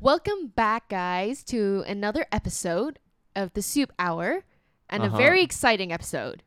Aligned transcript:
Welcome 0.00 0.48
back, 0.56 0.88
guys, 0.88 1.44
to 1.44 1.84
another 1.86 2.24
episode 2.32 2.98
of 3.36 3.52
the 3.52 3.60
Soup 3.60 3.92
Hour 3.98 4.44
and 4.88 5.02
Uh-huh. 5.02 5.14
a 5.14 5.18
very 5.18 5.42
exciting 5.42 5.92
episode. 5.92 6.42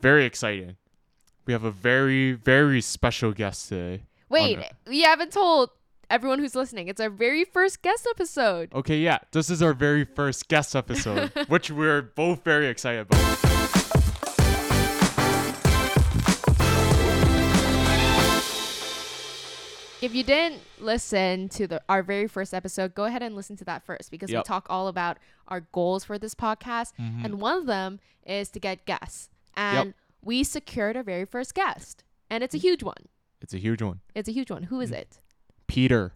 Very 0.00 0.24
exciting. 0.24 0.76
We 1.44 1.52
have 1.52 1.64
a 1.64 1.72
very, 1.72 2.32
very 2.32 2.80
special 2.80 3.32
guest 3.32 3.68
today. 3.70 4.04
Wait, 4.28 4.60
we 4.86 5.00
haven't 5.00 5.32
told 5.32 5.70
everyone 6.08 6.38
who's 6.38 6.54
listening. 6.54 6.86
It's 6.88 7.00
our 7.00 7.10
very 7.10 7.44
first 7.44 7.82
guest 7.82 8.06
episode. 8.10 8.72
Okay, 8.72 8.98
yeah, 8.98 9.18
this 9.32 9.50
is 9.50 9.60
our 9.60 9.72
very 9.72 10.04
first 10.04 10.46
guest 10.48 10.76
episode, 10.76 11.32
which 11.48 11.70
we're 11.72 12.02
both 12.02 12.44
very 12.44 12.68
excited 12.68 13.00
about. 13.10 13.57
If 20.00 20.14
you 20.14 20.22
didn't 20.22 20.60
listen 20.78 21.48
to 21.50 21.66
the 21.66 21.82
our 21.88 22.02
very 22.04 22.28
first 22.28 22.54
episode, 22.54 22.94
go 22.94 23.04
ahead 23.04 23.22
and 23.22 23.34
listen 23.34 23.56
to 23.56 23.64
that 23.64 23.82
first 23.84 24.10
because 24.10 24.30
we 24.30 24.40
talk 24.42 24.66
all 24.70 24.86
about 24.86 25.18
our 25.48 25.60
goals 25.72 26.04
for 26.04 26.18
this 26.18 26.34
podcast, 26.34 26.92
Mhm. 26.98 27.24
and 27.24 27.40
one 27.40 27.56
of 27.58 27.66
them 27.66 27.98
is 28.24 28.48
to 28.50 28.60
get 28.60 28.84
guests. 28.86 29.28
And 29.56 29.94
we 30.22 30.44
secured 30.44 30.96
our 30.96 31.02
very 31.02 31.24
first 31.24 31.54
guest, 31.54 32.04
and 32.30 32.42
Mm. 32.42 32.44
it's 32.44 32.54
a 32.54 32.58
huge 32.58 32.82
one. 32.84 33.08
It's 33.40 33.54
a 33.54 33.58
huge 33.58 33.82
one. 33.82 34.00
It's 34.14 34.28
a 34.28 34.32
huge 34.32 34.50
one. 34.50 34.64
Who 34.64 34.80
is 34.80 34.90
Mm. 34.90 34.96
it? 34.98 35.18
Peter. 35.66 36.12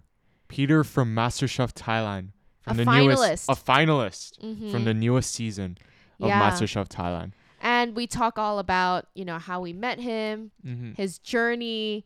Peter 0.48 0.84
from 0.84 1.14
MasterChef 1.14 1.73
Thailand. 1.73 2.28
From 2.60 2.78
A 2.78 2.84
the 2.84 2.90
newest 3.01 3.48
a 3.48 3.54
finalist 3.54 4.38
Mhm. 4.38 4.70
from 4.70 4.84
the 4.84 4.95
newest 4.95 5.32
season 5.34 5.76
of 6.20 6.28
Yeah. 6.28 6.40
MasterChef 6.48 6.88
Thailand. 6.88 7.32
and 7.60 7.95
we 7.96 8.06
talk 8.09 8.38
all 8.38 8.59
about 8.60 9.09
you 9.14 9.24
know 9.24 9.38
how 9.38 9.60
we 9.60 9.73
met 9.73 9.98
him 9.98 10.51
Mm-hmm. 10.64 10.92
his 10.92 11.18
journey 11.18 12.04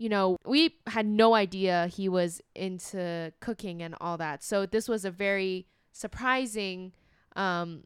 you 0.00 0.08
know 0.08 0.36
we 0.46 0.74
had 0.86 1.04
no 1.04 1.34
idea 1.34 1.86
he 1.88 2.08
was 2.08 2.40
into 2.54 3.32
cooking 3.40 3.82
and 3.82 3.94
all 4.00 4.16
that. 4.16 4.42
So 4.42 4.64
this 4.64 4.88
was 4.88 5.04
a 5.04 5.10
very 5.10 5.66
surprising 5.92 6.92
um 7.36 7.84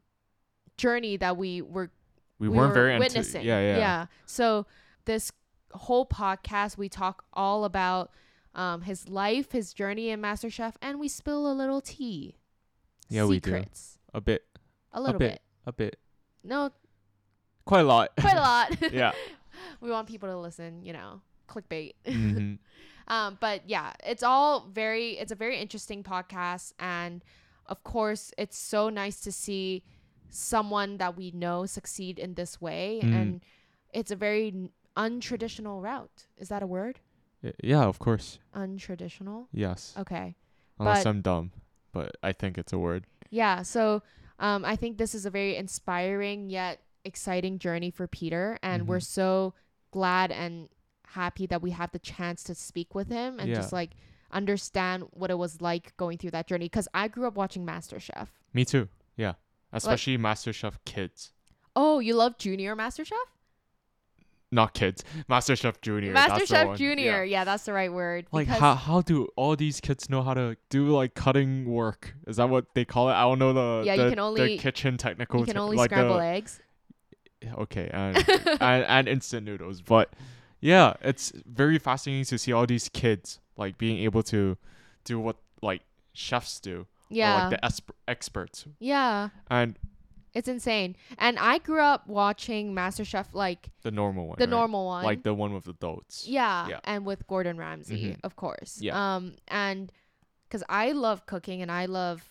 journey 0.77 1.17
that 1.17 1.35
we 1.37 1.61
were 1.61 1.91
We, 2.39 2.47
we 2.49 2.57
weren't 2.57 2.69
were 2.69 2.73
very 2.73 2.93
into- 2.95 3.05
witnessing. 3.05 3.43
yeah, 3.45 3.59
yeah, 3.59 3.77
yeah. 3.77 4.05
So 4.25 4.65
this 5.05 5.31
whole 5.73 6.05
podcast 6.05 6.77
we 6.77 6.87
talk 6.89 7.25
all 7.33 7.65
about 7.65 8.11
um 8.55 8.81
his 8.81 9.09
life 9.09 9.51
his 9.51 9.73
journey 9.73 10.09
in 10.09 10.21
masterchef 10.21 10.73
and 10.81 10.99
we 10.99 11.07
spill 11.09 11.51
a 11.51 11.53
little 11.53 11.81
tea. 11.81 12.35
Yeah, 13.09 13.25
we 13.25 13.39
do. 13.41 13.51
secrets. 13.51 13.99
A 14.13 14.21
bit, 14.21 14.45
a 14.93 15.01
little 15.01 15.19
bit. 15.19 15.31
bit. 15.33 15.41
A 15.67 15.73
bit, 15.73 15.99
no. 16.43 16.71
Quite 17.65 17.81
a 17.81 17.83
lot. 17.83 18.11
quite 18.19 18.37
a 18.37 18.39
lot. 18.39 18.67
Yeah. 18.93 19.11
we 19.81 19.89
want 19.91 20.07
people 20.07 20.29
to 20.29 20.37
listen 20.37 20.81
you 20.83 20.93
know 20.93 21.21
clickbait 21.47 21.93
hmm 22.05 22.55
um 23.07 23.37
but 23.39 23.61
yeah 23.67 23.93
it's 24.05 24.23
all 24.23 24.67
very 24.73 25.11
it's 25.19 25.31
a 25.31 25.35
very 25.35 25.57
interesting 25.59 26.03
podcast 26.03 26.73
and 26.79 27.23
of 27.67 27.83
course 27.83 28.31
it's 28.37 28.57
so 28.57 28.89
nice 28.89 29.19
to 29.21 29.31
see 29.31 29.83
someone 30.29 30.97
that 30.97 31.15
we 31.15 31.31
know 31.31 31.65
succeed 31.65 32.19
in 32.19 32.33
this 32.33 32.59
way 32.59 32.99
Mm. 33.03 33.15
and 33.15 33.41
it's 33.93 34.11
a 34.11 34.15
very 34.15 34.69
untraditional 34.97 35.81
route 35.81 36.27
is 36.37 36.49
that 36.49 36.63
a 36.63 36.67
word 36.67 36.99
Yeah, 37.63 37.83
of 37.85 37.99
course. 37.99 38.39
untraditional 38.55 39.47
Yes. 39.51 39.93
okay 39.97 40.35
Unless 40.79 41.03
but- 41.03 41.09
I'm 41.09 41.21
dumb, 41.21 41.51
but 41.93 42.17
I 42.23 42.33
think 42.33 42.57
it's 42.57 42.73
a 42.73 42.79
word. 42.79 43.05
yeah 43.29 43.61
so 43.63 44.01
um 44.39 44.65
i 44.65 44.75
think 44.75 44.97
this 44.97 45.15
is 45.15 45.25
a 45.25 45.29
very 45.29 45.55
inspiring 45.55 46.49
yet 46.49 46.79
exciting 47.05 47.59
journey 47.59 47.91
for 47.91 48.07
peter 48.07 48.57
and 48.61 48.87
we're 48.87 48.97
Mhm. 48.99 49.03
so 49.19 49.53
glad 49.91 50.31
and 50.31 50.69
happy 51.09 51.45
that 51.47 51.61
we 51.61 51.71
have 51.71 51.91
the 51.91 51.99
chance 51.99 52.43
to 52.43 52.55
speak 52.55 52.93
with 52.95 53.09
him 53.09 53.39
and 53.39 53.49
Yeah. 53.49 53.55
just 53.55 53.71
like 53.73 53.91
understand 54.31 55.03
what 55.11 55.29
it 55.31 55.37
was 55.37 55.61
like 55.61 55.95
going 55.97 56.17
through 56.17 56.31
that 56.31 56.47
journey 56.47 56.65
because 56.65 56.87
i 56.93 57.07
grew 57.07 57.27
up 57.27 57.35
watching 57.35 57.65
masterchef 57.65 58.27
Me 58.53 58.65
too. 58.65 58.89
Yeah. 59.15 59.33
Especially 59.71 60.17
MasterChef 60.17 60.73
kids. 60.85 61.31
oh 61.75 61.99
you 61.99 62.15
love 62.15 62.37
junior 62.37 62.75
masterchef 62.75 63.11
Not 64.51 64.73
kids. 64.73 65.03
MasterChef 65.29 65.81
Junior. 65.81 66.13
masterchef 66.13 66.77
junior 66.77 67.23
Yeah. 67.23 67.39
yeah. 67.39 67.43
that's 67.43 67.65
the 67.65 67.73
right 67.73 67.91
word 67.91 68.25
Like 68.31 68.47
how 68.47 68.75
how 68.75 69.01
do 69.01 69.27
all 69.35 69.55
these 69.55 69.79
kids 69.81 70.09
know 70.09 70.21
how 70.21 70.33
to 70.33 70.55
do 70.69 70.87
like 70.89 71.13
cutting 71.15 71.65
work? 71.65 72.15
Is 72.27 72.37
that 72.37 72.49
what 72.49 72.65
they 72.73 72.85
call 72.85 73.09
it? 73.09 73.13
I 73.13 73.21
don't 73.23 73.39
know 73.39 73.53
the 73.53 73.83
Yeah, 73.85 73.93
you 73.95 74.03
the, 74.03 74.09
can 74.09 74.15
the 74.17 74.21
only- 74.23 74.57
kitchen 74.57 74.97
technical. 74.97 75.39
you 75.41 75.45
can 75.45 75.57
only 75.57 75.77
like 75.77 75.89
scramble 75.91 76.17
the, 76.17 76.23
eggs 76.25 76.59
Okay, 77.57 77.89
and, 77.93 78.17
and 78.61 78.85
and 78.85 79.07
instant 79.07 79.45
noodles, 79.45 79.81
but 79.81 80.11
yeah, 80.61 80.93
it's 81.01 81.31
very 81.45 81.77
fascinating 81.79 82.25
to 82.25 82.37
see 82.37 82.51
all 82.53 82.65
these 82.65 82.89
kids 82.89 83.39
like 83.57 83.77
being 83.77 83.99
able 83.99 84.23
to 84.23 84.57
do 85.03 85.19
what 85.19 85.37
like 85.61 85.81
chefs 86.13 86.59
do, 86.59 86.81
or 86.81 86.85
yeah 87.09 87.47
like 87.47 87.49
the 87.61 87.67
esp- 87.67 87.91
experts, 88.07 88.65
yeah 88.79 89.29
and 89.49 89.77
it's 90.33 90.47
insane 90.49 90.95
and 91.17 91.39
i 91.39 91.57
grew 91.59 91.79
up 91.79 92.05
watching 92.07 92.73
masterchef 92.75 93.27
like 93.33 93.69
the 93.83 93.91
normal 93.91 94.27
one, 94.27 94.35
the 94.37 94.45
right? 94.45 94.49
normal 94.49 94.85
one 94.85 95.03
like 95.05 95.23
the 95.23 95.33
one 95.33 95.53
with 95.53 95.67
adults. 95.67 96.27
Yeah, 96.27 96.67
Yeah. 96.67 96.79
and 96.83 97.05
with 97.05 97.25
Gordon 97.27 97.57
Ramsay, 97.57 98.11
Mhm. 98.13 98.19
of 98.23 98.35
course. 98.35 98.81
Yeah. 98.81 98.95
Um, 99.15 99.35
and 99.47 99.91
because 100.47 100.63
I 100.67 100.91
love 100.91 101.25
cooking 101.25 101.61
and 101.61 101.71
I 101.71 101.85
love 101.85 102.29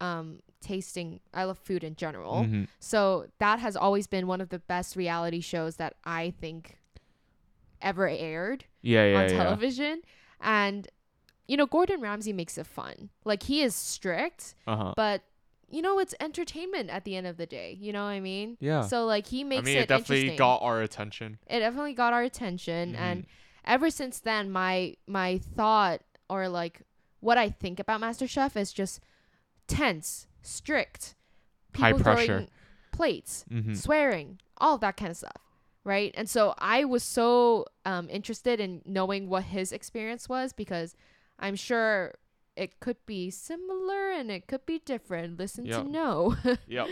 um 0.00 0.40
tasting, 0.60 1.20
I 1.32 1.44
love 1.44 1.58
food 1.58 1.82
in 1.84 1.94
general. 1.96 2.44
Mhm. 2.44 2.68
So 2.80 3.28
that 3.38 3.58
has 3.60 3.76
always 3.76 4.06
been 4.06 4.26
one 4.26 4.40
of 4.42 4.48
the 4.50 4.58
best 4.58 4.94
reality 4.96 5.40
shows 5.40 5.76
that 5.76 5.94
I 6.04 6.32
think 6.40 6.76
ever 7.82 8.08
aired 8.08 8.64
Yeah, 8.82 9.04
yeah, 9.06 9.18
on 9.18 9.28
yeah. 9.28 9.36
television. 9.36 10.02
And 10.40 10.88
you 11.46 11.56
know, 11.56 11.66
Gordon 11.66 12.00
Ramsay 12.00 12.32
makes 12.32 12.56
it 12.58 12.66
fun. 12.66 13.10
Like 13.24 13.42
he 13.44 13.62
is 13.62 13.74
strict, 13.74 14.54
Uh 14.66 14.76
huh. 14.76 14.92
but 14.96 15.22
you 15.68 15.82
know, 15.82 15.98
it's 16.00 16.14
entertainment 16.20 16.90
at 16.90 17.04
the 17.04 17.14
end 17.16 17.26
of 17.26 17.36
the 17.36 17.46
day. 17.46 17.76
You 17.80 17.92
know 17.92 18.02
what 18.04 18.10
I 18.10 18.20
mean? 18.20 18.56
Yeah. 18.60 18.82
So 18.82 19.04
like 19.06 19.26
he 19.28 19.44
makes 19.44 19.60
I 19.60 19.64
mean, 19.64 19.76
it, 19.78 19.80
it 19.82 19.88
definitely 19.88 20.36
got 20.36 20.56
our 20.62 20.80
attention. 20.82 21.38
it 21.48 21.60
definitely 21.60 21.94
got 21.94 22.12
our 22.12 22.22
attention 22.22 22.94
and 22.96 23.22
Mhm. 23.22 23.26
ever 23.64 23.90
since 23.90 24.20
then 24.20 24.50
my 24.50 24.94
my 25.06 25.38
thought 25.38 26.02
or 26.28 26.48
like 26.48 26.82
what 27.20 27.36
I 27.38 27.50
think 27.50 27.78
about 27.80 28.00
MasterChef 28.00 28.56
is 28.56 28.72
just 28.72 29.00
tense, 29.66 30.26
strict, 30.42 31.14
High 31.76 31.92
people 31.92 32.02
pressure. 32.04 32.46
plates, 32.92 33.44
Mm-hmm. 33.50 33.74
swearing, 33.74 34.38
all 34.58 34.74
of 34.76 34.80
that 34.80 34.96
kind 34.96 35.10
of 35.10 35.16
stuff, 35.16 35.42
right? 35.84 36.12
And 36.16 36.28
so 36.28 36.54
I 36.58 36.84
was 36.84 37.02
so 37.02 37.66
um, 37.84 38.08
interested 38.10 38.60
in 38.60 38.82
knowing 38.84 39.28
what 39.28 39.44
his 39.44 39.72
experience 39.72 40.28
was 40.28 40.52
because 40.52 40.94
I'm 41.38 41.56
sure 41.56 42.14
it 42.56 42.80
could 42.80 42.96
be 43.06 43.30
similar 43.30 44.10
and 44.10 44.30
it 44.30 44.46
could 44.46 44.66
be 44.66 44.80
different. 44.84 45.38
Listen 45.38 45.64
Yep. 45.64 45.84
to 45.84 45.90
know. 45.90 46.36
Yep. 46.66 46.88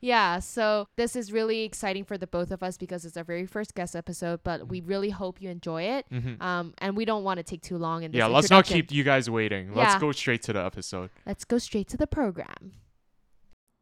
yeah, 0.00 0.40
so 0.40 0.86
this 0.96 1.16
is 1.16 1.32
really 1.32 1.62
exciting 1.62 2.04
for 2.04 2.18
the 2.18 2.26
both 2.26 2.50
of 2.50 2.62
us 2.62 2.76
because 2.76 3.04
it's 3.06 3.16
our 3.16 3.24
very 3.24 3.46
first 3.46 3.74
guest 3.74 3.96
episode, 3.96 4.40
but 4.44 4.68
we 4.68 4.80
really 4.82 5.08
hope 5.10 5.40
you 5.40 5.48
enjoy 5.48 5.82
it. 5.84 6.04
Mm-hmm. 6.12 6.42
Um, 6.42 6.74
and 6.78 6.96
we 6.96 7.06
don't 7.06 7.24
want 7.24 7.38
to 7.38 7.42
take 7.44 7.62
too 7.62 7.78
long 7.78 8.02
in 8.02 8.10
this. 8.10 8.18
Yeah, 8.18 8.26
let's 8.26 8.50
not 8.50 8.66
keep 8.66 8.92
you 8.92 9.04
guys 9.04 9.30
waiting. 9.30 9.72
Let's 9.74 9.94
Yeah. 9.94 10.00
go 10.00 10.12
straight 10.12 10.42
to 10.42 10.52
the 10.52 10.62
episode. 10.64 11.08
Let's 11.24 11.44
go 11.44 11.56
straight 11.58 11.88
to 11.88 11.96
the 11.96 12.06
program. 12.06 12.72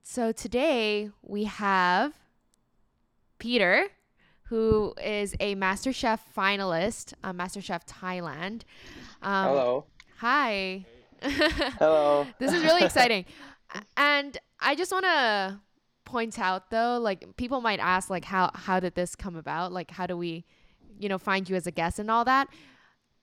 So 0.02 0.30
today 0.30 1.10
we 1.22 1.44
have 1.44 2.12
Peter, 3.38 3.86
who 4.48 4.94
is 5.02 5.34
a 5.40 5.54
MasterChef 5.54 6.20
finalist, 6.36 7.14
on 7.22 7.36
MasterChef 7.38 7.86
Thailand. 7.86 8.62
Um, 9.22 9.48
Hello. 9.48 9.84
Hi. 10.18 10.84
Hello. 11.22 12.26
this 12.38 12.52
is 12.52 12.62
really 12.62 12.84
exciting. 12.84 13.24
And 13.96 14.36
I 14.60 14.74
just 14.74 14.92
want 14.92 15.04
to 15.04 15.60
point 16.04 16.38
out 16.38 16.70
though, 16.70 16.98
like 17.00 17.36
people 17.36 17.60
might 17.60 17.80
ask 17.80 18.10
like 18.10 18.24
how 18.24 18.50
how 18.54 18.78
did 18.80 18.94
this 18.94 19.16
come 19.16 19.36
about? 19.36 19.72
Like 19.72 19.90
how 19.90 20.06
do 20.06 20.16
we, 20.16 20.44
you 20.98 21.08
know, 21.08 21.18
find 21.18 21.48
you 21.48 21.56
as 21.56 21.66
a 21.66 21.70
guest 21.70 21.98
and 21.98 22.10
all 22.10 22.24
that? 22.24 22.48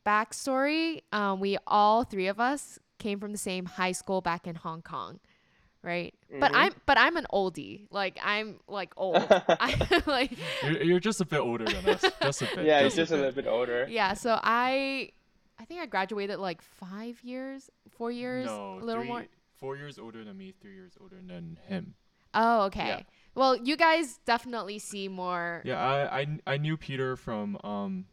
Backstory, 0.06 1.04
um, 1.12 1.40
we 1.40 1.58
all 1.68 2.04
three 2.04 2.28
of 2.28 2.40
us 2.40 2.80
came 2.98 3.20
from 3.20 3.32
the 3.32 3.38
same 3.38 3.66
high 3.66 3.92
school 3.92 4.22
back 4.22 4.48
in 4.48 4.56
Hong 4.56 4.82
Kong. 4.82 5.20
Right? 5.84 6.14
But 6.30 6.52
Mhm. 6.52 6.56
I'm 6.56 6.74
but 6.86 6.98
I'm 7.00 7.18
an 7.18 7.26
oldie. 7.34 7.88
Like 7.90 8.20
I'm 8.24 8.60
like 8.68 8.94
old. 8.98 9.18
I 9.30 10.02
like 10.06 10.38
You're, 10.64 10.84
you're 10.84 11.00
just 11.00 11.22
a 11.22 11.26
bit 11.26 11.40
older 11.40 11.66
than 11.66 11.86
us. 11.90 12.06
Just 12.22 12.42
a 12.44 12.46
bit. 12.56 12.66
yeah, 12.66 12.84
he's 12.84 12.96
just 12.96 13.12
a 13.12 13.16
little 13.16 13.32
bit 13.32 13.48
older. 13.48 13.88
yeah, 13.90 14.14
so 14.14 14.40
I 14.44 15.10
I 15.60 15.66
think 15.66 15.82
I 15.82 15.86
graduated 15.88 16.40
like 16.40 16.62
5 16.62 17.22
years, 17.24 17.70
4 17.90 18.12
years, 18.12 18.46
No, 18.48 18.80
a 18.82 18.86
little 18.86 19.04
three, 19.04 19.12
more. 19.12 19.26
Four 19.56 19.78
years 19.78 20.00
older 20.00 20.24
than 20.24 20.38
me, 20.38 20.54
three 20.60 20.74
years 20.74 20.94
older 21.00 21.18
than 21.24 21.58
him. 21.68 21.94
Oh, 22.34 22.64
okay. 22.64 22.88
Yeah. 22.88 23.02
Well, 23.36 23.56
you 23.56 23.76
guys 23.78 24.20
definitely 24.26 24.80
see 24.80 25.08
more. 25.08 25.62
Yeah, 25.66 25.80
I, 25.80 26.22
I, 26.22 26.28
I 26.48 26.58
knew 26.58 26.78
Peter 26.78 27.16
from 27.16 27.58
um 27.64 28.06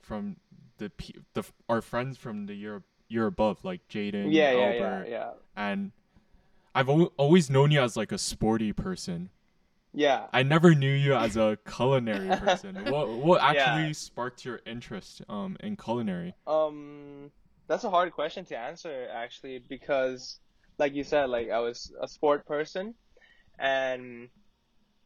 from 0.00 0.36
the 0.78 0.90
P, 0.90 1.14
the 1.34 1.44
our 1.68 1.80
friends 1.80 2.16
from 2.18 2.46
the 2.46 2.54
year 2.54 2.82
year 3.08 3.26
above, 3.26 3.64
like 3.64 3.86
Jaden, 3.88 4.32
Yeah, 4.32 4.52
yeah, 4.52 4.64
Albert, 4.66 5.06
yeah, 5.08 5.10
yeah. 5.10 5.30
and 5.56 5.92
I've 6.74 6.88
al- 6.88 7.12
always 7.16 7.50
known 7.50 7.70
you 7.70 7.80
as 7.80 7.96
like 7.96 8.12
a 8.12 8.18
sporty 8.18 8.72
person. 8.72 9.30
Yeah. 9.92 10.26
I 10.32 10.44
never 10.44 10.74
knew 10.74 10.92
you 10.92 11.14
as 11.14 11.36
a 11.36 11.58
culinary 11.68 12.28
person. 12.44 12.76
what 12.90 13.08
what 13.08 13.40
Yeah. 13.42 13.48
actually 13.50 13.94
sparked 13.94 14.44
your 14.44 14.60
interest 14.64 15.22
um 15.28 15.56
in 15.60 15.76
culinary? 15.76 16.34
Um 16.46 17.30
that's 17.66 17.84
a 17.84 17.90
hard 17.90 18.12
question 18.12 18.44
to 18.46 18.56
answer 18.58 19.08
actually 19.12 19.58
because, 19.68 20.38
like 20.78 20.94
you 20.94 21.04
said, 21.04 21.26
like 21.30 21.50
I 21.50 21.58
was 21.60 21.92
a 22.00 22.08
sport 22.08 22.46
person, 22.46 22.94
and 23.58 24.28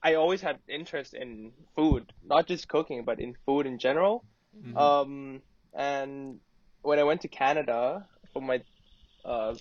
I 0.02 0.14
always 0.14 0.40
had 0.40 0.58
interest 0.69 1.14
in 1.14 1.52
food, 1.76 2.12
not 2.25 2.46
just 2.46 2.69
cooking, 2.69 3.05
but 3.05 3.20
in 3.20 3.34
food 3.46 3.66
in 3.66 3.78
general. 3.78 4.25
Mhm. 4.56 4.76
Um, 4.76 5.43
and 5.75 6.40
when 6.82 6.99
I 6.99 7.05
went 7.05 7.22
to 7.22 7.28
Canada 7.28 8.06
for 8.32 8.40
my 8.43 8.61
uh, 9.25 9.55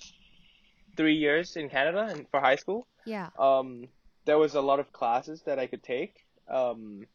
three 0.95 1.15
years 1.15 1.55
in 1.55 1.69
Canada 1.69 2.07
and 2.09 2.27
for 2.29 2.39
high 2.39 2.55
school, 2.55 2.87
Yeah. 3.05 3.29
um, 3.37 3.87
there 4.25 4.37
was 4.37 4.55
a 4.55 4.61
lot 4.61 4.79
of 4.79 4.91
classes 4.91 5.41
that 5.43 5.59
I 5.59 5.67
could 5.67 5.83
take. 5.83 6.25
Um, 6.47 7.07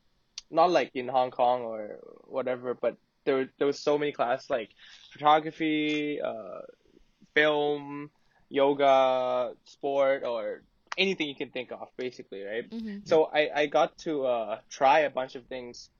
not 0.50 0.70
like 0.70 0.90
in 0.94 1.08
Hong 1.08 1.30
Kong 1.30 1.62
or 1.62 1.98
whatever, 2.24 2.74
but 2.74 2.96
there 3.24 3.36
were, 3.36 3.48
there 3.58 3.66
was 3.66 3.78
so 3.78 3.98
many 3.98 4.12
classes 4.12 4.48
like 4.48 4.70
photography, 5.12 6.20
uh, 6.20 6.60
film, 7.34 8.10
yoga, 8.48 9.52
sport, 9.64 10.24
or 10.24 10.62
anything 10.96 11.28
you 11.28 11.34
can 11.34 11.50
think 11.50 11.70
of, 11.70 11.88
basically, 11.96 12.42
right? 12.42 12.68
Mm-hmm. 12.68 12.98
So 13.04 13.24
I, 13.32 13.50
I 13.54 13.66
got 13.66 13.96
to 13.98 14.24
uh, 14.26 14.58
try 14.70 15.00
a 15.00 15.10
bunch 15.10 15.34
of 15.36 15.46
things 15.46 15.90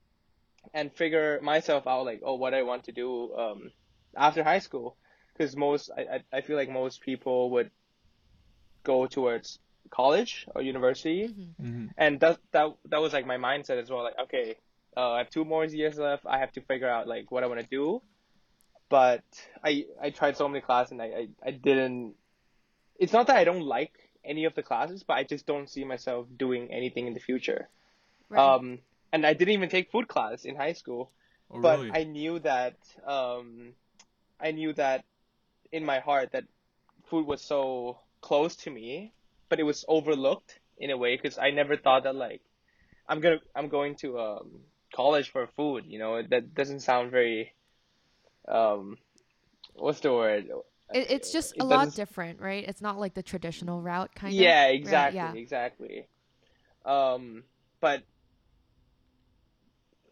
and 0.73 0.91
figure 0.93 1.39
myself 1.41 1.87
out 1.87 2.05
like 2.05 2.21
oh 2.23 2.35
what 2.35 2.53
I 2.53 2.63
want 2.63 2.83
to 2.85 2.91
do 2.91 3.33
um, 3.33 3.71
after 4.15 4.43
high 4.43 4.59
school 4.59 4.97
because 5.39 5.57
most 5.57 5.91
I, 5.97 6.01
I 6.17 6.39
I 6.39 6.41
feel 6.41 6.57
like 6.57 6.69
most 6.69 7.01
people 7.01 7.51
would 7.51 7.71
go 8.83 9.07
towards 9.07 9.59
college 9.91 10.47
or 10.55 10.61
university 10.61 11.29
Mm-hmm. 11.29 11.65
Mhm. 11.65 11.91
and 11.97 12.19
that 12.21 12.39
that 12.51 12.75
that 12.85 13.01
was 13.01 13.13
like 13.13 13.25
my 13.27 13.37
mindset 13.37 13.79
as 13.81 13.89
well 13.89 14.03
like 14.03 14.19
okay 14.19 14.57
uh, 14.97 15.11
I 15.13 15.19
have 15.19 15.31
two 15.31 15.45
more 15.45 15.65
years 15.65 15.97
left 15.99 16.25
I 16.27 16.39
have 16.39 16.51
to 16.53 16.61
figure 16.61 16.89
out 16.89 17.07
like 17.07 17.31
what 17.31 17.43
I 17.43 17.47
want 17.47 17.61
to 17.61 17.67
do 17.67 18.01
but 18.89 19.23
I 19.63 19.85
I 20.01 20.11
tried 20.11 20.37
so 20.37 20.47
many 20.47 20.61
classes 20.61 20.91
and 20.93 21.01
I, 21.01 21.05
I 21.05 21.27
I 21.47 21.51
didn't 21.51 22.15
it's 22.99 23.13
not 23.13 23.27
that 23.27 23.37
I 23.37 23.45
don't 23.45 23.63
like 23.63 24.09
any 24.25 24.45
of 24.45 24.55
the 24.55 24.63
classes 24.63 25.03
but 25.03 25.17
I 25.17 25.23
just 25.23 25.45
don't 25.47 25.69
see 25.69 25.85
myself 25.85 26.27
doing 26.37 26.71
anything 26.71 27.07
in 27.07 27.13
the 27.13 27.19
future 27.19 27.69
Right. 28.29 28.55
um, 28.55 28.79
and 29.13 29.25
I 29.25 29.33
didn't 29.33 29.53
even 29.55 29.69
take 29.69 29.91
food 29.91 30.07
class 30.07 30.45
in 30.45 30.55
high 30.55 30.73
school, 30.73 31.11
Oh, 31.51 31.59
but 31.59 31.79
really? 31.79 31.93
I 31.93 32.03
knew 32.03 32.39
that 32.39 32.77
um, 33.07 33.75
I 34.39 34.51
knew 34.51 34.73
that 34.73 35.05
in 35.71 35.85
my 35.85 35.99
heart 35.99 36.31
that 36.33 36.45
food 37.09 37.25
was 37.25 37.41
so 37.41 37.99
close 38.21 38.55
to 38.57 38.71
me, 38.71 39.13
but 39.49 39.59
it 39.59 39.63
was 39.63 39.85
overlooked 39.87 40.59
in 40.77 40.89
a 40.91 40.97
way 40.97 41.15
because 41.17 41.37
I 41.37 41.51
never 41.51 41.77
thought 41.77 42.03
that 42.03 42.15
like 42.15 42.41
I'm 43.07 43.19
gonna 43.21 43.39
I'm 43.55 43.69
going 43.69 43.95
to 43.97 44.19
um, 44.19 44.51
college 44.93 45.31
for 45.31 45.47
food. 45.47 45.85
You 45.87 45.99
know 45.99 46.21
that 46.23 46.53
doesn't 46.55 46.81
sound 46.81 47.11
very 47.11 47.53
um, 48.47 48.97
what's 49.75 49.99
the 50.01 50.13
word? 50.13 50.47
It, 50.93 51.11
it's 51.11 51.31
just 51.31 51.53
It 51.55 51.61
a 51.61 51.65
lot 51.65 51.93
different, 51.93 52.39
right? 52.39 52.63
It's 52.67 52.81
not 52.81 52.99
like 52.99 53.13
the 53.13 53.23
traditional 53.23 53.81
route, 53.81 54.13
kind 54.15 54.39
of. 54.39 54.45
yeah, 54.45 54.65
right? 54.85 55.13
exactly, 55.13 55.13
Yeah. 55.13 55.35
exactly. 55.35 56.07
Um, 56.85 57.43
but 57.81 58.03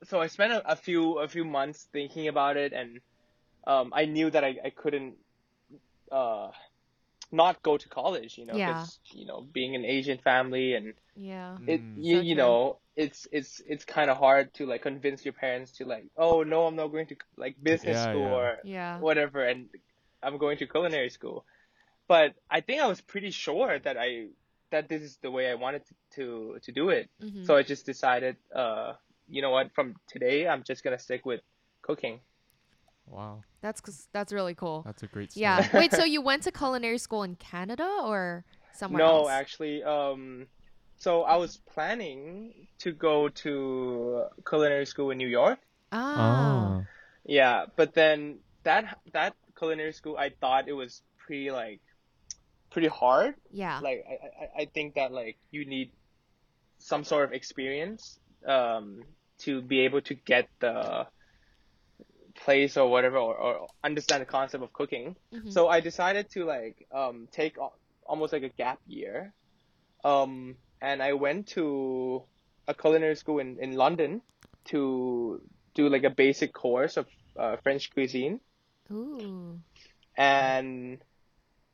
so 0.03 0.19
I 0.19 0.27
spent 0.27 0.53
a, 0.53 0.71
a 0.71 0.75
few 0.75 1.19
a 1.19 1.27
few 1.27 1.44
months 1.45 1.88
thinking 1.92 2.27
about 2.27 2.57
it, 2.57 2.74
and 2.74 3.00
um, 3.68 3.92
I 3.95 4.06
knew 4.06 4.30
that 4.31 4.44
I, 4.44 4.56
I 4.65 4.69
couldn't 4.69 5.15
uh, 6.12 6.51
not 7.31 7.62
go 7.63 7.77
to 7.77 7.89
college, 7.89 8.38
you 8.38 8.45
know, 8.45 8.59
Yeah. 8.59 8.62
'cause, 8.62 9.00
you 9.12 9.25
know, 9.25 9.42
being 9.42 9.75
an 9.75 9.86
Asian 9.86 10.18
family 10.19 10.74
and 10.75 10.94
Yeah. 11.15 11.57
it 11.68 11.81
Mm. 11.81 11.95
you, 11.95 12.18
So 12.18 12.24
you 12.30 12.36
know 12.36 12.80
it's 12.95 13.27
it's 13.31 13.62
it's 13.68 13.86
kind 13.86 14.09
of 14.09 14.18
hard 14.18 14.54
to 14.56 14.65
like 14.65 14.81
convince 14.83 15.25
your 15.25 15.33
parents 15.33 15.74
to 15.74 15.86
like 15.86 16.09
oh 16.18 16.44
no 16.44 16.68
I'm 16.68 16.75
not 16.75 16.88
going 16.89 17.07
to 17.07 17.18
like 17.38 17.62
business 17.62 18.00
Yeah, 18.00 18.04
school 18.04 18.27
yeah. 18.27 18.39
or 18.39 18.57
Yeah. 18.63 19.04
whatever 19.06 19.44
and 19.45 19.69
I'm 20.24 20.38
going 20.38 20.57
to 20.59 20.68
culinary 20.68 21.09
school. 21.09 21.45
But 22.07 22.36
I 22.50 22.62
think 22.62 22.81
I 22.81 22.88
was 22.88 23.01
pretty 23.01 23.31
sure 23.31 23.80
that 23.80 23.98
I 23.98 24.30
that 24.71 24.89
this 24.89 25.01
is 25.03 25.18
the 25.19 25.31
way 25.31 25.50
I 25.50 25.56
wanted 25.56 25.86
to 25.88 25.95
to, 26.15 26.60
to 26.63 26.71
do 26.71 26.89
it. 26.89 27.10
Mhm. 27.19 27.44
So 27.44 27.56
I 27.56 27.63
just 27.63 27.86
decided 27.86 28.38
uh 28.56 28.94
you 29.30 29.42
know 29.42 29.51
what 29.51 29.74
from 29.75 29.95
today 30.07 30.48
I'm 30.48 30.63
just 30.63 30.83
going 30.83 30.98
to 30.98 31.03
stick 31.03 31.25
with 31.25 31.42
cooking. 31.81 32.21
Wow, 33.07 33.44
That's 33.62 33.80
'cause- 33.81 34.07
that's 34.12 34.31
really 34.33 34.54
cool. 34.56 34.83
that's 34.86 35.01
a 35.04 35.07
great 35.07 35.31
story. 35.31 35.42
Yeah. 35.44 35.68
Wait, 35.74 35.92
so 35.94 36.04
you 36.15 36.21
went 36.21 36.44
to 36.44 36.51
culinary 36.51 36.98
school 36.98 37.24
in 37.24 37.36
Canada 37.36 37.88
or 38.04 38.44
somewhere 38.74 39.00
no, 39.00 39.07
else? 39.21 39.30
actually 39.30 39.83
um 39.83 40.48
so 40.98 41.24
I 41.24 41.38
was 41.38 41.57
planning 41.57 42.68
to 42.80 42.92
go 42.92 43.30
to 43.30 44.25
culinary 44.48 44.86
school 44.86 45.12
in 45.12 45.18
New 45.18 45.27
York. 45.27 45.59
Ah. 45.92 46.15
Ah. 46.18 46.83
Yeah, 47.25 47.65
but 47.75 47.94
then 47.94 48.39
that 48.63 49.00
that 49.13 49.33
culinary 49.57 49.94
school 49.94 50.18
I 50.18 50.30
thought 50.42 50.68
it 50.68 50.74
was 50.74 51.01
pretty 51.18 51.50
like 51.51 51.80
pretty 52.69 52.88
hard 52.89 53.36
Yeah. 53.51 53.80
like 53.80 54.03
I, 54.07 54.13
I, 54.13 54.62
I 54.62 54.65
think 54.65 54.95
that 54.95 55.12
like 55.12 55.38
you 55.51 55.65
need 55.65 55.92
some 56.80 57.03
sort 57.03 57.24
of 57.25 57.33
experience 57.33 58.19
um, 58.45 59.01
to 59.39 59.62
be 59.62 59.80
able 59.81 60.01
to 60.01 60.13
get 60.13 60.48
the 60.60 61.07
place 62.47 62.77
or 62.81 62.88
whatever 62.89 63.17
or, 63.27 63.35
or 63.45 63.67
understand 63.89 64.21
the 64.21 64.25
concept 64.38 64.63
of 64.63 64.71
cooking 64.79 65.15
Mhm. 65.33 65.51
so 65.55 65.67
i 65.75 65.79
decided 65.89 66.25
to 66.35 66.45
like 66.55 66.77
um, 67.01 67.27
take 67.39 67.57
al- 67.57 67.77
almost 68.11 68.31
like 68.33 68.44
a 68.44 68.53
gap 68.63 68.79
year 68.88 69.33
um, 70.11 70.33
and 70.81 71.03
i 71.09 71.11
went 71.25 71.47
to 71.57 71.65
a 72.67 72.73
culinary 72.73 73.15
school 73.15 73.39
in, 73.45 73.57
in 73.65 73.71
london 73.85 74.21
to 74.71 75.41
do 75.75 75.89
like 75.89 76.03
a 76.11 76.15
basic 76.25 76.53
course 76.53 76.97
of 77.01 77.05
uh, 77.44 77.55
french 77.63 77.91
cuisine 77.94 78.39
Ooh. 78.91 79.59
and 80.17 80.97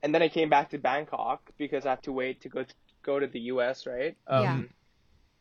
and 0.03 0.13
then 0.13 0.21
I 0.21 0.27
came 0.29 0.49
back 0.49 0.71
to 0.71 0.77
Bangkok 0.77 1.39
because 1.57 1.85
I 1.85 1.91
have 1.91 2.01
to 2.01 2.11
wait 2.11 2.41
to 2.41 2.49
go 2.49 2.63
to, 2.63 2.73
go 3.05 3.19
to 3.19 3.27
the 3.27 3.39
U.S. 3.55 3.85
Right? 3.87 4.15
Um, 4.27 4.41
Yeah. 4.43 4.61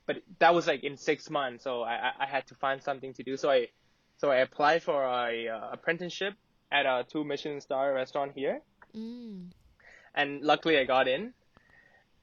But 0.06 0.16
that 0.38 0.54
was 0.54 0.66
like 0.66 0.84
in 0.84 0.96
six 0.96 1.30
months, 1.30 1.64
so 1.64 1.82
I, 1.82 1.94
I- 2.08 2.18
I 2.24 2.26
had 2.26 2.46
to 2.50 2.54
find 2.54 2.82
something 2.82 3.12
to 3.14 3.22
do. 3.24 3.36
So 3.36 3.50
I 3.50 3.60
so 4.22 4.30
I 4.30 4.36
applied 4.36 4.84
for 4.84 5.02
a 5.02 5.48
uh, 5.48 5.70
apprenticeship 5.72 6.34
at 6.70 6.86
a 6.86 7.04
two 7.12 7.24
Michelin 7.24 7.60
star 7.60 7.92
restaurant 7.92 8.30
here, 8.36 8.62
Mm. 8.94 9.50
and 10.14 10.30
luckily 10.42 10.78
I 10.78 10.84
got 10.84 11.08
in. 11.08 11.34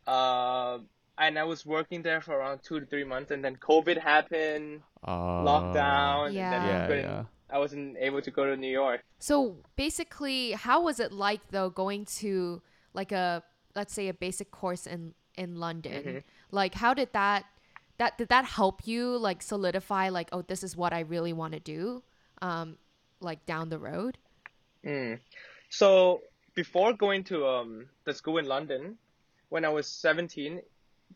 Uh, 0.07 0.79
and 1.17 1.37
I 1.37 1.43
was 1.43 1.65
working 1.65 2.01
there 2.01 2.21
for 2.21 2.33
around 2.39 2.59
two 2.63 2.79
to 2.79 2.85
three 2.85 3.03
months, 3.03 3.31
and 3.31 3.43
then 3.43 3.55
COVID 3.57 3.97
happened, 4.13 4.81
Uh, 5.03 5.43
lockdown, 5.49 6.27
and 6.27 6.35
then 6.53 6.61
Yeah. 6.71 6.87
I 6.89 6.95
Yeah, 6.95 7.23
I 7.49 7.57
wasn't 7.59 7.97
able 8.07 8.21
to 8.21 8.31
go 8.31 8.45
to 8.49 8.55
New 8.55 8.71
York. 8.83 9.01
So 9.19 9.57
basically, 9.75 10.53
how 10.53 10.77
was 10.87 10.99
it 11.05 11.11
like 11.11 11.41
though 11.55 11.69
going 11.69 12.05
to 12.23 12.61
like 12.93 13.11
a 13.11 13.43
let's 13.75 13.93
say 13.93 14.07
a 14.07 14.13
basic 14.13 14.49
course 14.51 14.87
in 14.87 15.01
in 15.35 15.49
London? 15.65 16.03
Mhm. 16.05 16.23
Like 16.51 16.73
how 16.83 16.93
did 16.93 17.11
that 17.21 17.43
that 17.99 18.17
did 18.17 18.29
that 18.29 18.45
help 18.45 18.87
you 18.87 19.15
like 19.17 19.41
solidify 19.41 20.09
like 20.09 20.29
oh 20.31 20.41
this 20.41 20.63
is 20.63 20.75
what 20.75 20.91
I 20.93 21.01
really 21.01 21.33
want 21.33 21.53
to 21.53 21.59
do 21.59 22.03
um 22.41 22.77
like 23.21 23.45
down 23.45 23.69
the 23.69 23.79
road? 23.79 24.17
Mm. 24.85 25.19
So 25.69 26.21
before 26.55 26.93
going 26.93 27.23
to 27.25 27.45
um, 27.47 27.85
the 28.05 28.13
school 28.13 28.37
in 28.37 28.45
London, 28.45 28.97
when 29.49 29.63
I 29.65 29.69
was 29.69 29.87
17, 29.87 30.61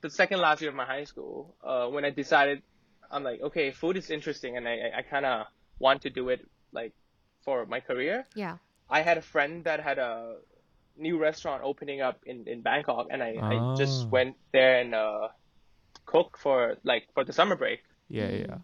the 0.02 0.10
second 0.10 0.40
last 0.40 0.62
year 0.62 0.70
of 0.70 0.76
my 0.76 0.86
high 0.86 1.06
school, 1.06 1.56
uh, 1.64 1.88
when 1.88 2.04
I 2.06 2.10
decided, 2.12 2.62
I'm 3.10 3.24
like, 3.24 3.42
okay, 3.42 3.72
food 3.72 3.96
is 3.98 4.10
interesting, 4.10 4.58
and 4.58 4.68
I, 4.68 4.74
I, 4.74 5.00
I 5.00 5.02
kind 5.02 5.26
of 5.26 5.48
want 5.80 6.02
to 6.04 6.10
do 6.10 6.30
it 6.30 6.42
like 6.72 6.94
for 7.46 7.66
my 7.66 7.80
career. 7.80 8.26
Yeah. 8.36 8.58
I 8.90 9.02
had 9.02 9.18
a 9.18 9.22
friend 9.22 9.64
that 9.64 9.80
had 9.80 9.98
a 9.98 10.36
new 10.98 11.18
restaurant 11.18 11.62
opening 11.64 12.02
up 12.02 12.20
in, 12.26 12.48
in 12.48 12.62
Bangkok, 12.62 13.08
and 13.12 13.24
I, 13.24 13.36
I 13.42 13.76
just 13.78 14.06
Ah. 14.06 14.10
went 14.10 14.36
there 14.52 14.82
and 14.82 14.94
uh, 14.94 15.30
cook 16.06 16.38
for 16.38 16.78
like 16.84 17.08
for 17.14 17.24
the 17.24 17.34
summer 17.34 17.56
break. 17.56 17.84
Yeah, 18.10 18.30
yeah. 18.30 18.58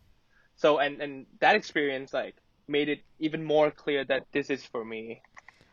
So 0.55 0.79
and 0.79 1.01
and 1.01 1.25
that 1.39 1.55
experience 1.55 2.13
like 2.13 2.35
made 2.67 2.89
it 2.89 3.01
even 3.19 3.43
more 3.43 3.71
clear 3.71 4.03
that 4.05 4.25
this 4.31 4.49
is 4.49 4.63
for 4.63 4.85
me. 4.85 5.21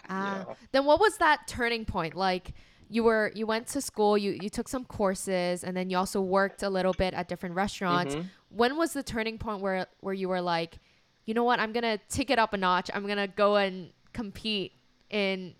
Ah. 0.08 0.44
Yeah. 0.48 0.54
Then 0.72 0.84
what 0.84 1.00
was 1.00 1.18
that 1.18 1.46
turning 1.46 1.84
point? 1.84 2.14
Like 2.14 2.54
you 2.88 3.02
were 3.04 3.32
you 3.34 3.46
went 3.46 3.66
to 3.68 3.80
school, 3.80 4.16
you 4.16 4.38
you 4.40 4.48
took 4.48 4.68
some 4.68 4.84
courses 4.84 5.64
and 5.64 5.76
then 5.76 5.90
you 5.90 5.98
also 5.98 6.20
worked 6.20 6.62
a 6.62 6.70
little 6.70 6.92
bit 6.92 7.14
at 7.14 7.28
different 7.28 7.54
restaurants. 7.54 8.14
Mhm. 8.14 8.26
When 8.50 8.76
was 8.76 8.92
the 8.92 9.02
turning 9.02 9.38
point 9.38 9.60
where 9.60 9.86
where 10.00 10.14
you 10.14 10.28
were 10.28 10.40
like, 10.40 10.78
you 11.24 11.34
know 11.34 11.44
what, 11.44 11.58
I'm 11.58 11.72
going 11.72 11.82
to 11.82 11.98
take 12.08 12.30
it 12.30 12.38
up 12.38 12.52
a 12.52 12.56
notch. 12.56 12.88
I'm 12.94 13.04
going 13.04 13.18
to 13.18 13.26
go 13.26 13.56
and 13.56 13.90
compete 14.12 14.72
in 15.10 15.54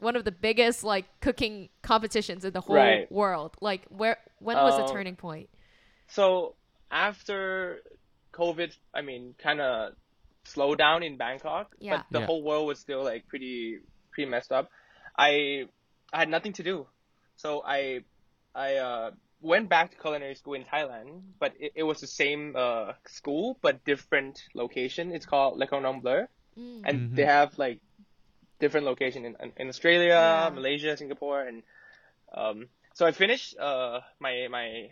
one 0.00 0.16
of 0.16 0.24
the 0.24 0.32
biggest 0.32 0.84
like 0.84 1.06
cooking 1.20 1.68
competitions 1.82 2.44
in 2.44 2.52
the 2.52 2.60
whole 2.60 2.76
Right. 2.76 3.10
world. 3.10 3.56
Like 3.60 3.82
where 3.88 4.18
when 4.38 4.56
was 4.56 4.76
the 4.76 4.84
Um, 4.84 4.90
turning 4.92 5.16
point? 5.16 5.48
So 6.08 6.54
after 6.90 7.80
COVID, 8.32 8.76
I 8.94 9.02
mean, 9.02 9.34
kind 9.38 9.60
of 9.60 9.94
slowed 10.44 10.78
down 10.78 11.02
in 11.02 11.16
Bangkok, 11.16 11.74
Yeah. 11.78 11.98
but 11.98 12.06
the 12.10 12.20
Yeah. 12.20 12.26
whole 12.26 12.42
world 12.42 12.66
was 12.66 12.78
still 12.78 13.02
like 13.04 13.26
pretty 13.28 13.78
pretty 14.12 14.30
messed 14.30 14.52
up. 14.52 14.70
I 15.16 15.66
I 16.12 16.18
had 16.20 16.28
nothing 16.30 16.52
to 16.54 16.62
do, 16.62 16.86
so 17.36 17.62
I 17.64 18.04
I 18.54 18.76
uh, 18.76 19.10
went 19.40 19.68
back 19.68 19.90
to 19.90 19.96
culinary 19.98 20.34
school 20.34 20.54
in 20.54 20.64
Thailand, 20.64 21.22
but 21.38 21.52
it, 21.60 21.72
it 21.76 21.82
was 21.82 22.00
the 22.00 22.06
same 22.06 22.54
uh, 22.56 22.92
school 23.06 23.58
but 23.60 23.84
different 23.84 24.40
location. 24.54 25.12
It's 25.12 25.26
called 25.26 25.58
Le 25.58 25.66
Cordon 25.66 26.00
Bleu, 26.00 26.26
Mm. 26.58 26.82
and 26.84 26.96
Mhm. 27.10 27.16
they 27.16 27.24
have 27.24 27.58
like 27.58 27.80
different 28.60 28.86
location 28.86 29.24
in 29.24 29.36
in 29.56 29.68
Australia, 29.68 30.08
Yeah. 30.18 30.50
Malaysia, 30.54 30.96
Singapore, 30.96 31.42
and 31.42 31.62
um, 32.32 32.68
so 32.94 33.06
I 33.06 33.12
finished 33.12 33.56
uh 33.58 34.00
my 34.20 34.48
my 34.50 34.90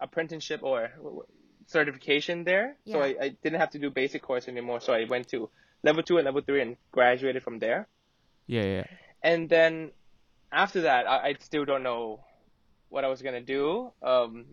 apprenticeship 0.00 0.60
or 0.62 0.90
certification 1.66 2.44
there. 2.44 2.76
So 2.86 3.00
I, 3.00 3.16
I 3.20 3.28
didn't 3.42 3.60
have 3.60 3.70
to 3.70 3.78
do 3.78 3.90
basic 3.90 4.22
course 4.22 4.48
anymore. 4.48 4.80
So 4.80 4.92
I 4.92 5.04
went 5.04 5.28
to 5.28 5.48
level 5.82 6.02
two 6.02 6.18
and 6.18 6.24
level 6.24 6.42
three 6.42 6.60
and 6.60 6.76
graduated 6.92 7.42
from 7.42 7.58
there. 7.58 7.88
Yeah, 8.46 8.64
yeah. 8.64 8.84
And 9.22 9.48
then 9.48 9.92
after 10.52 10.82
that, 10.82 11.08
I, 11.08 11.28
I 11.28 11.34
still 11.40 11.64
don't 11.64 11.82
know 11.82 12.20
what 12.90 13.04
I 13.04 13.08
was 13.08 13.22
gonna 13.22 13.40
do. 13.40 13.90
Um, 14.02 14.44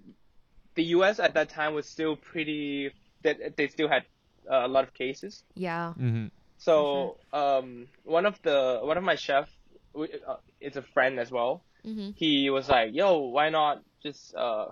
the 0.75 0.83
U.S. 0.95 1.19
at 1.19 1.33
that 1.33 1.49
time 1.49 1.73
was 1.73 1.85
still 1.85 2.15
pretty. 2.15 2.91
That 3.23 3.57
they 3.57 3.67
still 3.67 3.89
had 3.89 4.03
uh, 4.49 4.65
a 4.65 4.67
lot 4.67 4.83
of 4.87 4.93
cases. 4.93 5.43
Yeah. 5.53 5.93
Mm-hmm. 5.99 6.27
So 6.65 7.17
um, 7.33 7.87
one 8.03 8.25
of 8.25 8.41
the 8.43 8.79
one 8.83 8.97
of 8.97 9.03
my 9.03 9.15
chef 9.15 9.49
uh, 9.95 10.35
is 10.59 10.75
a 10.77 10.81
friend 10.93 11.19
as 11.19 11.31
well. 11.31 11.63
Mm-hmm. 11.85 12.11
He 12.15 12.49
was 12.49 12.69
like, 12.69 12.89
"Yo, 12.93 13.17
why 13.35 13.49
not 13.49 13.81
just 14.03 14.35
uh, 14.35 14.67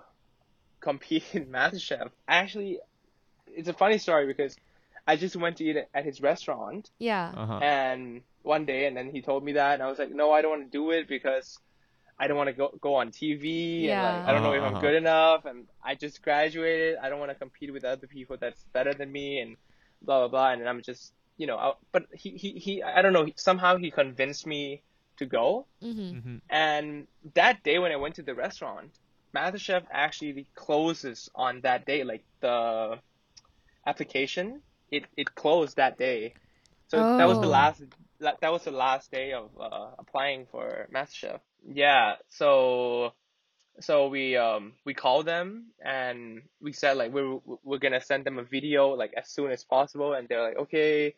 compete 0.79 1.23
in 1.33 1.45
MasterChef?" 1.57 2.09
Actually, 2.27 2.79
it's 3.47 3.67
a 3.69 3.73
funny 3.73 3.97
story 3.97 4.27
because 4.27 4.55
I 5.07 5.15
just 5.15 5.35
went 5.35 5.57
to 5.57 5.63
eat 5.63 5.77
at 5.93 6.05
his 6.05 6.21
restaurant 6.21 6.89
Yeah. 6.99 7.31
Uh 7.35 7.45
huh. 7.47 7.59
and 7.63 8.21
one 8.43 8.65
day 8.65 8.85
and 8.85 8.95
then 8.95 9.09
he 9.09 9.21
told 9.21 9.43
me 9.43 9.53
that 9.53 9.73
and 9.73 9.83
I 9.83 9.87
was 9.89 9.97
like, 9.99 10.11
no, 10.11 10.31
I 10.31 10.41
don't 10.41 10.51
want 10.51 10.71
to 10.71 10.77
do 10.77 10.91
it 10.91 11.07
because 11.07 11.57
I 12.19 12.27
don't 12.27 12.37
want 12.37 12.49
to 12.49 12.53
go 12.53 12.69
go 12.79 12.95
on 12.95 13.09
TV 13.11 13.89
and 13.89 14.01
like 14.03 14.21
Yeah. 14.21 14.23
I 14.27 14.31
don't 14.31 14.43
know 14.43 14.53
if 14.53 14.61
Uh-huh, 14.61 14.75
I'm 14.75 14.81
good 14.81 14.95
enough 14.95 15.45
and 15.45 15.65
I 15.83 15.95
just 15.95 16.21
graduated. 16.21 16.97
I 17.01 17.09
don't 17.09 17.19
want 17.19 17.31
to 17.31 17.35
compete 17.35 17.73
with 17.73 17.83
other 17.83 18.07
people 18.07 18.37
that's 18.39 18.63
better 18.71 18.93
than 18.93 19.11
me 19.11 19.39
and 19.39 19.57
blah 20.03 20.19
blah 20.19 20.27
blah. 20.27 20.51
And 20.51 20.69
I'm 20.69 20.81
just 20.83 21.13
you 21.39 21.47
know, 21.47 21.57
I, 21.57 21.73
but 21.93 22.07
he, 22.13 22.31
he 22.31 22.51
he 22.59 22.83
I 22.83 23.01
don't 23.03 23.13
know. 23.13 23.27
Somehow 23.37 23.77
he 23.77 23.91
convinced 23.91 24.47
me 24.47 24.83
to 25.17 25.25
go. 25.27 25.67
Mm-hmm. 25.83 26.19
Mm-hmm. 26.19 26.37
And 26.49 27.07
that 27.35 27.63
day 27.63 27.79
when 27.79 27.93
I 27.93 27.97
went 27.97 28.15
to 28.17 28.23
the 28.23 28.35
restaurant, 28.35 28.91
MasterChef 29.35 29.85
actually 29.91 30.47
closes 30.55 31.29
on 31.35 31.61
that 31.63 31.85
day. 31.87 32.03
Like 32.05 32.25
the 32.41 32.99
application, 33.87 34.61
it, 34.91 35.05
it 35.17 35.35
closed 35.35 35.77
that 35.77 35.97
day. 35.97 36.35
So 36.87 37.09
that 37.17 37.27
was 37.27 37.39
the 37.39 37.47
Oh. 37.47 37.49
last 37.49 37.83
la- 38.19 38.37
that 38.41 38.51
was 38.51 38.63
the 38.65 38.71
last 38.71 39.11
day 39.11 39.33
of 39.33 39.51
uh, 39.59 39.91
applying 39.99 40.47
for 40.51 40.87
MasterChef. 40.93 41.41
Yeah. 41.67 42.15
So 42.29 43.13
so 43.81 44.07
we 44.09 44.37
um 44.37 44.73
we 44.85 44.93
called 44.93 45.25
them 45.25 45.67
and 45.83 46.43
we 46.61 46.73
said 46.73 46.97
like 46.97 47.11
we're 47.11 47.39
we're 47.63 47.79
gonna 47.79 48.01
send 48.01 48.25
them 48.25 48.39
a 48.39 48.43
video 48.43 48.89
like 48.89 49.13
as 49.17 49.29
soon 49.29 49.51
as 49.51 49.63
possible 49.63 50.13
and 50.13 50.27
they're 50.29 50.43
like 50.43 50.57
okay 50.57 51.15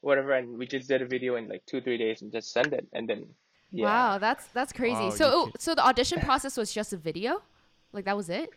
whatever 0.00 0.32
and 0.32 0.56
we 0.58 0.66
just 0.66 0.88
did 0.88 1.02
a 1.02 1.06
video 1.06 1.36
in 1.36 1.48
like 1.48 1.64
two 1.66 1.80
three 1.80 1.98
days 1.98 2.22
and 2.22 2.32
just 2.32 2.52
send 2.52 2.72
it 2.72 2.86
and 2.92 3.08
then 3.08 3.26
yeah. 3.72 3.84
Wow, 3.84 4.18
that's 4.18 4.46
that's 4.48 4.72
crazy. 4.72 4.94
Wow, 4.94 5.10
so 5.10 5.26
you 5.26 5.32
oh, 5.34 5.52
so 5.58 5.74
the 5.76 5.86
audition 5.86 6.20
process 6.20 6.56
was 6.56 6.72
just 6.72 6.92
a 6.92 6.96
video? 6.96 7.42
Like 7.92 8.04
that 8.04 8.16
was 8.16 8.28
it? 8.28 8.50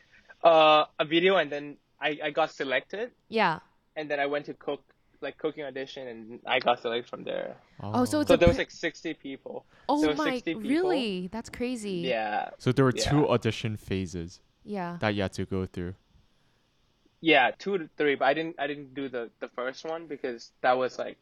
Uh, 0.44 0.86
a 1.00 1.06
video, 1.06 1.38
and 1.38 1.52
then 1.52 1.78
I, 2.02 2.18
I 2.24 2.30
got 2.32 2.52
selected, 2.52 3.12
Yeah. 3.30 3.60
and 3.96 4.10
then 4.10 4.20
I 4.20 4.26
went 4.26 4.46
to 4.48 4.54
cook 4.56 4.82
like 5.22 5.38
cooking 5.38 5.64
audition, 5.64 6.08
and 6.08 6.40
I 6.46 6.60
got 6.60 6.82
selected 6.82 7.10
from 7.10 7.24
there. 7.24 7.56
Oh, 7.80 8.02
oh 8.02 8.06
so 8.06 8.22
it's 8.22 8.30
So 8.30 8.34
a 8.34 8.38
there 8.38 8.48
was 8.50 8.58
like 8.58 8.72
sixty 8.72 9.14
people. 9.14 9.66
Oh 9.88 10.02
there 10.02 10.10
were 10.10 10.16
my 10.16 10.32
60 10.34 10.56
people. 10.56 10.70
really? 10.70 11.28
That's 11.32 11.50
crazy. 11.50 11.92
Yeah, 12.10 12.50
So 12.58 12.72
there 12.72 12.86
were 12.86 12.94
Yeah. 12.96 13.10
two 13.10 13.30
audition 13.30 13.78
phases 13.78 14.42
Yeah. 14.66 14.98
that 15.00 15.14
you 15.16 15.22
had 15.22 15.34
to 15.34 15.46
go 15.46 15.66
through. 15.66 15.96
yeah, 17.22 17.52
two 17.58 17.78
to 17.78 17.90
three, 17.98 18.16
but 18.16 18.26
I 18.26 18.34
didn't 18.34 18.56
I 18.60 18.68
didn't 18.68 18.94
do 18.94 19.10
the 19.10 19.32
the 19.40 19.48
first 19.50 19.86
one 19.86 20.08
because 20.08 20.52
that 20.62 20.78
was 20.78 21.00
like 21.00 21.18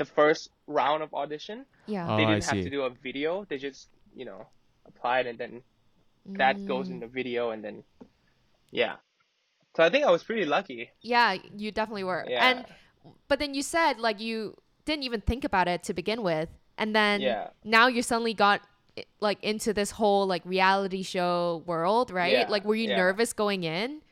the 0.00 0.08
first 0.20 0.48
round 0.66 1.02
of 1.04 1.12
audition. 1.12 1.66
Yeah. 1.86 2.08
Oh, 2.08 2.16
they 2.16 2.24
didn't 2.24 2.44
have 2.48 2.56
see. 2.58 2.64
to 2.64 2.70
do 2.70 2.82
a 2.88 2.90
video. 2.90 3.44
They 3.48 3.58
just 3.58 3.88
you 4.16 4.24
know 4.24 4.40
applied, 4.90 5.26
and 5.30 5.36
then 5.38 5.62
that 6.40 6.56
goes 6.66 6.88
Mm. 6.88 6.92
in 6.94 6.98
the 7.04 7.10
video, 7.20 7.50
and 7.52 7.60
then 7.62 7.84
yeah. 8.72 8.96
So 9.76 9.84
I 9.86 9.88
think 9.92 10.02
I 10.08 10.10
was 10.10 10.24
pretty 10.24 10.44
lucky. 10.56 10.90
Yeah, 11.02 11.36
you 11.62 11.70
definitely 11.70 12.04
were. 12.04 12.24
Yeah. 12.26 12.48
And 12.48 12.58
but 13.28 13.38
then 13.38 13.52
you 13.54 13.62
said 13.62 14.00
like 14.00 14.18
you 14.20 14.56
didn't 14.88 15.04
even 15.04 15.20
think 15.20 15.44
about 15.44 15.68
it 15.68 15.84
to 15.88 15.92
begin 15.94 16.22
with, 16.24 16.48
and 16.80 16.96
then 16.96 17.20
Yeah. 17.20 17.48
now 17.62 17.86
you 17.86 18.02
suddenly 18.02 18.34
got 18.34 18.60
like 19.20 19.38
into 19.44 19.72
this 19.72 19.90
whole 19.92 20.26
like 20.26 20.42
reality 20.44 21.02
show 21.04 21.62
world, 21.66 22.10
right? 22.10 22.32
Yeah, 22.32 22.48
Like 22.54 22.64
were 22.64 22.74
you 22.74 22.88
yeah. 22.88 22.96
nervous 23.04 23.32
going 23.32 23.62
in? 23.64 24.02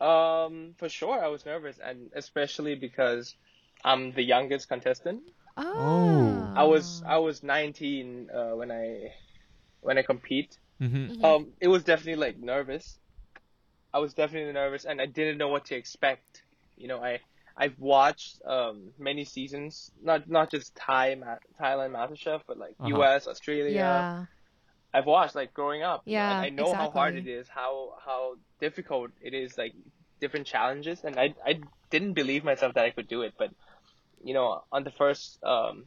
Um, 0.00 0.74
for 0.78 0.88
sure, 0.88 1.22
I 1.24 1.28
was 1.28 1.46
nervous, 1.46 1.78
and 1.78 2.10
especially 2.14 2.74
because 2.74 3.36
I'm 3.84 4.12
the 4.12 4.22
youngest 4.22 4.68
contestant. 4.68 5.22
Oh. 5.56 6.48
I 6.56 6.64
was 6.64 7.02
I 7.06 7.18
was 7.18 7.42
19 7.42 8.28
uh, 8.34 8.56
when 8.56 8.70
I 8.70 9.12
when 9.80 9.98
I 9.98 10.02
compete. 10.02 10.58
Mm-hmm. 10.80 11.12
Mhm. 11.12 11.24
Um, 11.24 11.52
it 11.60 11.68
was 11.68 11.84
definitely 11.84 12.20
like 12.26 12.38
nervous. 12.38 12.98
I 13.92 13.98
was 13.98 14.14
definitely 14.14 14.52
nervous, 14.52 14.84
and 14.84 15.00
I 15.00 15.06
didn't 15.06 15.38
know 15.38 15.48
what 15.48 15.66
to 15.66 15.74
expect. 15.74 16.42
You 16.76 16.88
know, 16.88 17.02
I 17.02 17.20
I've 17.56 17.78
watched 17.78 18.40
um 18.46 18.92
many 18.98 19.24
seasons, 19.24 19.90
not 20.02 20.28
not 20.28 20.50
just 20.50 20.74
Thai 20.74 21.14
Ma- 21.16 21.42
Thailand 21.60 21.92
MasterChef, 21.92 22.42
but 22.46 22.58
like 22.58 22.74
Uh-huh. 22.80 22.88
U.S., 22.88 23.26
Australia. 23.26 23.74
yeah. 23.76 24.24
I've 24.94 25.06
watched 25.06 25.34
like 25.34 25.54
growing 25.54 25.82
up. 25.82 26.02
you 26.06 26.12
and 26.12 26.32
Yeah, 26.32 26.38
I 26.40 26.48
know 26.50 26.74
how 26.74 26.90
hard 26.90 27.14
it 27.16 27.26
is, 27.26 27.48
how 27.48 27.94
how 28.04 28.34
difficult 28.60 29.10
it 29.20 29.34
is, 29.34 29.56
like 29.56 29.74
different 30.20 30.46
challenges, 30.46 31.04
and 31.04 31.18
I 31.18 31.34
I 31.44 31.60
didn't 31.90 32.14
believe 32.14 32.44
myself 32.44 32.74
that 32.74 32.84
I 32.84 32.90
could 32.90 33.08
do 33.08 33.22
it, 33.22 33.34
but 33.38 33.50
you 34.24 34.34
know, 34.34 34.64
on 34.72 34.84
the 34.84 34.90
first 34.92 35.38
um 35.44 35.86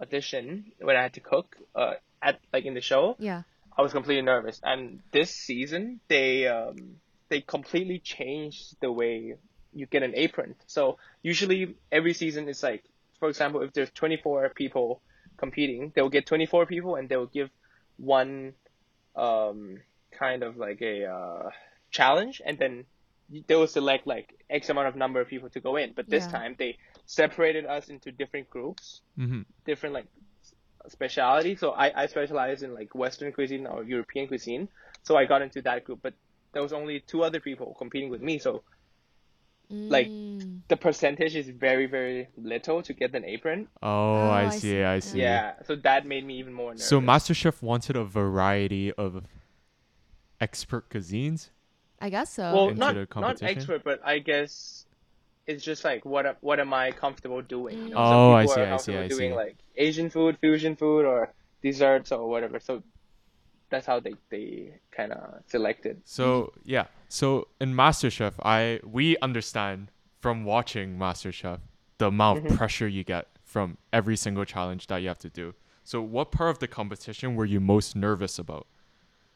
audition 0.00 0.72
when 0.80 0.96
I 0.96 1.02
had 1.02 1.14
to 1.14 1.20
cook 1.20 1.56
uh 1.74 1.94
at 2.22 2.40
like 2.52 2.64
in 2.64 2.74
the 2.74 2.80
show, 2.80 3.18
Yeah. 3.18 3.42
I 3.76 3.82
was 3.82 3.92
completely 3.92 4.22
nervous. 4.22 4.60
And 4.62 5.00
this 5.12 5.30
season, 5.30 6.00
they 6.08 6.46
um 6.48 6.96
they 7.30 7.40
completely 7.40 7.98
changed 8.00 8.76
the 8.80 8.92
way 8.92 9.36
you 9.72 9.86
get 9.86 10.02
an 10.02 10.14
apron. 10.14 10.56
So 10.66 10.98
usually 11.22 11.76
every 11.92 12.14
season 12.14 12.48
is 12.48 12.62
like, 12.62 12.84
for 13.20 13.28
example, 13.28 13.62
if 13.62 13.72
there's 13.72 13.90
24 13.92 14.50
people 14.56 15.02
competing, 15.38 15.92
they'll 15.94 16.08
get 16.10 16.26
24 16.26 16.66
people 16.66 16.96
and 16.96 17.08
they'll 17.08 17.26
give 17.26 17.50
one 17.96 18.54
um 19.14 19.80
kind 20.18 20.42
of 20.42 20.56
like 20.56 20.80
a 20.82 21.06
uh, 21.06 21.50
challenge, 21.90 22.40
and 22.44 22.58
then 22.58 22.84
they 23.48 23.54
will 23.56 23.66
select 23.66 24.06
like 24.06 24.34
X 24.50 24.68
amount 24.68 24.88
of 24.88 24.96
number 24.96 25.20
of 25.20 25.28
people 25.28 25.50
to 25.50 25.60
go 25.60 25.76
in. 25.76 25.92
But 25.94 26.08
this 26.10 26.26
Yeah. 26.26 26.28
time 26.28 26.56
they 26.58 26.76
separated 27.06 27.64
us 27.66 27.88
into 27.88 28.12
different 28.12 28.50
groups 28.50 29.00
Mm-hmm. 29.18 29.42
different 29.64 29.94
like 29.94 30.06
speciality. 30.88 31.56
So 31.56 31.70
I, 31.70 32.02
I 32.02 32.06
specialize 32.06 32.62
in 32.62 32.74
like 32.74 32.94
Western 32.94 33.32
cuisine 33.32 33.66
or 33.66 33.82
European 33.84 34.28
cuisine. 34.28 34.68
So 35.02 35.16
I 35.16 35.24
got 35.24 35.42
into 35.42 35.62
that 35.62 35.84
group, 35.84 36.00
but 36.02 36.14
there 36.52 36.62
was 36.62 36.72
only 36.72 37.00
two 37.00 37.22
other 37.24 37.40
people 37.40 37.74
competing 37.78 38.10
with 38.10 38.20
me. 38.22 38.38
So 38.38 38.62
Like, 39.68 40.08
Mm. 40.08 40.62
the 40.68 40.76
percentage 40.76 41.34
is 41.34 41.48
very, 41.48 41.86
very 41.86 42.28
little 42.36 42.82
to 42.82 42.92
get 42.92 43.14
an 43.14 43.24
apron. 43.24 43.68
Oh, 43.82 43.88
Oh, 43.88 44.28
I 44.30 44.44
I 44.44 44.48
see. 44.50 44.60
see. 44.60 44.82
I 44.82 44.98
see. 45.00 45.18
Yeah. 45.20 45.54
So 45.66 45.74
that 45.76 46.06
made 46.06 46.24
me 46.24 46.38
even 46.38 46.52
more 46.52 46.70
nervous. 46.70 46.86
So 46.86 47.00
MasterChef 47.00 47.62
wanted 47.62 47.96
a 47.96 48.04
variety 48.04 48.92
of 48.92 49.24
expert 50.40 50.88
cuisines. 50.88 51.50
I 52.00 52.10
guess 52.10 52.32
so. 52.34 52.52
well, 52.54 52.74
not 52.74 52.94
not 53.16 53.42
expert, 53.42 53.82
but 53.82 54.00
I 54.04 54.18
guess 54.20 54.85
it's 55.46 55.64
just 55.64 55.84
like 55.84 56.04
what 56.04 56.26
am- 56.26 56.36
what 56.40 56.58
am 56.60 56.72
I 56.74 56.92
comfortable 56.92 57.42
doing? 57.42 57.78
You 57.84 57.90
know, 57.90 57.96
Oh, 57.98 58.32
I 58.32 58.46
some 58.46 58.54
people 58.54 58.54
see, 58.54 58.60
are 58.60 58.74
I 58.74 58.76
see, 58.78 58.96
I 58.96 59.08
doing 59.08 59.30
see. 59.30 59.36
like 59.36 59.56
Asian 59.76 60.10
food, 60.10 60.38
fusion 60.40 60.76
food, 60.76 61.04
or 61.06 61.32
desserts 61.62 62.12
or 62.12 62.28
whatever. 62.28 62.58
So 62.60 62.82
that's 63.70 63.86
how 63.86 64.00
they 64.00 64.14
they 64.30 64.80
kind 64.90 65.12
of 65.12 65.42
selected. 65.46 66.02
So 66.04 66.52
yeah, 66.64 66.86
so 67.08 67.48
in 67.60 67.74
MasterChef, 67.74 68.34
I 68.42 68.80
we 68.84 69.16
understand 69.18 69.90
from 70.20 70.44
watching 70.44 70.98
MasterChef 70.98 71.60
the 71.98 72.06
amount 72.08 72.40
Mm-hmm. 72.40 72.52
of 72.52 72.58
pressure 72.58 72.88
you 72.88 73.04
get 73.04 73.28
from 73.44 73.78
every 73.92 74.16
single 74.16 74.44
challenge 74.44 74.86
that 74.88 74.98
you 74.98 75.08
have 75.08 75.18
to 75.18 75.30
do. 75.30 75.54
So 75.84 76.02
what 76.02 76.30
part 76.32 76.50
of 76.50 76.58
the 76.58 76.68
competition 76.68 77.36
were 77.36 77.44
you 77.44 77.60
most 77.60 77.94
nervous 77.96 78.38
about? 78.38 78.66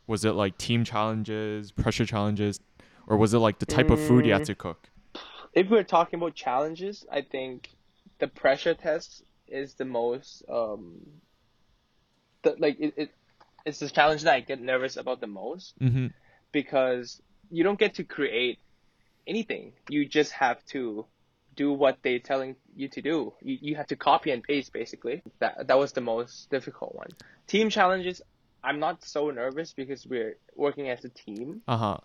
Was 0.06 0.24
it 0.24 0.32
like 0.32 0.58
team 0.58 0.82
challenges, 0.84 1.70
pressure 1.70 2.04
challenges, 2.04 2.58
or 3.06 3.16
was 3.16 3.32
it 3.32 3.38
like 3.38 3.60
the 3.60 3.66
type 3.66 3.88
of 3.90 4.00
food 4.00 4.26
you 4.26 4.32
had 4.32 4.42
Mm. 4.42 4.46
to 4.46 4.54
cook? 4.56 4.89
If 5.52 5.68
we're 5.68 5.82
talking 5.84 6.18
about 6.18 6.34
challenges, 6.34 7.04
I 7.10 7.22
think 7.22 7.68
the 8.18 8.28
pressure 8.28 8.74
test 8.74 9.22
is 9.48 9.74
the 9.74 9.84
most 9.84 10.44
um 10.48 11.00
the, 12.42 12.54
like 12.58 12.78
it, 12.80 12.94
it 12.96 13.10
it's 13.66 13.80
the 13.80 13.88
challenge 13.90 14.22
that 14.22 14.34
I 14.34 14.40
get 14.40 14.60
nervous 14.60 14.96
about 14.96 15.20
the 15.20 15.26
most 15.26 15.78
Mm-hmm. 15.80 16.06
because 16.52 17.20
you 17.50 17.64
don't 17.64 17.78
get 17.78 17.94
to 17.94 18.04
create 18.04 18.58
anything. 19.26 19.72
You 19.88 20.06
just 20.06 20.32
have 20.32 20.64
to 20.66 21.06
do 21.56 21.72
what 21.72 21.98
they're 22.02 22.20
telling 22.20 22.56
you 22.74 22.88
to 22.88 23.02
do. 23.02 23.34
You, 23.42 23.58
you 23.60 23.74
have 23.76 23.88
to 23.88 23.96
copy 23.96 24.30
and 24.30 24.42
paste 24.42 24.72
basically. 24.72 25.22
That 25.40 25.66
that 25.66 25.78
was 25.78 25.92
the 25.92 26.00
most 26.00 26.48
difficult 26.50 26.94
one. 26.94 27.08
Team 27.46 27.70
challenges, 27.70 28.22
I'm 28.62 28.78
not 28.78 29.04
so 29.04 29.30
nervous 29.30 29.72
because 29.72 30.06
we're 30.06 30.36
working 30.54 30.88
as 30.88 31.04
a 31.04 31.08
team. 31.10 31.62
Uh 31.66 31.76
huh. 31.76 31.96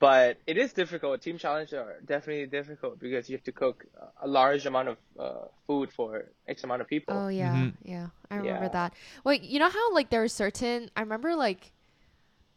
But 0.00 0.38
it 0.46 0.56
is 0.56 0.72
difficult. 0.72 1.20
Team 1.22 1.38
challenges 1.38 1.74
are 1.74 2.00
definitely 2.04 2.46
difficult 2.46 2.98
because 2.98 3.28
you 3.28 3.36
have 3.36 3.44
to 3.44 3.52
cook 3.52 3.84
a 4.22 4.26
large 4.26 4.66
amount 4.66 4.88
of 4.88 4.96
uh, 5.18 5.44
food 5.66 5.92
for 5.92 6.24
X 6.48 6.64
amount 6.64 6.80
of 6.80 6.88
people. 6.88 7.14
Oh 7.14 7.28
yeah, 7.28 7.54
Mhm. 7.54 7.74
yeah. 7.84 8.06
I 8.30 8.36
remember 8.36 8.64
Yeah. 8.64 8.68
that. 8.70 8.94
Wait, 9.24 9.42
you 9.42 9.58
know 9.60 9.68
how 9.68 9.92
like 9.94 10.10
there 10.10 10.22
are 10.22 10.28
certain 10.28 10.90
I 10.96 11.00
remember 11.00 11.36
like 11.36 11.72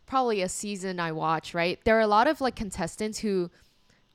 probably 0.05 0.41
a 0.41 0.49
season 0.49 0.99
I 0.99 1.11
watch, 1.11 1.53
right? 1.53 1.79
There 1.83 1.97
are 1.97 2.01
a 2.01 2.07
lot 2.07 2.27
of 2.27 2.39
like 2.41 2.55
contestants 2.55 3.19
who 3.19 3.51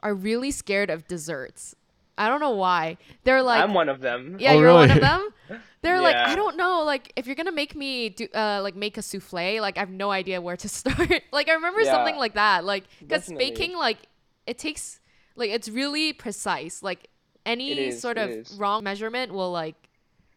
are 0.03 0.15
really 0.15 0.51
scared 0.51 0.91
of 0.91 1.07
desserts. 1.07 1.75
I 2.19 2.29
don't 2.29 2.41
know 2.41 2.51
why. 2.51 2.99
They're 3.25 3.43
like 3.43 3.63
I'm 3.63 3.73
one 3.75 3.89
of 3.89 4.01
them. 4.01 4.37
Yeah, 4.39 4.53
Oh, 4.53 4.61
you're 4.61 4.75
one 4.75 4.91
of 4.91 5.01
them. 5.01 5.29
They're 5.81 6.01
like, 6.01 6.17
I 6.17 6.35
don't 6.35 6.57
know, 6.57 6.83
like 6.83 7.13
if 7.17 7.27
you're 7.27 7.37
gonna 7.37 7.53
make 7.53 7.77
me 7.77 8.09
do, 8.11 8.27
uh, 8.35 8.61
like 8.63 8.75
make 8.75 8.99
a 8.99 9.03
souffle, 9.03 9.61
like 9.61 9.77
I 9.77 9.81
have 9.81 9.91
no 9.91 10.11
idea 10.11 10.41
where 10.41 10.57
to 10.57 10.69
start. 10.81 11.23
like 11.33 11.49
I 11.49 11.55
remember 11.55 11.85
something 11.85 12.17
like 12.17 12.35
that, 12.35 12.65
like 12.65 12.85
because 12.99 13.23
Definitely. 13.27 13.51
baking, 13.51 13.77
like 13.77 13.99
it 14.47 14.59
takes, 14.59 15.01
like 15.37 15.51
it's 15.51 15.69
really 15.69 16.13
precise. 16.13 16.83
Like 16.83 17.09
any 17.47 17.71
It 17.71 17.79
is, 17.79 18.01
sort 18.01 18.19
of 18.19 18.31
is. 18.31 18.53
wrong 18.59 18.83
measurement 18.85 19.33
will 19.33 19.53
like, 19.53 19.77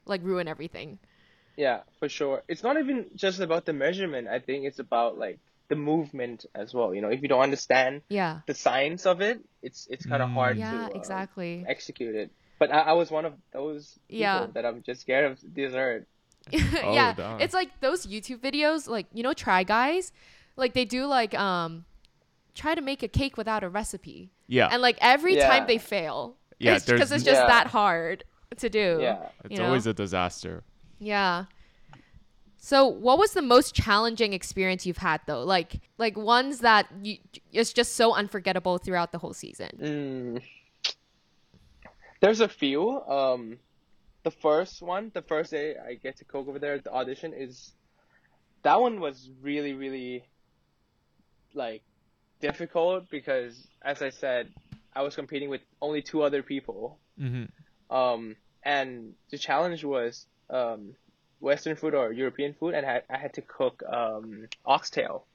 like 0.05 0.21
ruin 0.23 0.47
everything. 0.47 0.99
Yeah, 1.57 1.81
for 1.99 2.07
sure. 2.07 2.43
It's 2.47 2.63
not 2.63 2.77
even 2.77 3.07
just 3.15 3.39
about 3.39 3.65
the 3.65 3.73
measurement. 3.73 4.27
I 4.27 4.39
think 4.39 4.65
it's 4.65 4.79
about 4.79 5.17
like 5.17 5.39
the 5.71 5.75
movement 5.91 6.45
as 6.53 6.73
well. 6.75 6.93
You 6.93 7.01
know, 7.01 7.09
if 7.15 7.21
you 7.23 7.29
don't 7.33 7.41
understand 7.49 8.01
Yeah. 8.09 8.41
the 8.45 8.53
science 8.53 9.05
of 9.07 9.21
it, 9.21 9.39
it's 9.63 9.87
it's 9.89 10.05
kind 10.05 10.21
of 10.21 10.29
Mm. 10.29 10.33
hard 10.39 10.55
Yeah, 10.57 10.71
to 10.71 10.93
uh, 10.93 10.99
exactly. 10.99 11.65
execute 11.75 12.13
it. 12.23 12.29
But 12.59 12.67
I, 12.77 12.91
I 12.91 12.93
was 13.01 13.09
one 13.09 13.25
of 13.25 13.33
those 13.57 13.97
people 14.07 14.21
Yeah. 14.21 14.47
that 14.53 14.63
I'm 14.67 14.83
just 14.83 15.01
scared 15.01 15.25
of 15.31 15.39
dessert. 15.55 16.05
yeah, 16.51 17.13
damn. 17.13 17.39
it's 17.39 17.53
like 17.53 17.69
those 17.79 18.05
YouTube 18.05 18.39
videos, 18.47 18.87
like 18.87 19.07
you 19.13 19.23
know, 19.23 19.33
Try 19.33 19.63
Guys, 19.63 20.11
like 20.57 20.73
they 20.73 20.85
do 20.85 21.05
like 21.05 21.33
um, 21.47 21.85
try 22.53 22.75
to 22.75 22.81
make 22.81 23.01
a 23.03 23.07
cake 23.07 23.37
without 23.37 23.63
a 23.63 23.69
recipe, 23.69 24.29
Yeah. 24.47 24.67
and 24.71 24.81
like 24.81 24.97
every 25.01 25.35
time 25.37 25.67
they 25.71 25.77
fail, 25.77 26.35
Yeah, 26.59 26.75
it's 26.75 26.85
because 26.85 27.09
there's- 27.09 27.21
it's 27.21 27.23
just 27.31 27.41
Yeah. 27.41 27.47
that 27.55 27.67
hard 27.67 28.23
to 28.57 28.67
do. 28.69 28.99
Yeah. 29.01 29.29
it's 29.45 29.51
you 29.53 29.57
know? 29.59 29.67
always 29.67 29.87
a 29.87 29.93
disaster. 29.93 30.63
Yeah. 30.99 31.45
So, 32.63 32.85
what 32.85 33.17
was 33.17 33.33
the 33.33 33.41
most 33.41 33.73
challenging 33.73 34.33
experience 34.33 34.85
you've 34.85 34.97
had 34.97 35.21
though? 35.25 35.43
Like, 35.43 35.81
like 35.97 36.15
ones 36.15 36.59
that 36.59 36.85
you 37.01 37.17
it's 37.51 37.73
just 37.73 37.95
so 37.95 38.13
unforgettable 38.13 38.77
throughout 38.77 39.11
the 39.11 39.17
whole 39.17 39.33
season. 39.33 39.71
Mm. 39.81 40.41
There's 42.19 42.39
a 42.39 42.47
few. 42.47 43.01
Um, 43.01 43.57
the 44.21 44.29
first 44.29 44.83
one, 44.83 45.09
the 45.15 45.23
first 45.23 45.49
day 45.49 45.75
I 45.75 45.95
get 45.95 46.17
to 46.17 46.23
cook 46.25 46.47
over 46.47 46.59
there, 46.59 46.77
the 46.77 46.93
audition 46.93 47.33
is 47.33 47.71
that 48.61 48.79
one 48.79 48.99
was 48.99 49.31
really, 49.41 49.73
really 49.73 50.23
like 51.55 51.81
difficult 52.41 53.09
because, 53.09 53.67
as 53.81 54.03
I 54.03 54.11
said, 54.11 54.49
I 54.95 55.01
was 55.01 55.15
competing 55.15 55.49
with 55.49 55.61
only 55.81 56.03
two 56.03 56.21
other 56.21 56.43
people. 56.43 56.99
Mm-hmm. 57.19 57.45
Um, 57.95 58.35
and 58.61 59.15
the 59.31 59.39
challenge 59.39 59.83
was 59.83 60.27
um, 60.51 60.93
Western 61.41 61.75
food 61.75 61.93
or 61.93 62.11
European 62.13 62.53
food, 62.53 62.73
and 62.75 62.85
I, 62.85 63.01
I 63.09 63.17
had 63.17 63.33
to 63.33 63.41
cook 63.41 63.83
um, 63.87 64.47
oxtail 64.65 65.25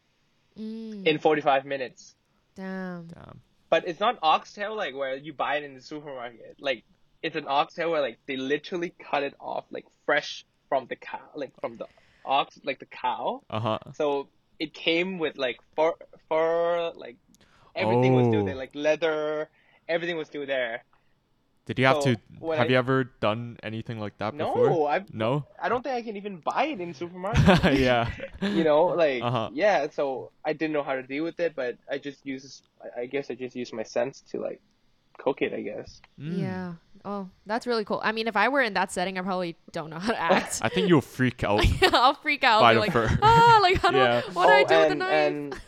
Mm, 0.59 1.07
in 1.07 1.19
45 1.19 1.67
minutes. 1.67 2.15
damn. 2.55 3.09
Damn. 3.09 3.41
But 3.69 3.87
it's 3.87 4.01
not 4.01 4.19
oxtail 4.23 4.75
like 4.75 4.95
where 4.95 5.15
you 5.17 5.35
buy 5.35 5.57
it 5.57 5.65
in 5.65 5.75
the 5.75 5.83
supermarket. 5.83 6.57
Like 6.59 6.85
it's 7.23 7.37
an 7.37 7.45
oxtail 7.47 7.91
where 7.91 8.01
like 8.01 8.19
they 8.27 8.37
literally 8.39 8.95
cut 9.11 9.23
it 9.23 9.35
off 9.39 9.65
like 9.71 9.85
fresh 10.07 10.47
from 10.71 10.87
the 10.87 10.97
cow, 10.97 11.21
like 11.35 11.53
from 11.61 11.77
the 11.77 11.87
ox, 12.25 12.59
like 12.65 12.79
the 12.79 12.87
cow. 12.87 13.43
Uh 13.51 13.61
huh. 13.61 13.79
So 13.97 14.29
it 14.59 14.73
came 14.73 15.19
with 15.19 15.37
like 15.37 15.59
fur, 15.75 15.93
fur, 16.31 16.93
like 16.95 17.17
everything 17.75 18.15
was 18.15 18.29
still 18.29 18.41
Oh. 18.41 18.45
there, 18.47 18.55
like 18.55 18.75
leather, 18.75 19.51
everything 19.89 20.17
was 20.17 20.29
still 20.29 20.47
there. 20.47 20.85
Did 21.67 21.79
you 21.81 21.87
have 21.87 22.03
So, 22.03 22.15
to? 22.15 22.21
Have 22.57 22.67
I- 22.67 22.71
you 22.71 22.77
ever 22.79 23.05
done 23.21 23.59
anything 23.63 23.99
like 23.99 24.17
that 24.19 24.37
before? 24.37 24.71
No, 24.71 24.87
I 24.87 25.05
No. 25.13 25.45
I 25.61 25.69
don't 25.69 25.83
think 25.83 25.97
I 25.97 26.03
can 26.03 26.17
even 26.17 26.39
buy 26.39 26.67
it 26.67 26.81
in 26.81 26.95
supermarket. 26.95 27.75
yeah. 27.79 28.09
you 28.41 28.63
know, 28.65 28.85
like 28.87 29.23
Uh-huh. 29.23 29.51
yeah. 29.53 29.89
So 29.91 30.31
I 30.45 30.53
didn't 30.53 30.73
know 30.73 30.83
how 30.85 30.95
to 30.95 31.03
deal 31.03 31.25
with 31.25 31.39
it, 31.41 31.55
but 31.57 31.77
I 31.91 31.99
just 31.99 32.25
use, 32.25 32.63
I- 32.81 33.03
I 33.03 33.07
guess 33.07 33.31
I 33.31 33.35
just 33.35 33.57
use 33.57 33.73
my 33.73 33.83
sense 33.83 34.23
to 34.31 34.41
like 34.41 34.61
cook 35.19 35.43
it. 35.43 35.53
I 35.53 35.63
guess. 35.63 36.01
Mm. 36.21 36.39
Yeah. 36.41 36.73
Oh, 37.05 37.29
that's 37.47 37.67
really 37.69 37.85
cool. 37.85 38.01
I 38.03 38.11
mean, 38.11 38.27
if 38.27 38.37
I 38.37 38.49
were 38.49 38.63
in 38.63 38.75
that 38.75 38.91
setting, 38.91 39.17
I 39.19 39.23
probably 39.23 39.57
don't 39.71 39.91
know 39.91 39.99
how 39.99 40.11
to 40.13 40.21
act. 40.21 40.59
I 40.63 40.69
think 40.69 40.89
you'll 40.89 41.01
freak 41.01 41.45
out. 41.45 41.65
I'll 41.93 42.15
freak 42.15 42.43
out. 42.43 42.61
By 42.63 42.69
I'll 42.71 42.75
be 42.75 42.81
like, 42.81 42.93
fur. 42.93 43.19
ah, 43.23 43.59
like 43.63 43.77
how 43.79 43.91
do 43.93 43.99
Yeah. 43.99 44.23
I, 44.27 44.31
what 44.33 44.47
do 44.47 44.53
I 44.53 44.65
do 44.65 44.79
with 44.79 44.89
the 44.89 44.95
knife? 44.97 45.11
And, 45.13 45.61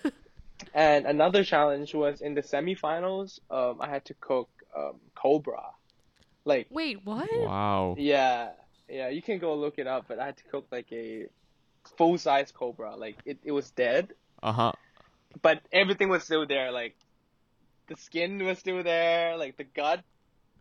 and 0.75 1.07
another 1.07 1.45
challenge 1.45 1.95
was 1.95 2.21
in 2.21 2.35
the 2.35 2.43
semifinals. 2.43 3.39
Um, 3.51 3.81
I 3.81 3.89
had 3.89 4.05
to 4.07 4.15
cook 4.15 4.49
um, 4.77 4.95
cobra. 5.15 5.63
Like, 6.49 6.67
Wait, 6.71 6.99
what? 7.05 7.29
Wow. 7.33 7.95
yeah, 7.99 8.51
yeah, 8.89 9.09
you 9.11 9.21
can 9.23 9.39
go 9.39 9.55
look 9.55 9.79
it 9.79 9.87
up. 9.87 10.07
But 10.09 10.19
I 10.19 10.27
had 10.27 10.37
to 10.39 10.45
cook 10.45 10.67
like 10.73 10.91
a 10.93 11.27
full 11.99 12.17
size 12.19 12.51
cobra. 12.53 12.97
Like 12.97 13.17
it, 13.27 13.39
it 13.45 13.53
was 13.53 13.71
dead, 13.71 14.15
Uh 14.43 14.53
huh. 14.53 14.73
but 15.43 15.61
everything 15.73 16.09
was 16.09 16.25
still 16.25 16.47
there. 16.47 16.73
Like 16.73 16.97
the 17.89 17.97
skin 17.97 18.43
was 18.45 18.59
still 18.59 18.83
there. 18.83 19.37
Like 19.37 19.57
the 19.59 19.65
gut, 19.65 20.03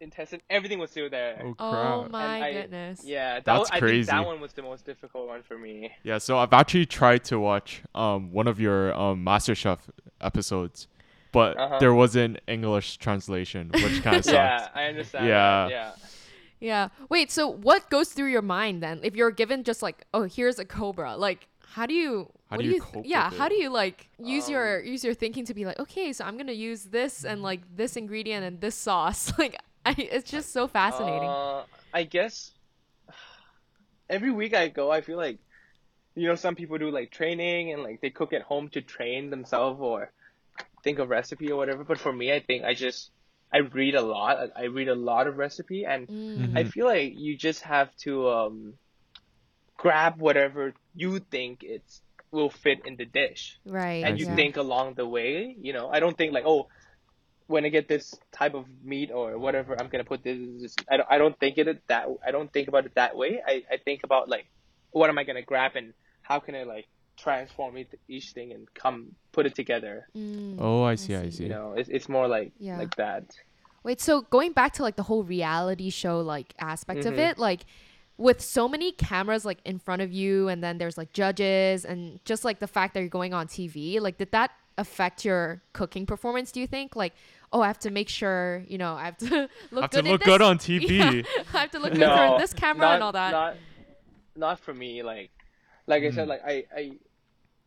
intestine, 0.01 0.41
everything 0.49 0.79
was 0.79 0.91
still 0.91 1.09
there. 1.09 1.41
Oh 1.45 1.55
Oh 1.59 2.07
my 2.11 2.41
I- 2.41 2.51
goodness. 2.53 3.01
Yeah, 3.05 3.35
that 3.35 3.45
That's 3.45 3.59
was, 3.59 3.69
I 3.69 3.79
think 3.79 3.81
crazy. 3.81 4.11
that 4.11 4.25
one 4.25 4.41
was 4.41 4.53
the 4.53 4.63
most 4.63 4.85
difficult 4.85 5.27
one 5.27 5.41
for 5.43 5.57
me. 5.57 5.91
Yeah, 6.03 6.17
so 6.19 6.37
I've 6.37 6.53
actually 6.53 6.85
tried 6.85 7.23
to 7.31 7.39
watch 7.39 7.81
um 7.95 8.31
one 8.33 8.47
of 8.47 8.59
your 8.59 8.93
um 8.93 9.23
MasterChef 9.25 9.79
episodes, 10.19 10.87
but 11.37 11.51
Uh-huh. 11.57 11.77
there 11.83 11.93
wasn't 12.03 12.33
English 12.47 12.87
translation, 13.05 13.63
which 13.83 13.97
kind 14.05 14.17
of 14.21 14.25
sucks. 14.25 14.33
Yeah, 14.33 14.69
I 14.73 14.83
understand. 14.91 15.25
Yeah. 15.27 15.67
that, 15.67 15.69
yeah. 15.77 15.91
Yeah. 16.59 16.85
Wait, 17.13 17.27
so 17.31 17.47
what 17.47 17.81
goes 17.95 18.09
through 18.15 18.31
your 18.37 18.41
mind 18.59 18.81
then? 18.81 18.99
If 19.03 19.13
you're 19.15 19.35
given 19.41 19.63
just 19.63 19.81
like, 19.87 19.97
oh, 20.15 20.23
here's 20.23 20.57
a 20.57 20.65
cobra, 20.65 21.11
like 21.27 21.41
how 21.75 21.85
do 21.85 21.93
you 21.93 22.13
How 22.49 22.57
what 22.57 22.63
do 22.63 22.69
you 22.73 22.79
th- 22.81 22.83
cope 22.93 23.05
yeah, 23.05 23.29
with 23.29 23.37
how 23.39 23.47
do 23.53 23.55
you 23.63 23.69
like 23.69 24.09
use 24.35 24.45
your 24.49 24.79
Um, 24.79 24.85
use 24.93 25.03
your 25.07 25.13
thinking 25.23 25.45
to 25.45 25.53
be 25.53 25.63
like, 25.69 25.79
okay, 25.85 26.07
so 26.13 26.25
I'm 26.25 26.35
going 26.41 26.47
to 26.55 26.61
use 26.69 26.81
this 26.85 27.13
and 27.29 27.43
like 27.43 27.61
this 27.81 27.95
ingredient 28.01 28.41
and 28.47 28.55
this 28.65 28.75
sauce. 28.75 29.21
Like 29.43 29.55
I, 29.85 29.93
it's 30.15 30.29
just 30.31 30.51
so 30.57 30.67
fascinating. 30.67 31.29
Uh, 31.29 31.63
I 31.93 32.03
guess 32.15 32.33
every 34.09 34.31
week 34.31 34.53
I 34.53 34.67
go, 34.69 34.91
I 34.91 35.01
feel 35.01 35.17
like, 35.17 35.37
you 36.15 36.27
know, 36.27 36.35
some 36.35 36.55
people 36.55 36.77
do 36.77 36.89
like 36.89 37.11
training 37.11 37.71
and 37.73 37.83
like 37.83 38.01
they 38.01 38.09
cook 38.09 38.33
at 38.33 38.41
home 38.41 38.69
to 38.69 38.81
train 38.81 39.29
themselves 39.29 39.79
or 39.79 40.11
think 40.87 40.99
of 40.99 41.09
recipe 41.09 41.51
or 41.51 41.57
whatever. 41.61 41.83
But 41.91 41.99
for 42.05 42.13
me, 42.21 42.33
I 42.33 42.39
think 42.49 42.63
I 42.65 42.73
just 42.87 43.11
I 43.53 43.59
read 43.79 43.95
a 43.95 44.05
lot. 44.15 44.37
I- 44.43 44.63
I 44.63 44.65
read 44.77 44.89
a 44.89 44.95
lot 45.11 45.27
of 45.27 45.37
recipe, 45.45 45.81
and 45.93 46.07
Mm. 46.09 46.57
I 46.59 46.63
feel 46.73 46.87
like 46.95 47.13
you 47.27 47.37
just 47.49 47.61
have 47.75 47.89
to 48.05 48.29
um 48.39 48.57
grab 49.77 50.19
whatever 50.19 50.73
you 50.95 51.19
think 51.19 51.59
it's 51.63 52.01
will 52.31 52.49
fit 52.49 52.79
in 52.85 52.95
the 52.97 53.05
dish 53.05 53.57
Right. 53.65 54.03
and 54.05 54.15
I 54.15 54.17
you 54.19 54.25
see. 54.25 54.35
think 54.35 54.57
along 54.57 54.95
the 54.95 55.07
way 55.07 55.55
you 55.59 55.73
know 55.73 55.89
i 55.89 55.99
don't 55.99 56.17
think 56.17 56.33
like 56.33 56.45
oh 56.45 56.67
when 57.47 57.65
i 57.65 57.69
get 57.69 57.87
this 57.87 58.13
type 58.33 58.53
of 58.55 58.65
meat 58.83 59.11
or 59.11 59.37
whatever 59.37 59.79
i'm 59.79 59.87
gonna 59.89 60.03
put 60.03 60.23
this, 60.23 60.37
this 60.61 60.75
I, 60.91 60.97
don't, 60.97 61.09
I 61.09 61.17
don't 61.17 61.39
think 61.39 61.57
it 61.57 61.81
that 61.87 62.07
i 62.25 62.31
don't 62.31 62.51
think 62.51 62.67
about 62.67 62.85
it 62.85 62.95
that 62.95 63.15
way 63.15 63.41
I, 63.45 63.63
I 63.71 63.77
think 63.77 64.01
about 64.03 64.29
like 64.29 64.47
what 64.91 65.09
am 65.09 65.17
i 65.17 65.23
gonna 65.23 65.41
grab 65.41 65.71
and 65.75 65.93
how 66.21 66.39
can 66.39 66.55
i 66.55 66.63
like 66.63 66.87
transform 67.17 67.77
it, 67.77 67.99
each 68.07 68.31
thing 68.31 68.53
and 68.53 68.71
come 68.73 69.07
put 69.31 69.45
it 69.45 69.55
together 69.55 70.07
Mm. 70.15 70.57
Oh, 70.59 70.83
I 70.83 70.95
see, 70.95 71.15
I 71.15 71.23
see. 71.25 71.31
see. 71.31 71.43
you 71.43 71.49
know 71.49 71.73
it's, 71.75 71.89
it's 71.89 72.07
more 72.07 72.27
like 72.27 72.51
Yeah. 72.59 72.77
like 72.77 72.95
that 72.95 73.23
Wait, 73.83 74.01
so 74.01 74.21
going 74.23 74.51
back 74.51 74.73
to 74.73 74.83
like 74.83 74.95
the 74.97 75.03
whole 75.03 75.23
reality 75.23 75.89
show 75.89 76.19
like 76.21 76.53
aspect 76.59 77.05
of 77.05 77.13
Mhm. 77.15 77.31
it, 77.31 77.37
like 77.37 77.61
with 78.17 78.41
so 78.41 78.67
many 78.67 78.91
cameras 78.91 79.45
like 79.45 79.59
in 79.65 79.79
front 79.79 80.01
of 80.01 80.11
you 80.11 80.47
and 80.49 80.63
then 80.63 80.77
there's 80.77 80.97
like 80.97 81.13
judges 81.13 81.85
and 81.85 82.19
just 82.25 82.43
like 82.43 82.59
the 82.59 82.67
fact 82.67 82.93
that 82.93 82.99
you're 83.01 83.09
going 83.09 83.33
on 83.33 83.47
TV, 83.47 83.99
like 84.01 84.17
did 84.17 84.31
that 84.31 84.51
affect 84.77 85.23
your 85.25 85.61
cooking 85.73 86.05
performance, 86.05 86.51
do 86.51 86.59
you 86.59 86.67
think? 86.67 86.95
Like, 86.95 87.13
oh, 87.53 87.61
I 87.61 87.67
have 87.67 87.79
to 87.79 87.89
make 87.89 88.09
sure, 88.09 88.63
you 88.67 88.77
know, 88.77 88.93
I 88.95 89.05
have 89.05 89.17
to 89.19 89.49
look 89.71 89.83
have 89.83 89.91
good 89.91 90.05
to 90.05 90.11
look 90.11 90.21
good 90.23 90.41
on 90.41 90.57
TV. 90.57 90.89
Yeah, 91.25 91.43
I 91.53 91.57
have 91.61 91.71
to 91.71 91.79
look 91.79 91.93
good 91.93 91.99
no 91.99 92.15
for 92.35 92.39
this 92.39 92.53
camera 92.53 92.87
not, 92.87 92.93
and 92.95 93.03
all 93.03 93.11
that. 93.13 93.31
not 93.31 93.55
not 94.35 94.59
for 94.59 94.73
me 94.73 95.01
like 95.01 95.31
like 95.87 96.03
i 96.03 96.11
said 96.11 96.25
Mhm. 96.27 96.29
like 96.29 96.41
i 96.45 96.65
i 96.75 96.91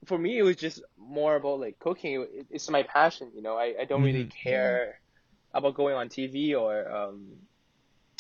for 0.07 0.19
me 0.19 0.39
it 0.39 0.43
was 0.43 0.57
just 0.57 0.83
more 0.99 1.37
about 1.37 1.61
like 1.61 1.79
cooking 1.79 2.23
it, 2.23 2.47
it's 2.51 2.71
my 2.71 2.83
passion 2.83 3.31
you 3.35 3.43
know 3.43 3.57
i, 3.57 3.75
I 3.81 3.85
don't 3.85 4.03
really 4.03 4.25
Mhm. 4.25 4.33
care 4.45 5.01
about 5.53 5.75
going 5.75 5.95
on 5.95 6.09
tv 6.09 6.59
or 6.59 6.91
um 6.91 7.27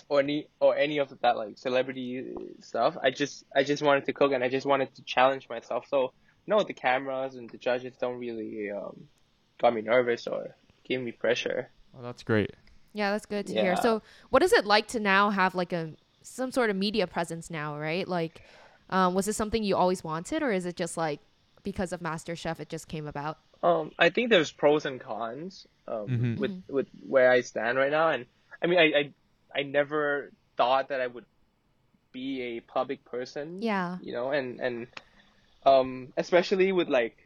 or 0.08 0.20
any 0.20 0.48
or 0.60 0.76
any 0.76 0.98
of 0.98 1.12
that 1.22 1.36
like 1.36 1.56
celebrity 1.58 2.34
stuff 2.60 2.96
i 3.02 3.10
just 3.10 3.44
i 3.54 3.62
just 3.62 3.82
wanted 3.82 4.04
to 4.06 4.12
cook 4.12 4.32
and 4.32 4.42
i 4.42 4.48
just 4.48 4.66
wanted 4.66 4.94
to 4.96 5.02
challenge 5.04 5.48
myself 5.48 5.86
so 5.88 6.12
no 6.46 6.62
the 6.62 6.72
cameras 6.74 7.34
and 7.36 7.48
the 7.50 7.58
judges 7.58 7.96
don't 8.00 8.18
really 8.18 8.70
um 8.70 8.96
got 9.60 9.74
me 9.74 9.82
nervous 9.82 10.26
or 10.26 10.56
gave 10.84 11.00
me 11.00 11.12
pressure 11.12 11.70
Oh, 11.96 12.02
that's 12.02 12.22
great. 12.22 12.52
Yeah, 12.92 13.10
that's 13.10 13.26
good 13.26 13.46
to 13.48 13.52
hear. 13.52 13.74
So, 13.76 14.00
what 14.30 14.42
is 14.44 14.52
it 14.52 14.64
like 14.64 14.86
to 14.88 15.00
now 15.00 15.30
have 15.30 15.54
like 15.56 15.72
a 15.72 15.90
some 16.22 16.52
sort 16.52 16.70
of 16.70 16.76
media 16.76 17.06
presence 17.08 17.50
now, 17.50 17.76
right? 17.76 18.06
Like, 18.06 18.42
um, 18.90 19.14
was 19.14 19.26
this 19.26 19.36
something 19.36 19.64
you 19.64 19.76
always 19.76 20.04
wanted, 20.04 20.42
or 20.42 20.52
is 20.52 20.66
it 20.66 20.76
just 20.76 20.96
like 20.96 21.18
because 21.62 21.92
of 21.92 22.00
MasterChef 22.00 22.60
it 22.60 22.68
just 22.68 22.88
came 22.88 23.06
about? 23.06 23.38
Um, 23.62 23.92
I 23.98 24.10
think 24.10 24.30
there's 24.30 24.50
pros 24.52 24.86
and 24.86 25.00
cons 25.00 25.66
um, 25.86 26.08
Mhm. 26.08 26.38
with 26.38 26.62
with 26.68 26.88
where 27.06 27.30
I 27.30 27.40
stand 27.42 27.76
right 27.78 27.90
now, 27.90 28.08
and 28.10 28.26
I 28.62 28.66
mean, 28.66 28.78
I, 28.78 28.86
I 28.98 29.12
I 29.60 29.62
never 29.64 30.32
thought 30.56 30.88
that 30.88 31.00
I 31.00 31.06
would 31.06 31.26
be 32.12 32.42
a 32.42 32.60
public 32.60 33.04
person. 33.04 33.60
Yeah. 33.62 33.98
You 34.00 34.12
know, 34.12 34.30
and 34.30 34.60
and 34.60 34.86
um, 35.66 36.12
especially 36.16 36.72
with 36.72 36.88
like 36.88 37.16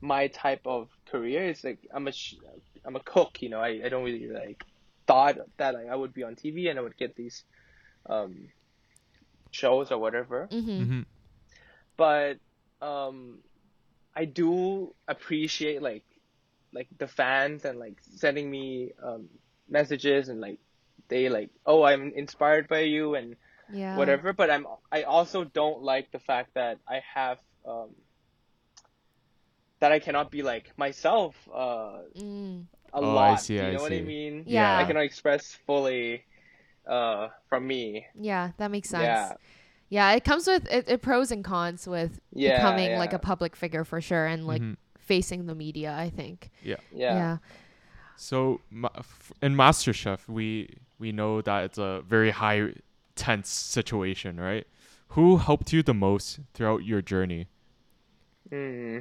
my 0.00 0.28
type 0.28 0.66
of 0.66 0.88
career, 1.10 1.44
it's 1.48 1.64
like 1.64 1.80
I'm 1.92 2.06
a 2.06 2.12
sh- 2.12 2.36
I'm 2.84 2.96
a 2.96 3.00
cook. 3.00 3.42
You 3.42 3.48
know, 3.48 3.60
I, 3.60 3.80
I 3.84 3.88
don't 3.88 4.04
really 4.04 4.28
like 4.28 4.64
thought 5.06 5.36
that 5.56 5.74
like 5.74 5.88
I 5.88 5.96
would 5.96 6.14
be 6.14 6.22
on 6.22 6.36
TV 6.36 6.68
and 6.70 6.78
I 6.78 6.82
would 6.82 6.96
get 6.96 7.16
these 7.16 7.42
um 8.06 8.48
shows 9.50 9.90
or 9.90 9.98
whatever 9.98 10.48
Mm-hmm. 10.52 10.84
hmm 10.84 11.00
but 11.96 12.38
um 12.80 13.38
I 14.14 14.24
do 14.24 14.94
appreciate 15.08 15.82
like 15.82 16.04
like 16.72 16.88
the 16.98 17.08
fans 17.08 17.64
and 17.64 17.78
like 17.78 17.98
sending 18.02 18.50
me 18.50 18.92
um 19.02 19.28
messages 19.68 20.28
and 20.28 20.40
like 20.40 20.58
they 21.08 21.28
like 21.28 21.50
oh 21.66 21.82
I'm 21.82 22.12
inspired 22.14 22.68
by 22.68 22.80
you 22.80 23.14
and 23.14 23.36
Yeah. 23.68 23.94
whatever 23.94 24.32
but 24.32 24.50
I'm 24.50 24.66
I 24.92 25.02
also 25.04 25.44
don't 25.44 25.82
like 25.82 26.10
the 26.12 26.20
fact 26.20 26.54
that 26.54 26.78
I 26.88 27.02
have 27.14 27.38
um 27.66 27.90
that 29.80 29.92
I 29.92 29.98
cannot 29.98 30.30
be 30.30 30.42
like 30.42 30.76
myself 30.76 31.34
uh 31.52 32.02
Mm. 32.16 32.66
a 32.92 33.00
Oh, 33.00 33.18
I 33.18 33.34
see, 33.36 33.58
you 33.58 33.70
I 33.70 33.72
know 33.72 33.80
what 33.80 33.92
I 33.92 34.00
see. 34.00 34.02
mean 34.02 34.46
Yeah. 34.46 34.74
I 34.76 34.84
cannot 34.84 35.04
express 35.04 35.54
fully 35.66 36.24
uh 36.88 37.28
from 37.48 37.66
me 37.66 38.06
Yeah, 38.14 38.52
that 38.58 38.70
makes 38.70 38.88
sense. 38.88 39.32
yeah 39.32 39.34
Yeah, 39.90 40.12
it 40.12 40.24
comes 40.24 40.46
with 40.46 40.70
it, 40.72 40.88
it 40.88 41.02
pros 41.02 41.30
and 41.32 41.44
cons 41.44 41.86
with 41.86 42.20
yeah 42.32 42.56
becoming 42.56 42.96
like 42.96 43.12
a 43.12 43.18
public 43.18 43.54
figure 43.56 43.84
for 43.84 44.00
sure 44.00 44.24
and 44.26 44.46
like 44.46 44.62
Mhm. 44.62 44.76
facing 44.98 45.46
the 45.46 45.54
media, 45.54 45.94
I 45.98 46.08
think. 46.10 46.50
yeah 46.62 46.76
Yeah. 47.00 47.38
So 48.16 48.60
in 49.42 49.54
MasterChef, 49.56 50.28
we 50.28 50.76
we 50.98 51.10
know 51.12 51.42
that 51.42 51.64
it's 51.64 51.78
a 51.78 52.02
very 52.06 52.30
high 52.30 52.74
tense 53.16 53.48
situation, 53.48 54.38
right? 54.38 54.66
Who 55.14 55.38
helped 55.38 55.72
you 55.72 55.82
the 55.82 55.94
most 55.94 56.38
throughout 56.54 56.84
your 56.84 57.02
journey? 57.02 57.48
Hmm. 58.50 58.98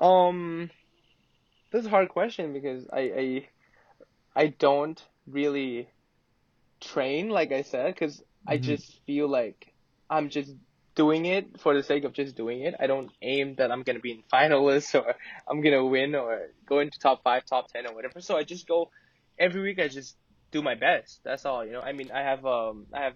Um, 0.00 0.70
this 1.70 1.80
is 1.80 1.86
a 1.86 1.90
hard 1.90 2.08
question 2.08 2.52
because 2.52 2.86
I 2.92 3.00
I, 3.00 3.48
I 4.34 4.46
don't 4.48 5.00
really 5.26 5.88
train 6.80 7.28
like 7.28 7.52
I 7.52 7.62
said 7.62 7.94
because 7.94 8.22
I 8.46 8.56
Mhm. 8.56 8.58
just 8.58 9.00
feel 9.06 9.28
like 9.28 9.74
I'm 10.10 10.28
just 10.30 10.52
doing 10.94 11.24
it 11.26 11.60
for 11.60 11.74
the 11.74 11.82
sake 11.82 12.04
of 12.04 12.12
just 12.12 12.36
doing 12.36 12.62
it. 12.62 12.74
I 12.78 12.86
don't 12.86 13.10
aim 13.22 13.54
that 13.56 13.70
I'm 13.70 13.82
gonna 13.82 14.00
be 14.00 14.12
in 14.12 14.22
finalists 14.32 14.94
or 15.00 15.14
I'm 15.48 15.60
gonna 15.62 15.84
win 15.84 16.14
or 16.14 16.48
go 16.68 16.80
into 16.80 16.98
top 16.98 17.22
five, 17.22 17.44
top 17.46 17.68
ten 17.68 17.86
or 17.86 17.94
whatever. 17.94 18.20
So 18.20 18.36
I 18.36 18.44
just 18.44 18.66
go 18.66 18.90
every 19.38 19.62
week. 19.62 19.78
I 19.80 19.88
just 19.88 20.16
do 20.52 20.62
my 20.62 20.74
best. 20.74 21.20
That's 21.24 21.44
all. 21.46 21.64
You 21.64 21.72
know. 21.72 21.80
I 21.80 21.92
mean, 21.92 22.10
I 22.12 22.20
have 22.22 22.44
um 22.46 22.86
I 22.92 23.02
have 23.04 23.14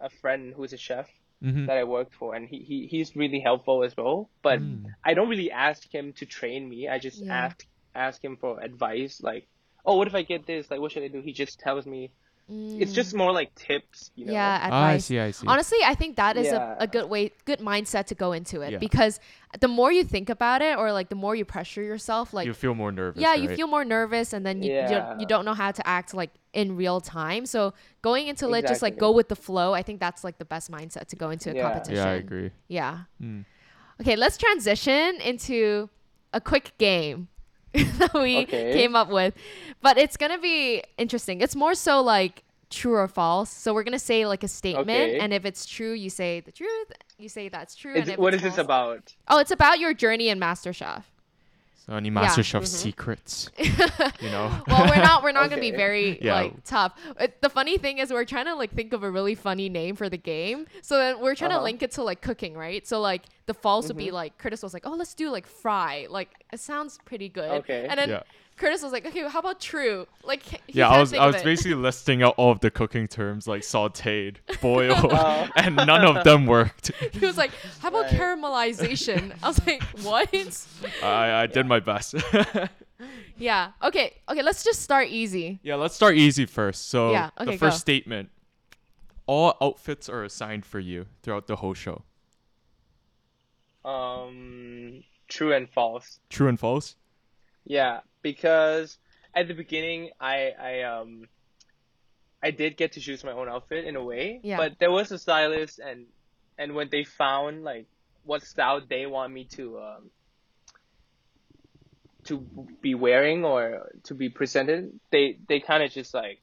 a 0.00 0.08
friend 0.10 0.52
who's 0.56 0.72
a 0.72 0.76
chef 0.76 1.08
Mm-hmm. 1.42 1.66
that 1.66 1.76
I 1.76 1.84
worked 1.84 2.14
for, 2.14 2.34
and 2.34 2.48
he, 2.48 2.58
he 2.64 2.86
he's 2.88 3.14
really 3.16 3.40
helpful 3.40 3.84
as 3.84 3.96
well. 3.96 4.30
But 4.42 4.60
Mm. 4.60 4.94
I 5.04 5.14
don't 5.14 5.28
really 5.28 5.50
ask 5.50 5.82
him 5.92 6.12
to 6.14 6.26
train 6.26 6.68
me. 6.68 6.88
I 6.88 6.98
just 6.98 7.22
Yeah. 7.22 7.28
ask 7.28 7.64
ask 7.94 8.22
him 8.22 8.36
for 8.36 8.60
advice, 8.60 9.20
like, 9.22 9.48
oh, 9.84 9.96
what 9.96 10.08
if 10.08 10.14
I 10.14 10.22
get 10.22 10.46
this? 10.46 10.70
Like, 10.70 10.80
what 10.80 10.92
should 10.92 11.02
I 11.04 11.08
do? 11.08 11.20
He 11.22 11.32
just 11.32 11.58
tells 11.60 11.86
me. 11.86 12.12
It's 12.50 12.92
Mm. 12.92 12.94
just 12.94 13.14
more 13.14 13.30
like 13.30 13.54
tips, 13.54 14.10
you 14.14 14.24
know. 14.24 14.32
yeah, 14.32 14.68
Ah, 14.72 14.86
I 14.86 14.96
see, 14.98 15.18
I 15.20 15.32
see. 15.32 15.46
Honestly, 15.46 15.76
I 15.84 15.94
think 15.94 16.16
that 16.16 16.38
is 16.38 16.46
Yeah. 16.46 16.76
a, 16.78 16.84
a 16.84 16.86
good 16.86 17.10
way, 17.10 17.32
good 17.44 17.58
mindset 17.58 18.06
to 18.06 18.14
go 18.14 18.32
into 18.32 18.62
it 18.62 18.72
Yeah. 18.72 18.78
because 18.78 19.20
the 19.60 19.68
more 19.68 19.92
you 19.92 20.02
think 20.02 20.30
about 20.30 20.62
it 20.62 20.78
or 20.78 20.90
like 20.90 21.10
the 21.10 21.14
more 21.14 21.36
you 21.36 21.44
pressure 21.44 21.82
yourself, 21.82 22.32
like 22.32 22.46
you 22.46 22.54
feel 22.54 22.74
more 22.74 22.90
nervous. 22.90 23.20
yeah, 23.20 23.34
you 23.34 23.50
feel 23.54 23.66
more 23.66 23.84
nervous 23.84 24.32
and 24.32 24.46
then 24.46 24.62
you, 24.62 24.72
you, 24.72 24.80
don't, 24.80 24.90
Yeah. 24.90 25.18
you 25.18 25.26
don't 25.26 25.44
know 25.44 25.52
how 25.52 25.72
to 25.72 25.86
act 25.86 26.14
like 26.14 26.30
in 26.54 26.74
real 26.74 27.02
time. 27.02 27.44
So 27.44 27.74
going 28.00 28.28
into 28.28 28.50
it, 28.54 28.66
just 28.66 28.80
like 28.80 28.96
go 28.98 29.10
with 29.12 29.28
the 29.28 29.36
flow. 29.36 29.74
I 29.74 29.82
think 29.82 30.00
that's 30.00 30.24
like 30.24 30.38
the 30.38 30.46
best 30.46 30.70
mindset 30.70 31.08
to 31.08 31.16
go 31.16 31.28
into 31.28 31.50
a 31.50 31.54
Yeah. 31.54 31.62
competition. 31.64 31.96
Yeah, 31.96 32.10
I 32.10 32.14
agree. 32.14 32.50
Yeah. 32.68 32.98
Mm. 33.22 33.44
Okay, 34.00 34.16
let's 34.16 34.38
transition 34.38 35.20
into 35.20 35.90
a 36.32 36.40
quick 36.40 36.72
game 36.78 37.28
that 37.98 38.14
we 38.14 38.38
Okay. 38.38 38.72
came 38.72 38.96
up 38.96 39.08
with. 39.10 39.34
But 39.82 39.98
it's 39.98 40.16
going 40.16 40.32
to 40.32 40.38
be 40.38 40.82
interesting. 40.96 41.40
It's 41.40 41.54
more 41.56 41.74
so 41.74 42.00
like 42.02 42.42
true 42.70 42.94
or 42.94 43.08
false. 43.08 43.50
So 43.50 43.72
we're 43.74 43.82
going 43.84 43.92
to 43.92 43.98
say 43.98 44.26
like 44.26 44.42
a 44.42 44.48
statement 44.48 44.88
Okay. 44.88 45.18
and 45.18 45.32
if 45.32 45.44
it's 45.44 45.64
true, 45.66 45.92
you 45.92 46.10
say 46.10 46.40
the 46.40 46.52
truth. 46.52 46.92
You 47.18 47.28
say 47.28 47.48
that's 47.48 47.74
true. 47.74 47.92
Is 47.94 48.00
and 48.02 48.08
it- 48.10 48.12
if 48.14 48.18
what 48.18 48.34
it's 48.34 48.42
this 48.42 48.58
about? 48.58 49.14
Oh, 49.28 49.38
it's 49.38 49.50
about 49.50 49.78
your 49.80 49.94
journey 49.94 50.28
in 50.28 50.38
MasterChef. 50.40 51.02
So 51.86 51.94
any 51.94 52.10
MasterChef 52.10 52.60
Mhm. 52.62 52.66
secrets, 52.66 53.50
you 53.58 54.28
know? 54.30 54.52
well, 54.66 54.86
we're 54.90 54.96
not 55.02 55.22
we're 55.22 55.32
not 55.32 55.48
gonna 55.48 55.62
be 55.62 55.70
very 55.70 56.18
Yeah. 56.22 56.34
like 56.34 56.64
tough. 56.64 56.92
Uh, 57.18 57.28
The 57.40 57.48
funny 57.48 57.78
thing 57.78 57.96
is 57.96 58.12
we're 58.12 58.26
trying 58.26 58.44
to 58.44 58.54
like 58.54 58.72
think 58.74 58.92
of 58.92 59.02
a 59.02 59.10
really 59.10 59.34
funny 59.34 59.70
name 59.70 59.96
for 59.96 60.10
the 60.10 60.18
game. 60.18 60.66
So 60.82 60.98
then 60.98 61.20
we're 61.20 61.34
trying 61.34 61.50
to 61.50 61.56
Uh-huh. 61.56 61.64
link 61.64 61.82
it 61.82 61.92
to 61.92 62.02
like 62.02 62.20
cooking, 62.20 62.54
right? 62.58 62.86
So 62.86 63.00
like 63.00 63.22
the 63.48 63.54
false 63.54 63.88
would 63.88 63.96
be 63.96 64.08
Mhm. 64.08 64.12
like 64.12 64.38
Curtis 64.38 64.62
was 64.62 64.72
like, 64.74 64.86
oh, 64.86 64.94
let's 64.94 65.14
do 65.14 65.30
like 65.30 65.46
fry. 65.46 66.06
Like 66.08 66.30
it 66.52 66.60
sounds 66.60 66.98
pretty 67.04 67.28
good. 67.28 67.50
Okay. 67.62 67.86
And 67.90 67.98
then 67.98 68.08
Yeah. 68.10 68.22
Curtis 68.58 68.82
was 68.82 68.92
like, 68.92 69.06
okay, 69.06 69.22
how 69.28 69.38
about 69.38 69.58
true? 69.60 70.06
Like 70.22 70.42
he 70.42 70.58
yeah, 70.68 70.84
can't 70.86 70.96
I 70.96 71.00
was 71.00 71.14
I 71.14 71.26
was 71.26 71.36
it. 71.36 71.44
basically 71.44 71.74
listing 71.88 72.22
out 72.22 72.34
all 72.36 72.50
of 72.52 72.60
the 72.60 72.70
cooking 72.70 73.06
terms 73.08 73.48
like 73.48 73.62
sautéed, 73.62 74.36
boiled, 74.60 74.98
Oh. 75.12 75.48
and 75.56 75.76
none 75.76 76.04
of 76.04 76.24
them 76.24 76.44
worked. 76.46 76.92
he 77.12 77.24
was 77.24 77.36
like, 77.38 77.52
how 77.80 77.88
about 77.88 78.06
Right. 78.12 78.20
caramelization? 78.20 79.32
I 79.42 79.48
was 79.48 79.60
like, 79.66 79.82
what? 80.04 80.28
I 81.02 81.42
I 81.42 81.46
did 81.46 81.66
my 81.66 81.80
best. 81.80 82.14
yeah. 83.38 83.72
Okay. 83.82 84.14
Okay. 84.28 84.42
Let's 84.42 84.62
just 84.64 84.82
start 84.82 85.08
easy. 85.08 85.58
yeah, 85.62 85.76
let's 85.76 85.94
start 85.94 86.16
easy 86.16 86.44
first. 86.46 86.88
So 86.90 87.12
Yeah, 87.12 87.30
the 87.38 87.56
first 87.56 87.76
go. 87.78 87.86
statement: 87.88 88.28
all 89.26 89.56
outfits 89.60 90.08
are 90.08 90.24
assigned 90.24 90.64
for 90.66 90.80
you 90.80 91.06
throughout 91.22 91.46
the 91.46 91.56
whole 91.56 91.74
show. 91.74 92.02
Um, 93.84 95.02
true 95.28 95.52
and 95.54 95.68
false. 95.68 96.20
True 96.28 96.48
and 96.48 96.58
false? 96.58 96.96
Yeah, 97.64 98.00
because 98.22 98.98
at 99.34 99.48
the 99.48 99.54
beginning, 99.54 100.10
I 100.20 100.52
I 100.60 100.82
um, 100.82 101.28
I 102.42 102.50
did 102.50 102.76
get 102.76 102.92
to 102.92 103.00
choose 103.00 103.24
my 103.24 103.32
own 103.32 103.48
outfit 103.48 103.84
in 103.84 103.96
a 103.96 104.02
way. 104.02 104.40
Yeah. 104.42 104.56
But 104.56 104.78
there 104.78 104.90
was 104.90 105.12
a 105.12 105.18
stylist, 105.18 105.78
and 105.78 106.06
and 106.56 106.74
when 106.74 106.88
they 106.90 107.04
found 107.04 107.64
like 107.64 107.86
what 108.24 108.42
style 108.42 108.80
they 108.86 109.06
want 109.06 109.32
me 109.32 109.44
to 109.44 109.78
um 109.78 110.10
to 112.24 112.46
be 112.82 112.94
wearing 112.94 113.44
or 113.44 113.90
to 114.04 114.14
be 114.14 114.28
presented, 114.28 114.98
they 115.10 115.38
they 115.48 115.60
kind 115.60 115.82
of 115.82 115.90
just 115.90 116.12
like, 116.14 116.40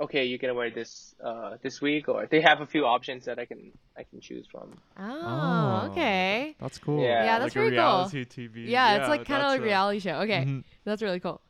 okay, 0.00 0.24
you're 0.26 0.38
gonna 0.38 0.54
wear 0.54 0.70
this 0.70 1.14
uh 1.24 1.56
this 1.62 1.80
week, 1.80 2.08
or 2.08 2.26
they 2.26 2.40
have 2.40 2.60
a 2.60 2.66
few 2.66 2.84
options 2.86 3.24
that 3.26 3.38
I 3.38 3.44
can 3.44 3.72
I 3.96 4.04
can 4.04 4.20
choose 4.20 4.46
from. 4.50 4.76
Oh, 4.98 5.82
Oh. 5.86 5.88
okay. 5.92 6.54
That's 6.60 6.78
cool. 6.78 7.02
Yeah. 7.02 7.24
Yeah, 7.24 7.38
that's 7.38 7.44
like 7.46 7.52
very 7.54 7.66
a 7.68 7.70
cool. 7.70 7.78
reality 7.78 8.24
TV. 8.24 8.68
Yeah, 8.68 8.98
it's 8.98 9.08
like 9.08 9.24
kind 9.26 9.42
of 9.42 9.48
like 9.48 9.60
a- 9.60 9.64
reality 9.64 9.98
show. 10.00 10.20
Okay, 10.20 10.44
Mhm. 10.46 10.64
that's 10.84 11.02
really 11.02 11.20
cool. 11.20 11.40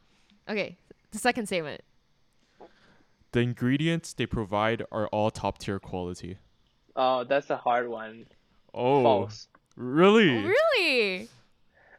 Okay, 0.48 0.76
the 1.10 1.18
second 1.18 1.46
statement. 1.46 1.82
The 3.32 3.40
ingredients 3.40 4.14
they 4.14 4.24
provide 4.26 4.82
are 4.90 5.06
all 5.08 5.30
top 5.30 5.58
tier 5.58 5.78
quality. 5.78 6.38
Oh, 6.96 7.24
that's 7.24 7.50
a 7.50 7.56
hard 7.58 7.88
one. 7.88 8.24
Oh, 8.72 9.02
False. 9.02 9.48
really? 9.76 10.30
Really? 10.54 11.28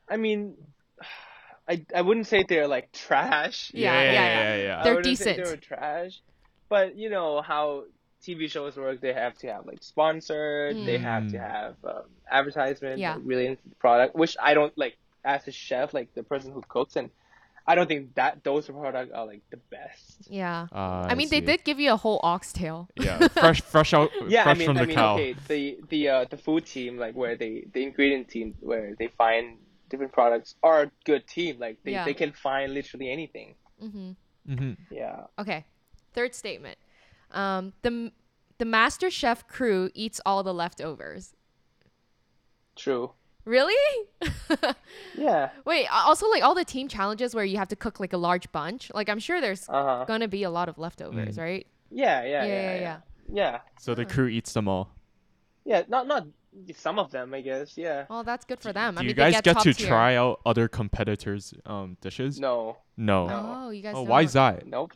I 0.09 0.17
mean, 0.17 0.55
I 1.69 1.85
I 1.95 2.01
wouldn't 2.01 2.25
say 2.25 2.43
they're 2.47 2.67
like 2.67 2.91
trash. 2.91 3.71
Yeah, 3.75 3.93
yeah, 4.01 4.11
yeah, 4.11 4.55
yeah. 4.63 4.79
I 4.79 4.83
They're 4.83 4.95
wouldn't 4.95 5.17
say 5.19 5.35
decent. 5.35 5.45
They 5.45 5.51
were 5.51 5.57
trash, 5.57 6.19
but 6.69 6.95
you 6.95 7.09
know 7.09 7.41
how 7.41 7.83
TV 8.25 8.49
shows 8.49 8.75
work. 8.77 9.01
They 9.01 9.13
have 9.13 9.37
to 9.39 9.47
have 9.53 9.65
like 9.65 9.81
sponsored. 9.81 10.75
They 10.75 10.97
have 10.97 11.27
to 11.31 11.37
Mm. 11.37 11.51
have 11.51 11.75
um, 11.83 12.03
advertisement. 12.29 12.99
Yeah. 12.99 13.15
Like, 13.15 13.23
really 13.25 13.47
into 13.47 13.63
the 13.69 13.75
product, 13.75 14.15
which 14.15 14.35
I 14.41 14.53
don't 14.53 14.75
like 14.77 14.97
as 15.23 15.47
a 15.47 15.51
chef, 15.51 15.93
like 15.93 16.13
the 16.15 16.23
person 16.23 16.51
who 16.51 16.61
cooks, 16.67 16.95
and 16.95 17.09
I 17.67 17.75
don't 17.75 17.87
think 17.87 18.15
that 18.15 18.43
those 18.43 18.67
products 18.67 19.11
are 19.13 19.25
like 19.25 19.41
the 19.51 19.57
best. 19.69 20.27
Yeah. 20.29 20.67
Uh, 20.71 21.07
I 21.11 21.15
mean, 21.15 21.29
they 21.29 21.39
did 21.41 21.63
give 21.63 21.79
you 21.79 21.91
a 21.93 21.97
whole 21.97 22.19
oxtail. 22.23 22.89
Yeah, 22.95 23.27
fresh, 23.29 23.61
fresh 23.73 23.93
out, 23.93 24.09
Yeah, 24.27 24.43
fresh 24.43 24.55
I 24.55 24.59
mean, 24.59 24.67
from 24.69 24.77
I 24.77 24.81
the 24.81 24.87
mean, 24.87 24.95
cow. 24.95 25.13
okay, 25.15 25.35
the 25.47 25.77
the 25.89 26.09
uh, 26.09 26.25
the 26.29 26.37
food 26.37 26.65
team, 26.65 26.97
like 26.97 27.15
where 27.15 27.35
they 27.35 27.65
the 27.71 27.83
ingredient 27.83 28.27
team, 28.29 28.55
where 28.59 28.95
they 28.99 29.07
find 29.07 29.57
different 29.89 30.11
products, 30.13 30.55
are 30.63 30.83
a 30.83 30.91
good 31.05 31.25
team. 31.27 31.57
Like 31.59 31.77
they, 31.83 31.91
Yeah. 31.93 32.05
they 32.05 32.13
can 32.13 32.31
find 32.33 32.73
literally 32.73 33.09
anything. 33.11 33.55
Mm-hmm. 33.83 34.11
Mm-hmm. 34.51 34.73
Yeah. 34.91 35.25
Okay. 35.37 35.65
Third 36.13 36.33
statement. 36.35 36.77
Um, 37.31 37.73
the 37.81 38.11
the 38.57 38.65
Master 38.65 39.09
Chef 39.09 39.47
crew 39.47 39.89
eats 39.93 40.19
all 40.25 40.43
the 40.43 40.53
leftovers. 40.53 41.35
True. 42.75 43.11
Really? 43.45 44.07
Yeah. 45.15 45.49
Wait. 45.65 45.87
Also, 45.91 46.29
like 46.29 46.43
all 46.43 46.55
the 46.55 46.63
team 46.65 46.87
challenges 46.87 47.35
where 47.35 47.43
you 47.45 47.57
have 47.57 47.67
to 47.69 47.75
cook 47.75 47.99
like 47.99 48.13
a 48.13 48.17
large 48.17 48.51
bunch. 48.51 48.89
Like 48.93 49.09
I'm 49.09 49.19
sure 49.19 49.41
there's 49.41 49.67
Uh 49.69 49.83
huh. 49.83 50.05
gonna 50.07 50.27
be 50.27 50.43
a 50.43 50.49
lot 50.49 50.69
of 50.69 50.77
leftovers, 50.77 51.35
Mm. 51.37 51.41
right? 51.41 51.67
Yeah, 51.91 52.23
yeah, 52.23 52.29
Yeah, 52.29 52.43
yeah, 52.45 52.53
yeah, 52.53 52.73
yeah, 52.75 52.79
yeah. 52.81 52.97
yeah. 53.31 53.59
So 53.79 53.95
the 53.95 54.05
crew 54.05 54.27
eats 54.27 54.53
them 54.53 54.67
all. 54.67 54.89
Yeah, 55.65 55.83
not 55.87 56.07
not 56.07 56.27
some 56.75 56.97
of 56.99 57.11
them, 57.11 57.33
I 57.33 57.41
guess. 57.41 57.77
Yeah. 57.77 58.05
Well, 58.09 58.23
that's 58.23 58.45
good 58.45 58.59
for 58.59 58.71
them. 58.73 58.95
Do 58.95 59.01
I 59.01 59.03
you 59.03 59.13
guys 59.13 59.33
they 59.33 59.41
get, 59.41 59.55
get 59.55 59.63
to 59.63 59.73
tier. 59.73 59.87
try 59.87 60.15
out 60.15 60.39
other 60.45 60.67
competitors' 60.67 61.53
um 61.65 61.97
dishes? 62.01 62.39
No. 62.39 62.77
No. 62.97 63.27
No. 63.27 63.55
Oh, 63.65 63.69
you 63.71 63.81
guys. 63.83 63.93
Oh, 63.95 64.03
why 64.03 64.21
is 64.23 64.33
don't. 64.33 64.55
that? 64.59 64.67
Nope. 64.67 64.93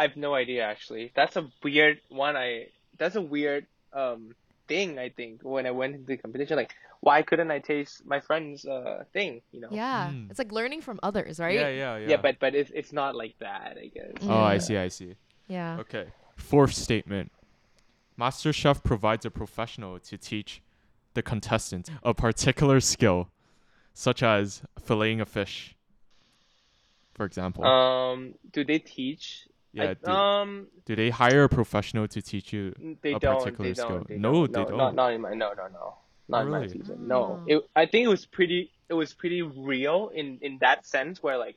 I 0.00 0.04
have 0.08 0.16
no 0.16 0.32
idea 0.34 0.62
actually. 0.64 1.12
That's 1.14 1.36
a 1.36 1.44
weird 1.62 2.00
one. 2.08 2.34
I 2.36 2.68
that's 2.96 3.16
a 3.16 3.20
weird 3.20 3.66
um 3.92 4.34
thing. 4.66 4.98
I 4.98 5.10
think 5.10 5.42
when 5.42 5.66
I 5.66 5.72
went 5.80 5.94
into 5.94 6.06
the 6.06 6.16
competition, 6.16 6.56
like 6.56 6.72
why 7.00 7.20
couldn't 7.22 7.50
I 7.50 7.58
taste 7.58 7.94
my 8.06 8.20
friend's 8.20 8.64
uh 8.64 9.04
thing? 9.12 9.42
You 9.52 9.60
know. 9.60 9.68
Yeah, 9.70 10.10
Mm. 10.10 10.30
it's 10.30 10.38
like 10.38 10.52
learning 10.52 10.80
from 10.80 10.98
others, 11.02 11.38
right? 11.38 11.54
Yeah, 11.54 11.68
yeah, 11.68 11.96
yeah. 11.98 12.08
Yeah, 12.12 12.16
but 12.16 12.34
but 12.40 12.54
it's 12.54 12.70
it's 12.80 12.92
not 12.92 13.14
like 13.14 13.34
that. 13.40 13.76
I 13.84 13.86
guess. 13.96 14.12
Oh, 14.22 14.40
I 14.54 14.56
see, 14.58 14.76
I 14.78 14.88
see. 14.88 15.16
Yeah. 15.48 15.80
Okay. 15.84 16.06
Fourth 16.36 16.72
statement. 16.72 17.30
Master 18.16 18.52
Chef 18.52 18.82
provides 18.82 19.24
a 19.26 19.30
professional 19.30 19.98
to 19.98 20.16
teach 20.16 20.62
the 21.14 21.22
contestants 21.22 21.90
a 22.02 22.14
particular 22.14 22.80
skill, 22.80 23.28
such 23.92 24.22
as 24.22 24.62
filleting 24.86 25.20
a 25.20 25.26
fish, 25.26 25.74
for 27.14 27.24
example. 27.26 27.64
Um, 27.64 28.34
do 28.52 28.64
they 28.64 28.78
teach? 28.78 29.46
Yeah. 29.72 29.90
I, 29.90 29.94
do, 29.94 30.10
um, 30.10 30.66
do 30.84 30.96
they 30.96 31.10
hire 31.10 31.44
a 31.44 31.48
professional 31.48 32.08
to 32.08 32.22
teach 32.22 32.52
you? 32.52 32.74
they 33.02 33.12
a 33.14 33.18
don't. 33.18 33.38
particular 33.38 33.70
They 33.70 33.74
skill. 33.74 33.88
don't. 33.88 34.08
They 34.08 34.18
No, 34.18 34.32
don't. 34.32 34.52
they 34.52 34.60
no, 34.62 34.68
don't. 34.68 34.78
Not, 34.78 34.94
not 34.94 35.12
in 35.12 35.20
my. 35.20 35.30
No, 35.34 35.52
no, 35.56 35.66
no. 35.72 35.94
Not 36.28 36.42
in 36.42 36.50
my 36.50 36.58
Really? 36.60 36.68
season. 36.68 37.08
No. 37.08 37.40
Oh. 37.40 37.44
It, 37.46 37.62
I 37.74 37.86
think 37.86 38.04
it 38.04 38.08
was 38.08 38.26
pretty. 38.26 38.70
It 38.88 38.94
was 38.94 39.14
pretty 39.14 39.42
real 39.42 40.10
in 40.14 40.38
in 40.42 40.58
that 40.60 40.86
sense 40.86 41.22
where 41.22 41.38
like, 41.38 41.56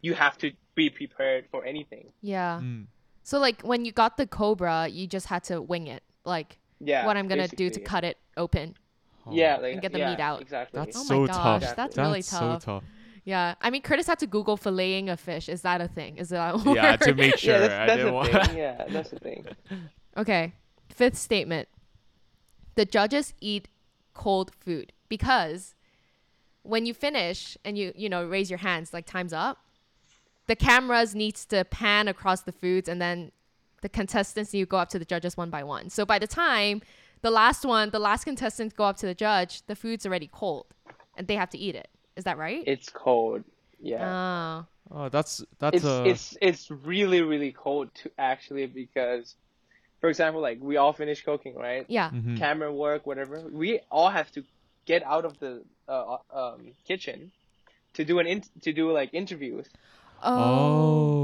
you 0.00 0.14
have 0.14 0.36
to 0.38 0.52
be 0.74 0.90
prepared 0.90 1.46
for 1.50 1.64
anything. 1.64 2.12
Yeah. 2.20 2.60
Mm. 2.62 2.86
So 3.24 3.38
like 3.38 3.62
when 3.62 3.84
you 3.84 3.92
got 3.92 4.16
the 4.16 4.26
cobra, 4.26 4.88
you 4.88 5.06
just 5.06 5.26
had 5.26 5.44
to 5.44 5.60
wing 5.62 5.86
it, 5.86 6.02
like 6.24 6.58
Yeah. 6.80 7.06
what 7.06 7.16
I'm 7.16 7.28
gonna 7.28 7.48
do 7.48 7.70
to 7.70 7.80
cut 7.80 8.02
it 8.04 8.18
open. 8.36 8.76
Oh, 9.24 9.30
Yeah, 9.32 9.58
like, 9.58 9.74
And 9.74 9.82
get 9.82 9.92
the 9.92 10.00
yeah, 10.00 10.10
meat 10.10 10.20
out. 10.20 10.40
Exactly. 10.40 10.80
That's 10.80 10.96
Oh 10.96 11.04
my 11.04 11.06
so 11.06 11.26
gosh, 11.26 11.36
tough. 11.36 11.60
that's 11.60 11.76
That's 11.76 11.96
really 11.98 12.22
so 12.22 12.58
tough. 12.60 12.84
Tough. 13.24 13.28
Yeah, 13.28 13.54
I 13.60 13.70
mean 13.70 13.82
Curtis 13.82 14.06
had 14.06 14.18
to 14.20 14.26
Google 14.26 14.56
filleting 14.58 15.08
a 15.08 15.16
fish. 15.16 15.48
Is 15.48 15.62
that 15.62 15.80
a 15.80 15.88
thing? 15.88 16.18
Is 16.18 16.30
that 16.30 16.54
a 16.54 16.72
Yeah, 16.74 16.96
to 16.96 17.14
make 17.14 17.36
sure. 17.38 17.54
yeah, 17.54 17.58
that's, 17.60 17.74
I 17.74 17.86
didn't 17.96 18.06
the 18.06 18.12
want. 18.12 18.32
thing. 18.32 18.56
Yeah, 18.58 18.84
that's 18.88 19.10
the 19.10 19.18
thing. 19.18 19.46
Okay. 20.16 20.52
Fifth 20.88 21.16
statement. 21.16 21.68
The 22.74 22.84
judges 22.84 23.34
eat 23.40 23.68
cold 24.14 24.52
food 24.54 24.92
because 25.08 25.74
when 26.62 26.86
you 26.86 26.94
finish 26.94 27.56
and 27.64 27.76
you 27.78 27.92
you 27.96 28.08
know 28.08 28.24
raise 28.26 28.50
your 28.50 28.58
hands 28.58 28.92
like 28.92 29.06
time's 29.06 29.32
up, 29.32 29.58
the 30.48 30.56
cameras 30.56 31.14
needs 31.14 31.44
to 31.46 31.64
pan 31.64 32.08
across 32.08 32.42
the 32.42 32.52
foods 32.52 32.88
and 32.88 33.00
then 33.00 33.32
the 33.82 33.88
contestants 33.88 34.52
need 34.52 34.60
to 34.60 34.66
go 34.66 34.76
up 34.78 34.88
to 34.90 34.98
the 34.98 35.04
judges 35.04 35.36
one 35.36 35.50
by 35.50 35.62
one. 35.64 35.90
So 35.90 36.04
by 36.04 36.18
the 36.18 36.26
time 36.26 36.82
the 37.22 37.30
last 37.30 37.64
one, 37.64 37.90
the 37.90 37.98
last 37.98 38.24
contestants 38.24 38.74
go 38.74 38.84
up 38.84 38.96
to 38.98 39.06
the 39.06 39.14
judge, 39.14 39.62
the 39.66 39.76
food's 39.76 40.04
already 40.06 40.28
cold 40.32 40.66
and 41.16 41.26
they 41.28 41.36
have 41.36 41.50
to 41.50 41.58
eat 41.58 41.74
it. 41.74 41.88
Is 42.16 42.24
that 42.24 42.38
right? 42.38 42.66
It's 42.66 42.88
cold. 42.88 43.44
Yeah. 43.80 44.16
Oh. 44.60 44.66
Oh, 44.90 45.08
that's 45.08 45.42
that's 45.58 45.76
it's 45.76 45.84
uh, 45.84 46.02
it's 46.04 46.36
it's 46.40 46.70
really 46.70 47.22
really 47.22 47.52
cold 47.52 47.94
to 47.96 48.10
actually 48.18 48.66
because, 48.66 49.36
for 50.00 50.08
example, 50.10 50.40
like 50.42 50.58
we 50.60 50.76
all 50.76 50.92
finish 50.92 51.24
cooking, 51.24 51.54
right? 51.56 51.86
Yeah. 51.88 52.10
mhm. 52.10 52.36
Camera 52.36 52.72
work, 52.72 53.06
whatever. 53.06 53.40
We 53.50 53.80
all 53.90 54.10
have 54.10 54.30
to 54.32 54.44
get 54.86 55.02
out 55.04 55.24
of 55.24 55.38
the 55.38 55.64
uh, 55.88 56.18
um, 56.32 56.72
kitchen 56.86 57.32
to 57.94 58.04
do 58.04 58.18
an 58.18 58.26
in- 58.26 58.44
to 58.62 58.72
do 58.72 58.92
like 58.92 59.14
interviews. 59.14 59.66
Oh. 60.22 61.14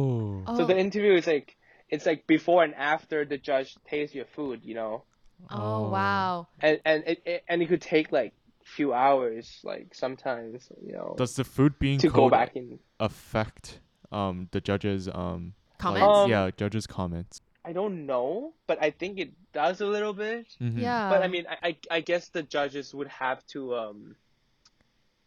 Oh. 0.46 0.46
So 0.54 0.64
the 0.64 0.74
Oh. 0.74 0.78
interview 0.78 1.14
is 1.14 1.26
like 1.26 1.56
it's 1.90 2.06
like 2.06 2.26
before 2.26 2.64
and 2.64 2.74
after 2.74 3.24
the 3.24 3.38
judge 3.38 3.76
tastes 3.88 4.14
your 4.14 4.26
food, 4.26 4.64
you 4.64 4.74
know, 4.74 5.04
Oh, 5.50 5.88
wow. 5.90 6.48
and 6.60 6.80
and 6.84 7.04
it, 7.06 7.22
it 7.26 7.44
and 7.48 7.62
it 7.62 7.68
could 7.68 7.82
take 7.82 8.12
like 8.12 8.34
few 8.76 8.92
hours, 8.92 9.60
like 9.64 9.94
sometimes, 9.94 10.68
you 10.84 10.92
know, 10.92 11.14
Does 11.16 11.34
the 11.36 11.44
food 11.44 11.78
being 11.78 11.98
to 12.00 12.10
go 12.10 12.28
back 12.28 12.54
in. 12.56 12.78
affect 13.00 13.80
um 14.12 14.48
the 14.52 14.60
judges 14.60 15.08
um 15.08 15.54
Comments? 15.78 16.06
like- 16.06 16.24
Um, 16.24 16.30
yeah, 16.30 16.50
judges 16.56 16.86
comments. 16.86 17.40
I 17.64 17.72
don't 17.72 18.06
know, 18.06 18.54
but 18.66 18.76
I 18.80 18.90
think 18.90 19.18
it 19.18 19.30
does 19.52 19.80
a 19.80 19.86
little 19.86 20.14
bit. 20.14 20.46
Mhm. 20.60 20.80
yeah. 20.80 21.10
But 21.12 21.20
I 21.22 21.28
mean, 21.28 21.44
I, 21.48 21.56
I 21.68 21.72
I 21.96 22.00
guess 22.00 22.28
the 22.30 22.42
judges 22.42 22.94
would 22.96 23.08
have 23.08 23.44
to 23.54 23.60
um 23.76 24.16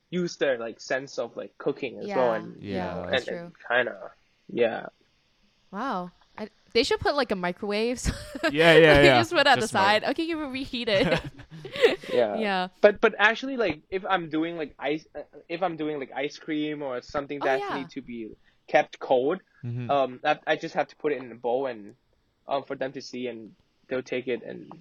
use 0.09 0.35
their 0.37 0.57
like 0.57 0.79
sense 0.81 1.19
of 1.19 1.35
like 1.37 1.53
cooking 1.57 1.99
as 1.99 2.07
well, 2.07 2.31
Yeah. 2.33 2.35
and 2.35 2.47
Yeah. 2.61 2.75
yeah, 2.75 3.03
and, 3.03 3.13
that's 3.13 3.27
and 3.27 3.37
true. 3.37 3.51
kind 3.67 3.87
of 3.89 3.95
yeah. 4.49 4.87
Wow. 5.71 6.11
I, 6.37 6.49
they 6.73 6.83
should 6.83 6.99
put 6.99 7.15
like 7.15 7.31
a 7.31 7.35
microwave. 7.35 7.99
so- 7.99 8.13
Yeah, 8.51 8.73
yeah, 8.73 8.99
you 8.99 9.05
yeah. 9.05 9.19
just 9.19 9.31
put 9.31 9.41
it 9.41 9.47
at 9.47 9.59
Just 9.59 9.73
the 9.73 9.77
like- 9.79 10.03
side. 10.03 10.09
Okay, 10.11 10.23
you 10.23 10.37
reheat 10.45 10.89
it. 10.89 11.21
Yeah. 12.13 12.35
yeah. 12.37 12.67
But 12.81 12.99
but 13.01 13.15
actually, 13.17 13.57
like 13.57 13.81
if 13.89 14.03
I'm 14.05 14.29
doing 14.29 14.57
like 14.57 14.73
ice, 14.79 15.05
uh, 15.15 15.21
if 15.49 15.61
I'm 15.63 15.77
doing 15.77 15.99
like 15.99 16.11
ice 16.15 16.37
cream 16.37 16.81
or 16.81 17.01
something 17.01 17.39
Oh, 17.41 17.45
that 17.45 17.59
yeah. 17.59 17.77
need 17.77 17.89
to 17.91 18.01
be 18.01 18.29
kept 18.67 18.99
cold, 18.99 19.39
Mhm. 19.63 19.89
um, 19.89 20.19
I, 20.23 20.39
I 20.47 20.55
just 20.55 20.73
have 20.75 20.87
to 20.87 20.95
put 20.95 21.11
it 21.13 21.19
in 21.21 21.31
a 21.31 21.35
bowl 21.35 21.67
and 21.67 21.95
um 22.47 22.63
for 22.63 22.75
them 22.75 22.91
to 22.93 23.01
see, 23.01 23.27
and 23.27 23.51
they'll 23.87 24.01
take 24.01 24.27
it 24.27 24.41
and 24.43 24.71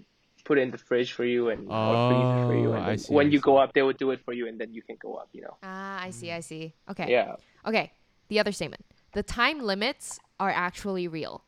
put 0.44 0.58
it 0.58 0.62
in 0.62 0.70
the 0.70 0.78
fridge 0.78 1.12
for 1.12 1.24
you 1.24 1.50
and 1.50 1.68
or 1.70 1.94
freeze 2.08 2.30
it 2.32 2.46
for 2.48 2.56
you, 2.56 2.70
Oh, 2.70 2.78
and 2.80 2.84
I 2.84 2.96
see, 2.96 3.12
when 3.14 3.26
I 3.26 3.30
you 3.30 3.40
go 3.40 3.58
up, 3.58 3.72
they 3.74 3.82
will 3.82 3.92
do 4.04 4.10
it 4.10 4.20
for 4.24 4.32
you, 4.32 4.48
and 4.48 4.58
then 4.58 4.72
you 4.72 4.82
can 4.82 4.96
go 5.00 5.14
up. 5.14 5.28
You 5.32 5.42
know. 5.42 5.56
Ah, 5.62 6.00
I 6.02 6.10
see. 6.10 6.30
I 6.32 6.40
see. 6.40 6.72
Okay. 6.90 7.10
Yeah. 7.10 7.36
Okay. 7.66 7.92
The 8.28 8.38
other 8.40 8.52
statement. 8.52 8.84
The 9.12 9.22
time 9.22 9.60
limits 9.60 10.20
are 10.38 10.50
actually 10.50 11.08
real. 11.08 11.44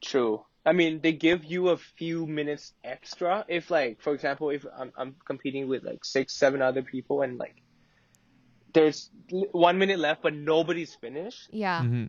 True. 0.00 0.44
I 0.66 0.72
mean, 0.72 1.00
they 1.02 1.12
give 1.12 1.44
you 1.44 1.68
a 1.68 1.76
few 1.76 2.26
minutes 2.26 2.72
extra 2.84 3.44
if, 3.48 3.70
like, 3.70 4.00
for 4.00 4.14
example, 4.14 4.50
if 4.50 4.64
I'm, 4.78 4.92
I'm 4.96 5.14
competing 5.24 5.68
with 5.68 5.84
like 5.84 6.04
six, 6.04 6.34
seven 6.34 6.62
other 6.62 6.82
people 6.82 7.22
and 7.22 7.38
like 7.38 7.56
there's 8.72 9.10
one 9.52 9.78
minute 9.78 9.98
left 9.98 10.22
but 10.22 10.34
nobody's 10.34 10.94
finished, 10.94 11.48
Yeah. 11.52 11.82
Mm-hmm. 11.82 12.06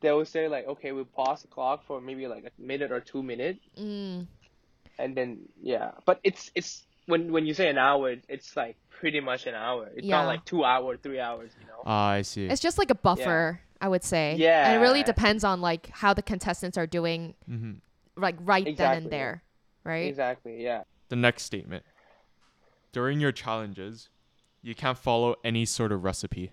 they 0.00 0.10
will 0.12 0.24
say 0.24 0.48
like, 0.48 0.66
okay, 0.66 0.92
we'll 0.92 1.04
pause 1.04 1.42
the 1.42 1.48
clock 1.48 1.86
for 1.86 2.00
maybe 2.00 2.26
like 2.26 2.44
a 2.44 2.62
minute 2.62 2.90
or 2.92 3.00
two 3.00 3.22
minutes, 3.22 3.60
Mm. 3.80 4.26
and 4.98 5.16
then 5.16 5.48
yeah. 5.62 5.92
But 6.04 6.20
it's 6.24 6.50
it's 6.54 6.84
when 7.06 7.32
when 7.32 7.46
you 7.46 7.54
say 7.54 7.68
an 7.68 7.78
hour, 7.78 8.16
it's 8.28 8.56
like 8.56 8.76
pretty 8.90 9.20
much 9.20 9.46
an 9.46 9.54
hour. 9.54 9.90
It's 9.96 10.06
Yeah. 10.06 10.18
not 10.18 10.26
like 10.26 10.44
two 10.44 10.64
hours, 10.64 10.98
three 11.02 11.18
hours, 11.20 11.50
you 11.60 11.66
know. 11.66 11.82
Ah, 11.84 12.08
I 12.10 12.22
see. 12.22 12.46
It's 12.46 12.60
just 12.60 12.78
like 12.78 12.90
a 12.90 12.94
buffer, 12.94 13.60
I 13.80 13.88
would 13.88 14.04
say. 14.04 14.32
And 14.32 14.76
it 14.76 14.78
really 14.78 15.02
depends 15.02 15.42
on 15.44 15.60
like 15.60 15.88
how 15.88 16.14
the 16.14 16.22
contestants 16.22 16.78
are 16.78 16.86
doing 16.86 17.34
Mhm. 17.48 17.80
like 18.16 18.36
right 18.40 18.76
then 18.76 18.96
and 19.02 19.10
there. 19.10 19.42
Right? 19.84 20.06
Exactly. 20.08 20.62
Yeah. 20.62 20.84
The 21.08 21.16
next 21.16 21.42
statement. 21.42 21.84
During 22.92 23.20
your 23.20 23.32
challenges, 23.32 24.08
you 24.62 24.74
can't 24.74 24.96
follow 24.98 25.34
any 25.42 25.64
sort 25.64 25.90
of 25.92 26.04
recipe. 26.04 26.52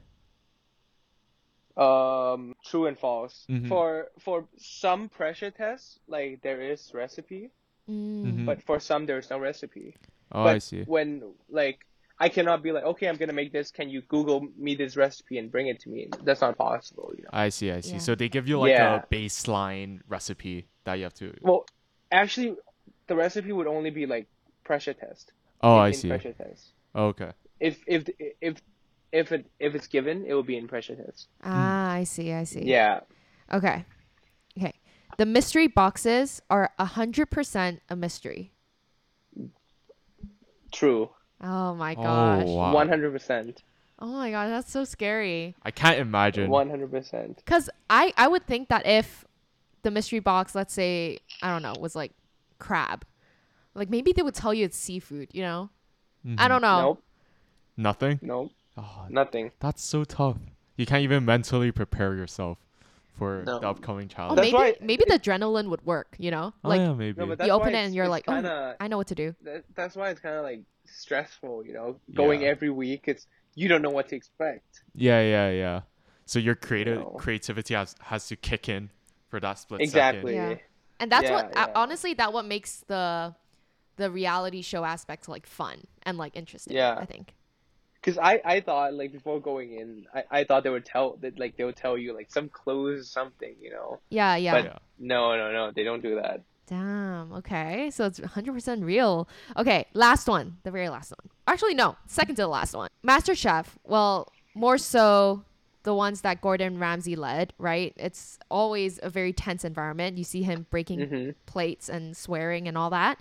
Um, 1.77 2.55
true 2.65 2.87
and 2.87 2.97
false. 2.97 3.45
Mhm. 3.49 3.67
For 3.69 4.09
for 4.19 4.47
some 4.57 5.07
pressure 5.09 5.51
tests, 5.51 5.99
like 6.07 6.41
there 6.41 6.59
is 6.61 6.91
recipe, 6.93 7.51
Mm. 7.87 8.25
Mhm. 8.25 8.45
but 8.45 8.61
for 8.63 8.79
some 8.79 9.05
there's 9.05 9.29
no 9.29 9.39
recipe. 9.39 9.95
Oh, 10.31 10.43
but 10.43 10.55
I 10.55 10.59
see. 10.59 10.83
When 10.83 11.33
like 11.49 11.85
I 12.19 12.29
cannot 12.29 12.61
be 12.61 12.71
like, 12.71 12.83
okay, 12.83 13.07
I'm 13.07 13.15
gonna 13.15 13.33
make 13.33 13.51
this. 13.51 13.71
Can 13.71 13.89
you 13.89 14.01
Google 14.01 14.47
me 14.57 14.75
this 14.75 14.97
recipe 14.97 15.37
and 15.37 15.51
bring 15.51 15.67
it 15.67 15.79
to 15.81 15.89
me? 15.89 16.09
That's 16.23 16.41
not 16.41 16.57
possible, 16.57 17.13
you 17.15 17.23
know. 17.23 17.29
I 17.31 17.49
see, 17.49 17.71
I 17.71 17.79
see. 17.79 17.93
Yeah. 17.93 17.97
So 17.99 18.15
they 18.15 18.29
give 18.29 18.47
you 18.47 18.59
like 18.59 18.71
Yeah. 18.71 18.95
a 18.95 19.15
baseline 19.15 20.01
recipe 20.07 20.67
that 20.83 20.95
you 20.95 21.03
have 21.03 21.13
to 21.15 21.33
Well, 21.41 21.65
actually, 22.11 22.55
the 23.07 23.15
recipe 23.15 23.51
would 23.51 23.67
only 23.67 23.89
be 23.89 24.05
like 24.05 24.27
pressure 24.63 24.93
test. 24.93 25.31
Oh, 25.61 25.75
in, 25.75 25.81
I 25.81 25.91
see. 25.91 26.09
Pressure 26.09 26.33
test. 26.33 26.73
Okay. 26.95 27.31
If 27.59 27.79
if 27.87 28.09
if 28.41 28.61
if 29.11 29.31
it 29.31 29.45
if 29.59 29.75
it's 29.75 29.87
given, 29.87 30.25
it 30.25 30.33
will 30.33 30.43
be 30.43 30.57
in 30.57 30.67
pressure 30.67 30.95
test. 30.95 31.27
Ah, 31.43 31.91
I 31.91 32.03
see. 32.03 32.33
I 32.33 32.43
see. 32.43 32.63
Yeah. 32.63 33.01
Okay. 33.51 33.85
Okay. 34.57 34.73
The 35.17 35.25
mystery 35.25 35.67
boxes 35.67 36.41
are 36.49 36.71
100% 36.79 37.79
a 37.89 37.95
mystery. 37.95 38.53
True. 40.71 41.09
Oh 41.41 41.73
my 41.75 41.95
gosh. 41.95 42.45
Oh, 42.47 42.55
wow. 42.55 42.73
One 42.73 42.89
hundred 42.89 43.11
percent. 43.11 43.63
Oh 43.99 44.07
my 44.07 44.31
god, 44.31 44.49
that's 44.49 44.71
so 44.71 44.83
scary. 44.83 45.55
I 45.63 45.71
can't 45.71 45.99
imagine. 45.99 46.49
One 46.49 46.69
hundred 46.69 46.91
percent. 46.91 47.43
Cuz 47.45 47.69
I 47.89 48.13
I 48.17 48.27
would 48.27 48.45
think 48.45 48.69
that 48.69 48.85
if 48.85 49.25
the 49.83 49.91
mystery 49.91 50.19
box, 50.19 50.55
let's 50.55 50.73
say, 50.73 51.19
I 51.41 51.49
don't 51.49 51.61
know, 51.61 51.73
was 51.79 51.95
like 51.95 52.11
crab. 52.59 53.05
Like 53.75 53.89
maybe 53.89 54.11
they 54.11 54.21
would 54.21 54.35
tell 54.35 54.53
you 54.53 54.65
it's 54.65 54.77
seafood, 54.77 55.29
you 55.33 55.41
know? 55.41 55.69
I 56.25 56.45
Mhm. 56.45 56.47
don't 56.49 56.61
know. 56.61 56.81
Nope. 56.81 57.03
Nothing? 57.77 58.19
Nope. 58.21 58.51
Oh, 58.77 59.05
Nothing. 59.09 59.51
that's 59.59 59.81
so 59.83 60.03
tough. 60.03 60.37
You 60.75 60.85
can't 60.85 61.03
even 61.03 61.25
mentally 61.25 61.71
prepare 61.71 62.15
yourself 62.15 62.57
for 63.19 63.43
No. 63.45 63.59
the 63.59 63.67
upcoming 63.69 64.07
Oh, 64.11 64.15
challenge. 64.15 64.35
That's 64.37 64.45
maybe 64.51 64.55
why 64.55 64.75
maybe 64.81 65.03
the 65.07 65.19
adrenaline 65.19 65.69
would 65.69 65.85
work, 65.85 66.15
you 66.17 66.31
know? 66.31 66.53
oh, 66.63 66.69
Like 66.69 66.79
yeah, 66.79 66.93
maybe. 66.93 67.17
No, 67.23 67.45
you 67.45 67.51
open 67.51 67.75
it 67.75 67.83
and 67.85 67.93
you're 67.93 68.07
like, 68.07 68.23
"Oh, 68.27 68.33
kinda, 68.33 68.75
I 68.79 68.87
know 68.87 68.97
what 68.97 69.07
to 69.07 69.15
do." 69.15 69.35
that, 69.43 69.65
that's 69.75 69.95
why 69.95 70.09
it's 70.09 70.19
kind 70.21 70.35
of 70.35 70.43
like 70.43 70.61
stressful, 70.85 71.65
you 71.67 71.73
know, 71.73 71.99
going 72.15 72.41
Yeah. 72.41 72.49
every 72.49 72.69
week. 72.71 73.03
It's 73.07 73.27
you 73.55 73.67
don't 73.67 73.81
know 73.81 73.91
what 73.91 74.07
to 74.09 74.15
expect. 74.15 74.83
yeah, 74.95 75.21
yeah, 75.21 75.49
yeah. 75.51 75.81
So 76.25 76.39
your 76.39 76.55
creative 76.55 76.99
No. 76.99 77.17
creativity 77.19 77.73
has 77.75 77.95
has 78.01 78.27
to 78.27 78.35
kick 78.35 78.69
in 78.69 78.89
for 79.29 79.39
that 79.39 79.59
split 79.59 79.81
Exactly. 79.81 80.33
second. 80.33 80.57
Yeah. 80.57 80.65
And 81.01 81.11
that's 81.11 81.29
what 81.29 81.45
Yeah, 81.53 81.63
uh, 81.63 81.67
yeah. 81.67 81.81
honestly 81.81 82.13
that 82.15 82.33
what 82.33 82.45
makes 82.45 82.81
the 82.87 83.35
the 83.97 84.09
reality 84.09 84.61
show 84.61 84.85
aspect 84.85 85.27
like 85.27 85.45
fun 85.45 85.77
and 86.03 86.17
like 86.17 86.35
interesting. 86.35 86.75
Yeah. 86.75 86.95
I 86.97 87.05
think. 87.05 87.35
Cause 88.01 88.17
I, 88.17 88.39
I 88.45 88.61
thought 88.61 88.93
like 88.93 89.11
before 89.11 89.41
going 89.41 89.73
in, 89.73 90.05
I, 90.13 90.23
I 90.39 90.43
thought 90.45 90.63
they 90.63 90.69
would 90.69 90.85
tell 90.85 91.17
that 91.17 91.37
like 91.37 91.57
they 91.57 91.65
would 91.65 91.75
tell 91.75 91.97
you 91.97 92.13
like 92.13 92.31
some 92.31 92.47
clues 92.47 93.09
something, 93.11 93.55
you 93.59 93.71
know. 93.71 93.99
Yeah, 94.09 94.35
yeah. 94.37 94.53
But 94.53 94.63
Yeah. 94.65 94.77
no, 94.99 95.35
no, 95.35 95.51
no, 95.51 95.71
they 95.75 95.83
don't 95.83 96.01
do 96.01 96.15
that. 96.15 96.41
Damn. 96.67 97.33
Okay. 97.33 97.89
So 97.91 98.05
it's 98.05 98.19
100% 98.19 98.83
real. 98.85 99.27
Okay. 99.57 99.85
Last 99.93 100.27
one. 100.27 100.57
The 100.63 100.71
very 100.71 100.87
last 100.87 101.11
one. 101.11 101.29
Actually, 101.47 101.73
no. 101.73 101.97
Second 102.07 102.35
to 102.35 102.43
the 102.43 102.47
last 102.47 102.73
one. 102.75 102.89
Master 103.03 103.35
Chef. 103.35 103.77
Well, 103.83 104.31
more 104.53 104.77
so 104.77 105.43
the 105.83 105.93
ones 105.95 106.21
that 106.21 106.41
Gordon 106.41 106.77
Ramsay 106.79 107.15
led, 107.15 107.53
right? 107.57 107.93
It's 107.97 108.37
always 108.49 108.99
a 109.01 109.09
very 109.09 109.33
tense 109.33 109.65
environment. 109.65 110.17
You 110.17 110.23
see 110.23 110.43
him 110.43 110.67
breaking 110.69 110.99
Mhm. 110.99 111.35
plates 111.47 111.89
and 111.89 112.15
swearing 112.15 112.67
and 112.67 112.77
all 112.77 112.91
that. 112.91 113.19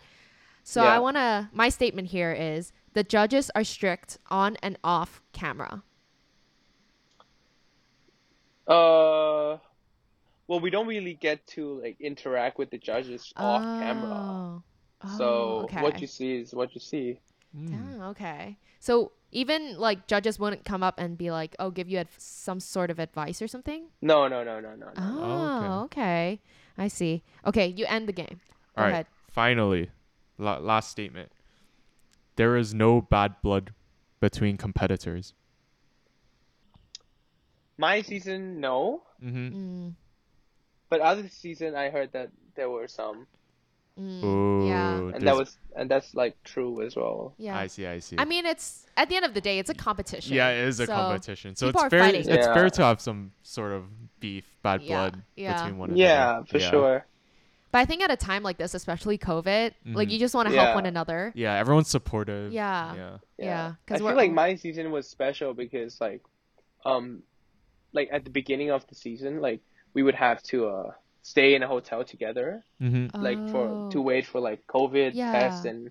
So 0.62 0.82
Yeah. 0.84 0.94
I 0.96 0.98
want 0.98 1.16
to, 1.16 1.48
my 1.52 1.68
statement 1.70 2.08
here 2.08 2.32
is 2.32 2.72
the 2.98 3.04
judges 3.04 3.48
are 3.54 3.62
strict 3.62 4.18
on 4.28 4.56
and 4.60 4.76
off 4.82 5.22
camera. 5.32 5.84
Uh, 8.66 9.56
well, 10.48 10.58
we 10.60 10.68
don't 10.68 10.88
really 10.88 11.14
get 11.14 11.46
to 11.54 11.80
like 11.80 11.96
interact 12.00 12.58
with 12.58 12.70
the 12.70 12.78
judges 12.78 13.32
off 13.36 13.62
camera. 13.62 14.10
Oh. 14.10 14.62
So 15.16 15.24
Oh, 15.24 15.60
okay. 15.70 15.80
what 15.80 16.00
you 16.00 16.08
see 16.08 16.38
is 16.38 16.52
what 16.52 16.74
you 16.74 16.80
see. 16.80 17.20
Mm. 17.56 18.00
Oh, 18.00 18.10
okay. 18.10 18.58
So 18.80 19.12
even 19.30 19.78
like 19.78 20.08
judges 20.08 20.40
wouldn't 20.40 20.64
come 20.64 20.82
up 20.82 20.98
and 20.98 21.16
be 21.16 21.30
like, 21.30 21.54
"Oh, 21.60 21.70
give 21.70 21.88
you 21.88 21.98
adv- 21.98 22.18
some 22.18 22.58
sort 22.58 22.90
of 22.90 22.98
advice 22.98 23.40
or 23.40 23.46
something." 23.46 23.90
No, 24.02 24.26
no, 24.26 24.42
no, 24.42 24.58
no, 24.58 24.74
no, 24.74 24.86
no. 24.86 24.92
Oh, 24.96 25.22
Oh, 25.22 25.84
okay. 25.84 26.40
I 26.76 26.88
see. 26.88 27.22
Okay, 27.46 27.68
you 27.68 27.86
end 27.86 28.08
the 28.08 28.12
game. 28.12 28.40
Go 28.74 28.82
All 28.82 28.84
right. 28.84 28.90
ahead. 28.90 29.06
Finally, 29.30 29.90
la- 30.36 30.58
last 30.58 30.90
statement. 30.90 31.30
There 32.38 32.56
is 32.56 32.72
no 32.72 33.00
bad 33.00 33.34
blood 33.42 33.74
between 34.20 34.56
competitors. 34.56 35.34
My 37.76 38.00
season, 38.02 38.60
no. 38.60 39.02
Mm-hmm. 39.22 39.48
Mm, 39.88 39.92
But 40.88 41.00
other 41.00 41.28
season, 41.28 41.74
I 41.74 41.90
heard 41.90 42.12
that 42.12 42.30
there 42.54 42.70
were 42.70 42.86
some, 42.86 43.26
mm, 44.00 44.20
Oh, 44.22 44.66
yeah. 44.68 45.16
and 45.16 45.26
that 45.26 45.36
was, 45.36 45.58
and 45.76 45.90
that's 45.90 46.14
like 46.14 46.40
true 46.44 46.80
as 46.86 46.94
well. 46.94 47.34
Yeah. 47.38 47.58
I 47.58 47.66
see. 47.66 47.86
I 47.86 47.98
see. 47.98 48.14
I 48.18 48.24
mean, 48.24 48.46
it's 48.46 48.86
at 48.96 49.08
the 49.08 49.16
end 49.16 49.24
of 49.24 49.34
the 49.34 49.40
day, 49.40 49.58
it's 49.58 49.70
a 49.70 49.74
competition. 49.74 50.36
yeah, 50.36 50.50
it 50.50 50.68
is 50.68 50.78
a 50.78 50.86
so- 50.86 50.94
competition, 50.94 51.56
so 51.56 51.66
people 51.66 51.80
it's 51.82 51.86
are 51.86 51.90
fair. 51.90 52.00
fighting. 52.04 52.20
It's 52.20 52.46
Yeah. 52.46 52.54
fair 52.54 52.70
to 52.70 52.82
have 52.84 53.00
some 53.00 53.32
sort 53.42 53.72
of 53.72 53.84
beef, 54.20 54.44
bad 54.62 54.82
Yeah, 54.82 54.88
blood 55.10 55.22
yeah. 55.36 55.56
between 55.62 55.78
one 55.78 55.90
another. 55.90 56.02
Yeah, 56.02 56.42
for 56.44 56.60
sure. 56.60 57.06
But 57.70 57.78
I 57.80 57.84
think 57.84 58.02
at 58.02 58.10
a 58.10 58.16
time 58.16 58.42
like 58.42 58.56
this, 58.56 58.72
especially 58.74 59.18
COVID, 59.18 59.72
like 59.86 60.08
Mhm. 60.08 60.12
you 60.12 60.18
just 60.18 60.34
want 60.34 60.48
to 60.48 60.54
Yeah. 60.54 60.64
help 60.64 60.74
one 60.74 60.86
another. 60.86 61.32
Yeah, 61.34 61.54
everyone's 61.54 61.88
supportive. 61.88 62.52
Yeah. 62.52 62.94
Yeah. 62.94 63.16
Yeah, 63.38 63.66
I 63.68 63.76
'cause 63.86 63.98
feel 63.98 64.06
we're 64.06 64.14
like 64.14 64.32
my 64.32 64.54
season 64.56 64.90
was 64.90 65.06
special 65.08 65.52
because 65.54 66.00
like, 66.00 66.22
um, 66.86 67.22
like 67.92 68.08
at 68.12 68.24
the 68.24 68.30
beginning 68.30 68.70
of 68.70 68.86
the 68.86 68.94
season, 68.94 69.40
like 69.40 69.60
we 69.94 70.02
would 70.02 70.14
have 70.14 70.42
to 70.44 70.68
uh 70.68 70.92
stay 71.22 71.54
in 71.54 71.62
a 71.62 71.66
hotel 71.68 72.04
together, 72.04 72.64
Mm-hmm. 72.80 73.20
like 73.22 73.38
for 73.50 73.66
Oh. 73.68 73.90
to 73.90 74.00
wait 74.00 74.24
for 74.24 74.40
like 74.40 74.66
COVID 74.66 75.12
Yeah. 75.14 75.32
tests 75.32 75.64
and 75.66 75.90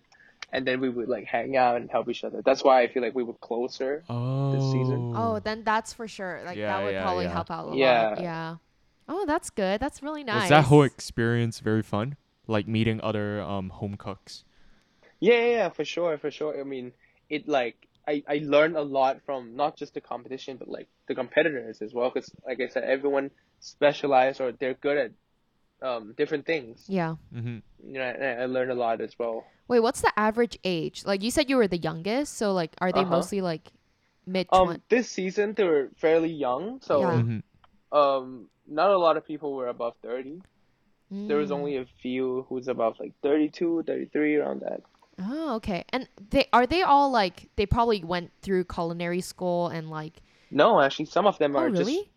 and 0.54 0.66
then 0.66 0.80
we 0.80 0.88
would 0.88 1.10
like 1.10 1.26
hang 1.26 1.58
out 1.58 1.76
and 1.76 1.92
help 1.92 2.08
each 2.10 2.24
other. 2.24 2.42
That's 2.42 2.64
why 2.64 2.82
I 2.82 2.88
feel 2.88 3.04
like 3.04 3.14
we 3.14 3.22
were 3.24 3.34
closer. 3.34 4.04
Oh. 4.10 4.72
season. 4.72 5.14
Oh, 5.16 5.40
then 5.40 5.64
that's 5.64 5.92
for 5.94 6.08
sure. 6.08 6.42
Like 6.46 6.58
Yeah, 6.58 6.68
that 6.78 6.84
would 6.86 6.94
yeah, 6.94 7.04
probably 7.04 7.26
yeah. 7.26 7.34
help 7.34 7.52
out 7.52 7.66
a 7.66 7.68
lot. 7.68 7.78
Yeah. 7.78 8.20
Yeah. 8.22 8.56
Oh, 9.08 9.26
that's 9.26 9.50
good. 9.50 9.80
That's 9.80 10.04
really 10.04 10.24
nice. 10.24 10.44
Was 10.44 10.50
that 10.50 10.66
whole 10.66 10.84
experience 10.84 11.60
very 11.60 11.84
fun? 11.84 12.16
Like 12.48 12.68
meeting 12.68 13.00
other 13.02 13.42
um 13.42 13.70
home 13.70 13.96
cooks. 13.96 14.44
Yeah, 15.20 15.34
yeah, 15.40 15.46
yeah, 15.48 15.70
for 15.70 15.84
sure, 15.86 16.18
for 16.18 16.32
sure. 16.32 16.60
I 16.60 16.64
mean, 16.64 16.94
it 17.30 17.48
like 17.48 17.76
I 18.08 18.24
I 18.28 18.42
learned 18.44 18.76
a 18.78 18.82
lot 18.84 19.22
from 19.26 19.56
not 19.56 19.76
just 19.78 19.94
the 19.94 20.02
competition 20.02 20.58
but 20.58 20.68
like 20.68 20.88
the 21.08 21.16
competitors 21.16 21.82
as 21.82 21.94
well. 21.94 22.12
Because 22.14 22.32
like 22.46 22.60
I 22.62 22.68
said, 22.68 22.84
everyone 22.84 23.32
specialized 23.60 24.40
or 24.42 24.52
they're 24.52 24.76
good 24.76 24.98
at 24.98 25.12
um 25.82 26.14
different 26.18 26.46
things. 26.46 26.86
Yeah. 26.88 27.16
Mm-hmm. 27.34 27.58
You 27.84 27.94
know, 28.00 28.02
and 28.20 28.42
I 28.42 28.46
learned 28.46 28.72
a 28.72 28.76
lot 28.76 29.02
as 29.02 29.18
well. 29.20 29.46
Wait, 29.68 29.82
what's 29.82 30.02
the 30.02 30.12
average 30.18 30.58
age? 30.64 31.04
Like 31.06 31.22
you 31.24 31.32
said 31.32 31.50
you 31.50 31.58
were 31.58 31.68
the 31.68 31.78
youngest, 31.78 32.38
so 32.38 32.54
like 32.54 32.76
are 32.80 32.92
they 32.92 33.02
Uh-huh. 33.02 33.18
mostly 33.18 33.42
like 33.42 33.72
mid 34.26 34.48
Um, 34.52 34.82
this 34.90 35.10
season 35.10 35.54
they 35.56 35.64
were 35.64 35.92
fairly 35.98 36.32
young, 36.32 36.80
so 36.82 37.02
Yeah. 37.02 37.22
Mm-hmm. 37.22 37.98
um, 37.98 38.50
not 38.68 38.92
a 38.92 38.98
lot 38.98 39.18
of 39.18 39.26
people 39.26 39.54
were 39.54 39.68
above 39.68 39.96
thirty. 40.02 40.42
There 41.10 41.38
was 41.38 41.52
Mm. 41.52 41.54
only 41.56 41.78
a 41.78 41.86
few 42.02 42.46
who's 42.50 42.68
above 42.68 43.00
like 43.00 43.14
32, 43.24 43.84
33, 43.88 44.36
around 44.36 44.60
that. 44.60 44.82
Oh, 45.20 45.56
okay. 45.56 45.86
And 45.94 46.10
they 46.32 46.48
are 46.52 46.68
they 46.68 46.82
all 46.82 47.10
like 47.10 47.50
they 47.56 47.66
probably 47.66 48.04
went 48.04 48.32
through 48.42 48.66
culinary 48.66 49.22
school 49.22 49.68
and 49.70 49.90
like 49.90 50.22
No, 50.52 50.82
actually, 50.82 51.06
some 51.06 51.26
of 51.26 51.38
them 51.38 51.56
Oh, 51.56 51.60
are 51.60 51.70
really? 51.70 51.96
just 51.96 52.08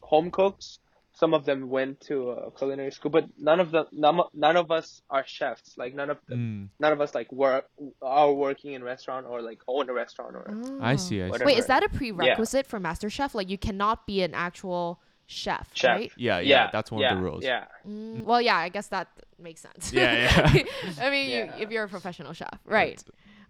home 0.00 0.30
cooks. 0.32 0.78
Some 1.12 1.32
of 1.32 1.44
them 1.44 1.70
went 1.70 2.00
to 2.08 2.30
a 2.30 2.50
culinary 2.50 2.90
school, 2.90 3.12
but 3.12 3.26
none 3.38 3.60
of 3.60 3.70
the 3.70 3.86
none, 3.92 4.18
of- 4.18 4.30
none 4.34 4.56
of 4.56 4.72
us 4.72 5.00
are 5.08 5.24
chefs. 5.24 5.78
Like 5.78 5.94
none 5.94 6.10
of 6.10 6.18
them, 6.26 6.38
Mm. 6.74 6.80
none 6.80 6.92
of 6.92 7.00
us 7.00 7.14
like 7.14 7.30
work 7.32 7.70
are 8.02 8.32
working 8.32 8.72
in 8.72 8.82
restaurant 8.82 9.26
or 9.28 9.40
like 9.42 9.60
own 9.68 9.88
a 9.88 9.92
restaurant 9.92 10.34
or. 10.34 10.44
I 10.82 10.94
Oh. 10.94 10.96
see. 10.96 11.22
I 11.22 11.30
see. 11.30 11.44
Wait, 11.44 11.56
is 11.56 11.66
that 11.66 11.84
a 11.84 11.88
prerequisite 11.88 12.66
for 12.66 12.80
MasterChef? 12.80 13.32
Like 13.32 13.48
you 13.48 13.58
cannot 13.58 14.08
be 14.08 14.22
an 14.22 14.34
actual 14.34 15.00
chef, 15.26 15.68
Chef. 15.74 15.96
right? 15.96 16.12
Yeah, 16.16 16.38
yeah, 16.38 16.48
Yeah, 16.48 16.70
that's 16.72 16.90
one 16.90 17.00
yeah, 17.02 17.12
of 17.12 17.18
the 17.18 17.24
rules. 17.24 17.44
Yeah, 17.44 17.64
Mm, 17.88 18.24
well, 18.24 18.40
yeah, 18.40 18.56
I 18.56 18.68
guess 18.68 18.88
that 18.88 19.08
makes 19.38 19.60
sense. 19.60 19.92
Yeah, 19.92 20.12
yeah. 20.54 20.64
I 21.00 21.10
mean, 21.10 21.30
you, 21.30 21.50
if 21.58 21.70
you're 21.70 21.84
a 21.84 21.88
professional 21.88 22.32
chef, 22.32 22.58
right? 22.64 23.02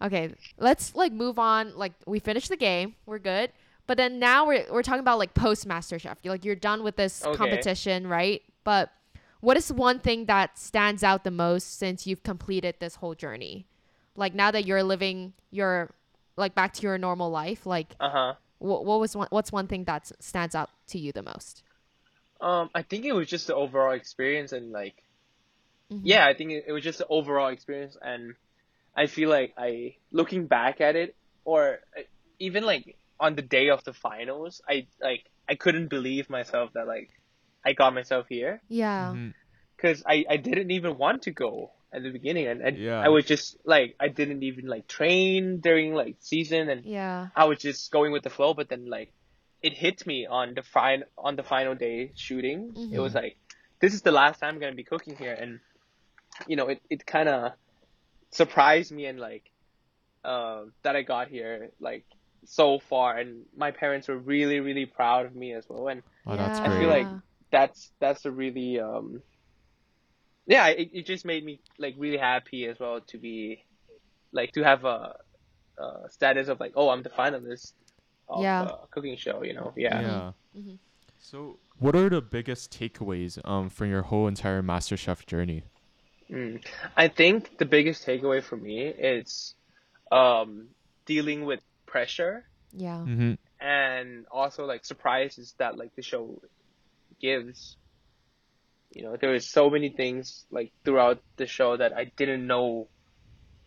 Okay, 0.03 0.33
let's 0.59 0.95
like 0.95 1.13
move 1.13 1.39
on. 1.39 1.77
Like 1.77 1.93
we 2.07 2.19
finished 2.19 2.49
the 2.49 2.57
game, 2.57 2.95
we're 3.07 3.19
good. 3.19 3.51
But 3.87 3.97
then 3.97 4.19
now 4.19 4.47
we're 4.47 4.65
we're 4.71 4.83
talking 4.83 5.01
about 5.01 5.19
like 5.19 5.35
post 5.35 5.69
MasterChef. 5.69 6.17
You're 6.23 6.35
like 6.35 6.45
you're 6.45 6.55
done 6.57 6.83
with 6.83 6.97
this 6.97 7.25
Okay. 7.25 7.37
competition, 7.37 8.07
right? 8.07 8.43
But 8.65 8.91
what 9.41 9.57
is 9.57 9.71
one 9.73 9.99
thing 10.01 10.25
that 10.27 10.59
stands 10.59 11.03
out 11.05 11.23
the 11.23 11.31
most 11.31 11.79
since 11.79 12.07
you've 12.07 12.23
completed 12.23 12.77
this 12.81 12.97
whole 12.97 13.15
journey? 13.15 13.67
Like 14.17 14.35
now 14.35 14.51
that 14.51 14.65
you're 14.67 14.83
living 14.83 15.35
your 15.51 15.91
like 16.37 16.55
back 16.55 16.73
to 16.75 16.83
your 16.83 16.97
normal 16.99 17.31
life, 17.31 17.67
like 17.67 17.95
uh 18.01 18.11
huh. 18.11 18.35
What 18.65 18.85
what 18.85 19.01
was 19.01 19.15
one 19.17 19.29
what's 19.31 19.53
one 19.53 19.67
thing 19.67 19.85
that 19.85 20.11
stands 20.21 20.55
out 20.55 20.71
to 20.89 20.99
you 20.99 21.13
the 21.13 21.23
most? 21.23 21.63
Um, 22.41 22.71
I 22.75 22.83
think 22.83 23.05
it 23.05 23.13
was 23.13 23.29
just 23.29 23.47
the 23.47 23.55
overall 23.55 23.93
experience 23.93 24.53
and 24.53 24.73
like, 24.73 24.97
Mhm. 25.93 26.01
yeah, 26.03 26.27
I 26.27 26.35
think 26.35 26.51
it, 26.51 26.65
it 26.67 26.73
was 26.73 26.83
just 26.83 26.99
the 26.99 27.07
overall 27.07 27.49
experience, 27.49 27.97
and 28.01 28.35
I 28.97 29.07
feel 29.07 29.29
like 29.31 29.55
I 29.57 29.97
looking 30.13 30.47
back 30.47 30.81
at 30.81 30.97
it, 30.97 31.15
or 31.45 31.79
uh, 31.97 32.03
even 32.39 32.65
like 32.65 32.97
on 33.21 33.35
the 33.37 33.43
day 33.43 33.71
of 33.71 33.85
the 33.85 33.93
finals, 33.93 34.61
I 34.69 34.87
like 35.01 35.25
I 35.49 35.55
couldn't 35.55 35.89
believe 35.89 36.29
myself 36.29 36.71
that 36.75 36.87
like 36.87 37.11
I 37.65 37.73
got 37.73 37.95
myself 37.95 38.27
here. 38.29 38.61
Yeah. 38.69 39.13
Mhm. 39.15 39.35
because 39.77 40.03
I, 40.07 40.25
I 40.31 40.37
didn't 40.37 40.71
even 40.71 40.97
want 40.99 41.23
to 41.23 41.31
go 41.31 41.73
at 41.95 42.03
the 42.03 42.11
beginning 42.11 42.47
and, 42.49 42.61
and 42.61 42.77
Yeah. 42.79 43.01
I 43.01 43.09
was 43.09 43.25
just 43.25 43.57
like 43.65 43.95
I 44.01 44.09
didn't 44.09 44.43
even 44.43 44.67
like 44.67 44.87
train 44.89 45.61
during 45.61 45.95
like 45.95 46.17
season 46.21 46.69
and 46.69 46.85
Yeah. 46.85 47.29
I 47.37 47.45
was 47.45 47.59
just 47.59 47.91
going 47.91 48.13
with 48.13 48.25
the 48.25 48.31
flow 48.31 48.53
but 48.55 48.69
then 48.69 48.87
like 48.91 49.13
it 49.63 49.73
hit 49.73 50.07
me 50.07 50.27
on 50.27 50.55
the 50.55 50.63
fin- 50.63 51.05
on 51.17 51.37
the 51.37 51.43
final 51.43 51.75
day 51.75 52.13
shooting 52.17 52.75
it 52.93 52.99
was 53.01 53.15
like 53.15 53.37
this 53.81 53.95
is 53.95 54.03
the 54.03 54.13
last 54.13 54.41
time 54.41 54.55
I'm 54.55 54.61
gonna 54.61 54.75
be 54.75 54.85
cooking 54.85 55.17
here 55.17 55.33
and 55.33 55.61
you 56.49 56.57
know 56.57 56.67
it, 56.69 56.81
it 56.91 57.07
kind 57.07 57.29
of 57.29 57.53
surprised 58.31 58.91
me 58.93 59.07
and 59.07 59.19
like 59.21 59.51
uh, 60.25 60.65
that 60.83 60.97
I 60.97 61.03
got 61.03 61.29
here 61.29 61.71
like 61.81 62.05
so 62.47 62.79
far 62.79 63.17
and 63.17 63.45
my 63.57 63.71
parents 63.71 64.09
were 64.09 64.19
really 64.19 64.61
really 64.61 64.87
proud 64.87 65.27
of 65.27 65.35
me 65.35 65.53
as 65.55 65.65
well 65.69 65.89
and 65.89 66.03
Oh, 66.27 66.37
that's 66.37 66.59
Yeah. 66.59 66.67
I 66.73 66.79
feel 66.79 66.89
like 66.89 67.09
that's 67.51 67.91
that's 68.01 68.25
a 68.25 68.31
really 68.31 68.81
um 68.81 69.23
yeah 70.47 70.67
it, 70.69 70.91
it 70.93 71.07
just 71.07 71.25
made 71.25 71.45
me 71.45 71.61
like 71.79 71.95
really 71.99 72.19
happy 72.19 72.67
as 72.67 72.79
well 72.79 73.01
to 73.09 73.19
be 73.19 73.65
like 74.33 74.53
to 74.53 74.63
have 74.63 74.85
a, 74.85 75.15
a 75.79 76.11
status 76.11 76.49
of 76.49 76.61
like 76.61 76.73
oh 76.77 76.89
i'm 76.91 77.03
the 77.03 77.11
finalist 77.11 77.73
of 78.29 78.43
Yeah. 78.43 78.63
a 78.65 78.87
cooking 78.91 79.17
show 79.17 79.43
you 79.43 79.55
know 79.55 79.73
yeah, 79.77 80.01
Yeah. 80.01 80.33
Mhm. 80.61 80.79
So, 81.19 81.59
what 81.79 81.97
are 81.97 82.11
the 82.11 82.21
biggest 82.21 82.71
takeaways 82.79 83.39
um 83.49 83.71
from 83.71 83.89
your 83.91 84.03
whole 84.03 84.27
entire 84.29 84.63
MasterChef 84.63 85.25
journey? 85.27 85.63
Mm. 86.31 86.65
i 86.97 87.07
think 87.09 87.59
the 87.59 87.67
biggest 87.67 88.07
takeaway 88.07 88.43
for 88.43 88.57
me 88.57 88.87
is 88.87 89.55
um 90.11 90.69
dealing 91.07 91.45
with 91.45 91.61
pressure 91.87 92.45
Yeah. 92.73 93.05
Mm-hmm. 93.07 93.35
and 93.61 94.27
also 94.31 94.65
like 94.65 94.85
surprises 94.85 95.55
that 95.59 95.77
like 95.79 95.95
the 95.97 96.03
show 96.03 96.41
gives. 97.21 97.77
You 98.95 99.03
know, 99.05 99.17
there 99.17 99.31
was 99.31 99.49
so 99.51 99.71
many 99.71 99.91
things 99.91 100.47
like 100.51 100.73
throughout 100.85 101.21
the 101.37 101.47
show 101.47 101.77
that 101.77 101.93
I 101.93 102.13
didn't 102.17 102.47
know 102.47 102.89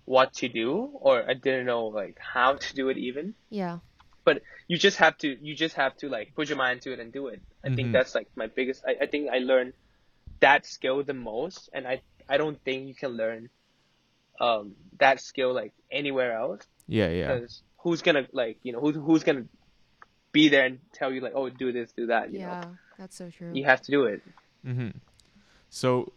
what 0.06 0.34
to 0.36 0.48
do 0.48 0.90
or 1.02 1.30
I 1.30 1.34
didn't 1.34 1.66
know 1.66 1.88
like 1.88 2.18
how 2.20 2.56
to 2.56 2.76
do 2.76 2.90
it 2.90 2.98
even. 2.98 3.36
Yeah. 3.50 3.80
But 4.26 4.42
you 4.68 4.78
just 4.78 4.98
have 4.98 5.18
to 5.20 5.36
you 5.42 5.56
just 5.56 5.76
have 5.76 5.96
to 5.98 6.10
like 6.10 6.34
put 6.36 6.50
your 6.50 6.58
mind 6.58 6.82
to 6.84 6.94
it 6.94 7.00
and 7.00 7.12
do 7.12 7.28
it. 7.28 7.42
I 7.64 7.70
Mhm. 7.70 7.76
think 7.76 7.92
that's 7.94 8.16
like 8.16 8.28
my 8.36 8.48
biggest 8.48 8.84
I, 8.88 9.04
I 9.04 9.08
think 9.08 9.30
I 9.30 9.40
learned 9.40 9.74
that 10.40 10.66
skill 10.66 11.04
the 11.04 11.14
most 11.14 11.70
and 11.74 11.88
I 11.88 12.02
I 12.30 12.38
don't 12.38 12.62
think 12.64 12.88
you 12.88 12.96
can 12.96 13.12
learn 13.12 13.50
um 14.40 14.76
that 15.00 15.20
skill 15.22 15.54
like 15.54 15.74
anywhere 15.92 16.34
else 16.34 16.64
Yeah, 16.88 17.10
yeah. 17.10 17.28
because 17.36 17.64
who's 17.84 18.02
gonna 18.02 18.28
like 18.34 18.60
you 18.64 18.72
know 18.74 18.80
who's 18.80 18.96
who's 18.96 19.24
gonna 19.24 19.46
be 20.32 20.50
there 20.50 20.66
and 20.66 20.80
tell 20.94 21.12
you 21.12 21.22
like 21.22 21.34
oh 21.36 21.50
do 21.50 21.72
this 21.72 21.92
do 21.94 22.08
that 22.08 22.32
you 22.32 22.40
yeah, 22.40 22.62
know 22.62 22.78
that's 22.98 23.16
so 23.18 23.30
true. 23.30 23.52
you 23.54 23.66
have 23.66 23.82
to 23.82 23.92
do 23.92 24.04
it 24.06 24.22
Mm-hmm. 24.66 24.90
So 25.70 26.14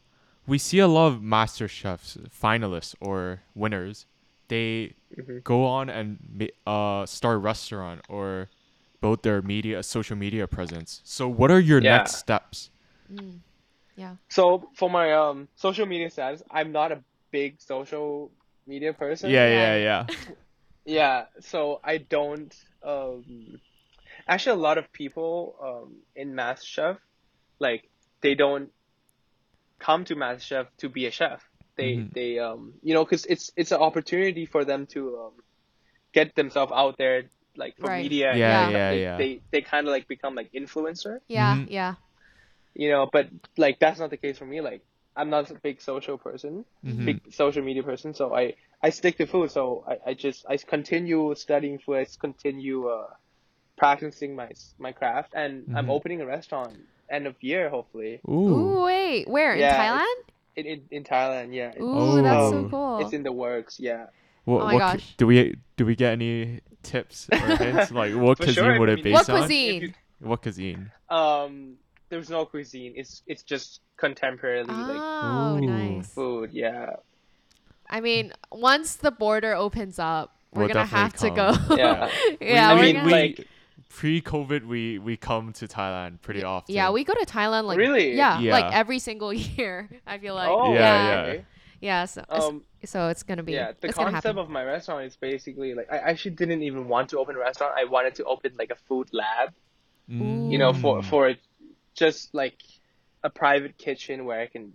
we 0.46 0.59
see 0.59 0.78
a 0.78 0.88
lot 0.88 1.09
of 1.09 1.22
master 1.22 1.68
chefs 1.68 2.16
finalists 2.30 2.94
or 3.01 3.42
winners. 3.55 4.07
They 4.48 4.94
Mhm. 5.16 5.44
go 5.44 5.64
on 5.64 5.88
and 5.88 6.51
uh 6.66 7.07
start 7.07 7.36
a 7.36 7.38
restaurant 7.38 8.01
or 8.09 8.48
build 9.01 9.22
their 9.22 9.42
media 9.42 9.82
social 9.82 10.16
media 10.16 10.46
presence. 10.46 11.01
So 11.05 11.28
what 11.28 11.51
are 11.51 11.61
your 11.61 11.80
Yeah. 11.80 11.98
next 11.98 12.16
steps? 12.16 12.70
Mm. 13.12 13.40
Yeah. 13.96 14.16
so 14.30 14.70
for 14.76 14.88
my 14.88 15.12
um 15.12 15.48
social 15.57 15.84
media 15.84 16.09
status 16.09 16.42
i'm 16.51 16.72
not 16.72 16.90
a 16.92 17.03
big 17.32 17.61
social 17.61 18.30
media 18.66 18.92
person 18.94 19.28
Yeah, 19.30 19.48
Yeah. 19.48 19.74
yeah, 19.76 19.76
yeah. 19.76 20.34
Yeah, 20.86 21.24
so 21.40 21.80
I 21.84 21.98
don't. 21.98 22.55
Um, 22.82 23.61
actually, 24.26 24.59
a 24.59 24.62
lot 24.62 24.78
of 24.78 24.90
people 24.92 25.55
um, 25.62 25.96
in 26.16 26.32
MasterChef, 26.32 26.98
like 27.61 27.88
they 28.22 28.34
don't 28.34 28.70
come 29.80 30.04
to 30.06 30.16
MasterChef 30.16 30.68
to 30.78 30.88
be 30.88 31.06
a 31.06 31.10
chef. 31.10 31.42
They 31.76 32.04
Mhm. 32.04 32.12
they 32.14 32.38
um 32.38 32.74
you 32.82 32.94
know 32.94 33.04
because 33.04 33.26
it's 33.26 33.50
it's 33.56 33.72
an 33.72 33.80
opportunity 33.80 34.46
for 34.46 34.64
them 34.64 34.86
to 34.94 35.18
um, 35.18 35.32
get 36.14 36.34
themselves 36.36 36.72
out 36.74 36.96
there 36.98 37.30
like 37.56 37.76
for 37.78 37.88
Right. 37.88 37.90
media. 37.90 38.36
Yeah, 38.36 38.60
stuff. 38.62 38.72
yeah, 38.72 38.88
they, 38.88 39.02
yeah. 39.02 39.18
They 39.18 39.42
they 39.52 39.62
kind 39.62 39.86
of 39.86 39.92
like 39.92 40.08
become 40.08 40.34
like 40.34 40.50
influencer, 40.52 41.18
Yeah, 41.28 41.58
Mhm. 41.58 41.68
yeah. 41.68 41.94
you 42.74 42.90
know. 42.90 43.08
But 43.12 43.28
like 43.56 43.78
that's 43.80 43.98
not 44.00 44.10
the 44.10 44.16
case 44.16 44.38
for 44.38 44.46
me. 44.46 44.60
Like 44.60 44.82
I'm 45.16 45.30
not 45.30 45.50
a 45.50 45.54
big 45.54 45.80
social 45.80 46.18
person 46.18 46.64
Mhm. 46.84 47.04
big 47.04 47.20
social 47.30 47.62
media 47.62 47.82
person, 47.82 48.14
so 48.14 48.34
I 48.34 48.54
I 48.82 48.90
stick 48.90 49.16
to 49.18 49.26
food. 49.26 49.50
So 49.50 49.84
I, 49.88 50.10
I 50.10 50.14
just 50.14 50.44
I 50.48 50.56
continue 50.56 51.34
studying 51.34 51.78
food. 51.78 51.96
I 51.96 52.06
continue 52.20 52.88
uh, 52.88 53.06
practicing 53.78 54.34
my 54.36 54.50
my 54.78 54.92
craft, 54.92 55.32
and 55.34 55.68
I'm 55.74 55.88
Mhm. 55.88 55.90
opening 55.90 56.20
a 56.20 56.26
restaurant 56.26 56.76
end 57.11 57.26
of 57.26 57.34
year 57.42 57.68
hopefully 57.68 58.20
Ooh. 58.28 58.32
Ooh, 58.32 58.84
wait, 58.84 59.28
where 59.28 59.54
in 59.54 59.61
Thailand? 59.62 60.20
in 60.56 60.66
in, 60.66 60.80
in 60.90 61.04
Thailand. 61.04 61.54
Yeah, 61.54 61.68
It's- 61.70 61.82
Ooh, 61.82 62.22
that's 62.22 62.50
so 62.50 62.58
Oh. 62.58 62.68
cool. 62.70 62.98
it's 63.00 63.12
in 63.12 63.22
the 63.22 63.32
works. 63.32 63.78
Yeah, 63.80 64.06
What, 64.44 64.62
Oh 64.62 64.64
my 64.66 64.74
what 64.74 64.80
cu- 64.92 64.98
gosh. 64.98 65.14
do 65.16 65.26
we 65.26 65.54
do 65.76 65.84
we 65.86 65.94
get 65.96 66.12
any 66.12 66.61
tips 66.82 67.28
or 67.32 67.38
hints? 67.64 67.90
like 67.92 68.14
what 68.14 68.38
For 68.38 68.44
cuisine 68.44 68.64
sure, 68.64 68.78
would 68.80 68.90
I 68.90 68.94
it 68.94 69.02
be 69.04 69.12
What 69.12 69.28
on? 69.30 69.38
cuisine? 69.38 69.82
If 70.20 70.26
What 70.26 70.42
cuisine? 70.42 70.90
um, 71.08 71.76
there's 72.11 72.28
no 72.30 72.44
cuisine. 72.46 72.92
It's 72.96 73.22
it's 73.26 73.42
just 73.42 73.80
contemporary 73.96 74.64
like 74.64 74.96
Oh, 75.00 75.56
Ooh. 75.56 75.61
nice. 75.66 76.08
food. 76.12 76.50
Yeah, 76.52 76.96
I 77.88 78.00
mean, 78.00 78.32
once 78.52 78.96
the 78.96 79.11
border 79.11 79.54
opens 79.54 79.98
up, 79.98 80.36
we're 80.52 80.64
We'll 80.64 80.74
gonna 80.74 80.84
have 80.86 81.12
to 81.22 81.30
definitely 81.30 81.68
go. 81.68 81.76
Yeah. 81.76 82.11
yeah, 82.40 82.70
I 82.70 82.74
we're 82.74 82.82
mean, 82.82 82.94
gonna- 82.96 83.06
we, 83.06 83.12
like- 83.12 83.46
pre-COVID, 83.91 84.64
we 84.66 84.99
we 84.99 85.16
come 85.16 85.53
to 85.61 85.66
Thailand 85.68 86.22
pretty 86.22 86.43
often. 86.43 86.74
yeah, 86.74 86.91
we 86.91 87.05
go 87.05 87.12
to 87.14 87.26
Thailand 87.26 87.64
like 87.64 87.76
Really? 87.78 88.14
yeah, 88.16 88.38
Yeah. 88.41 88.53
like 88.53 88.72
every 88.72 88.99
single 88.99 89.32
year. 89.57 89.91
I 90.07 90.16
feel 90.18 90.34
like 90.34 90.49
oh 90.49 90.72
Yeah, 90.72 90.80
yeah, 90.80 91.05
yeah. 91.11 91.20
okay. 91.32 91.45
yeah. 91.80 92.05
So 92.07 92.20
it's- 92.22 92.45
Um, 92.45 92.62
so 92.84 93.09
it's 93.09 93.22
gonna 93.22 93.43
be 93.43 93.53
yeah, 93.53 93.72
the 93.80 93.93
concept 93.93 94.38
of 94.38 94.49
my 94.49 94.64
restaurant 94.64 95.05
is 95.07 95.16
basically 95.16 95.74
like 95.74 95.88
I 95.93 95.99
actually 95.99 96.36
didn't 96.43 96.62
even 96.62 96.88
want 96.88 97.11
to 97.11 97.18
open 97.18 97.34
a 97.36 97.41
restaurant. 97.49 97.74
I 97.76 97.84
wanted 97.84 98.14
to 98.20 98.24
open 98.24 98.51
like 98.59 98.70
a 98.70 98.78
food 98.88 99.09
lab. 99.12 99.49
you 100.53 100.59
know, 100.59 100.72
for 100.72 100.95
Mm. 101.01 101.05
for 101.11 101.34
just 102.03 102.34
like 102.43 102.59
a 103.22 103.30
private 103.30 103.74
kitchen 103.86 104.24
where 104.24 104.41
I 104.41 104.47
can 104.55 104.72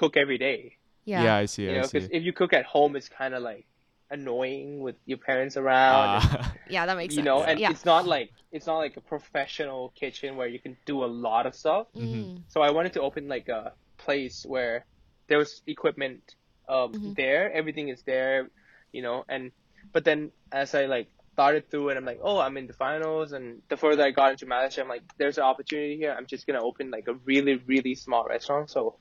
cook 0.00 0.16
every 0.16 0.38
day. 0.38 0.60
yeah. 1.04 1.22
yeah. 1.24 1.36
I 1.42 1.46
see. 1.46 1.64
You 1.64 1.70
I 1.70 1.74
know, 1.78 1.82
because 1.92 2.08
if 2.18 2.22
you 2.26 2.32
cook 2.32 2.52
at 2.52 2.64
home, 2.64 2.96
it's 2.98 3.08
kind 3.08 3.34
of 3.34 3.42
like 3.50 3.66
annoying 4.10 4.80
with 4.80 4.96
your 5.06 5.18
parents 5.18 5.56
around. 5.56 6.22
and, 6.22 6.24
Ah, 6.24 6.52
yeah, 6.68 6.86
that 6.86 6.96
makes 6.96 7.14
you 7.14 7.18
sense. 7.18 7.24
know, 7.26 7.42
and 7.42 7.58
yeah. 7.60 7.70
it's 7.70 7.84
not 7.84 8.06
like 8.06 8.30
it's 8.52 8.66
not 8.66 8.78
like 8.78 8.96
a 8.96 9.00
professional 9.02 9.92
kitchen 9.94 10.36
where 10.36 10.48
you 10.48 10.58
can 10.58 10.76
do 10.86 11.04
a 11.04 11.10
lot 11.26 11.46
of 11.46 11.54
stuff. 11.54 11.86
Mm. 11.96 12.42
So 12.48 12.60
I 12.62 12.70
wanted 12.70 12.92
to 12.94 13.02
open 13.02 13.28
like 13.28 13.48
a 13.48 13.72
place 13.98 14.44
where 14.46 14.86
there 15.28 15.38
was 15.38 15.62
equipment 15.66 16.22
um 16.68 16.92
Mhm. 16.92 17.16
there, 17.16 17.52
everything 17.52 17.88
is 17.88 18.02
there, 18.02 18.50
you 18.92 19.02
know, 19.02 19.24
and 19.28 19.52
but 19.92 20.04
then 20.04 20.32
as 20.52 20.74
I 20.74 20.86
like 20.86 21.08
thought 21.36 21.54
it 21.54 21.70
through 21.70 21.90
and 21.90 21.98
I'm 21.98 22.04
like, 22.04 22.20
oh, 22.22 22.38
I'm 22.40 22.56
in 22.56 22.66
the 22.66 22.72
finals, 22.72 23.32
and 23.32 23.62
the 23.68 23.76
further 23.76 24.02
I 24.04 24.10
got 24.10 24.32
into 24.32 24.44
Malaysia, 24.46 24.80
I'm 24.82 24.88
like, 24.88 25.02
there's 25.18 25.38
an 25.38 25.44
opportunity 25.44 25.96
here. 25.96 26.12
I'm 26.16 26.26
just 26.26 26.46
gonna 26.46 26.62
open 26.62 26.90
like 26.90 27.06
a 27.08 27.14
really 27.24 27.56
really 27.66 27.94
small 27.94 28.24
restaurant, 28.24 28.70
so 28.70 28.96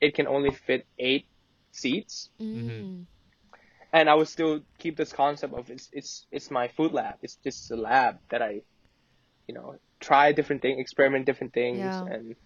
it 0.00 0.14
can 0.14 0.26
only 0.26 0.50
fit 0.50 0.86
eight 0.98 1.26
seats, 1.72 2.30
Mm. 2.40 3.04
And 3.92 4.08
I 4.08 4.14
would 4.14 4.28
still 4.28 4.60
keep 4.78 4.96
this 4.96 5.12
concept 5.12 5.54
of 5.54 5.70
it's 5.70 5.88
it's 5.92 6.26
it's 6.30 6.50
my 6.50 6.68
food 6.68 6.92
lab. 6.92 7.14
It's 7.22 7.36
just 7.36 7.70
a 7.70 7.76
lab 7.76 8.18
that 8.30 8.42
I, 8.42 8.60
you 9.46 9.54
know, 9.54 9.76
try 10.00 10.32
different 10.32 10.62
things, 10.62 10.78
experiment 10.80 11.26
different 11.26 11.52
things, 11.52 11.78
Yeah. 11.78 12.04
and 12.04 12.36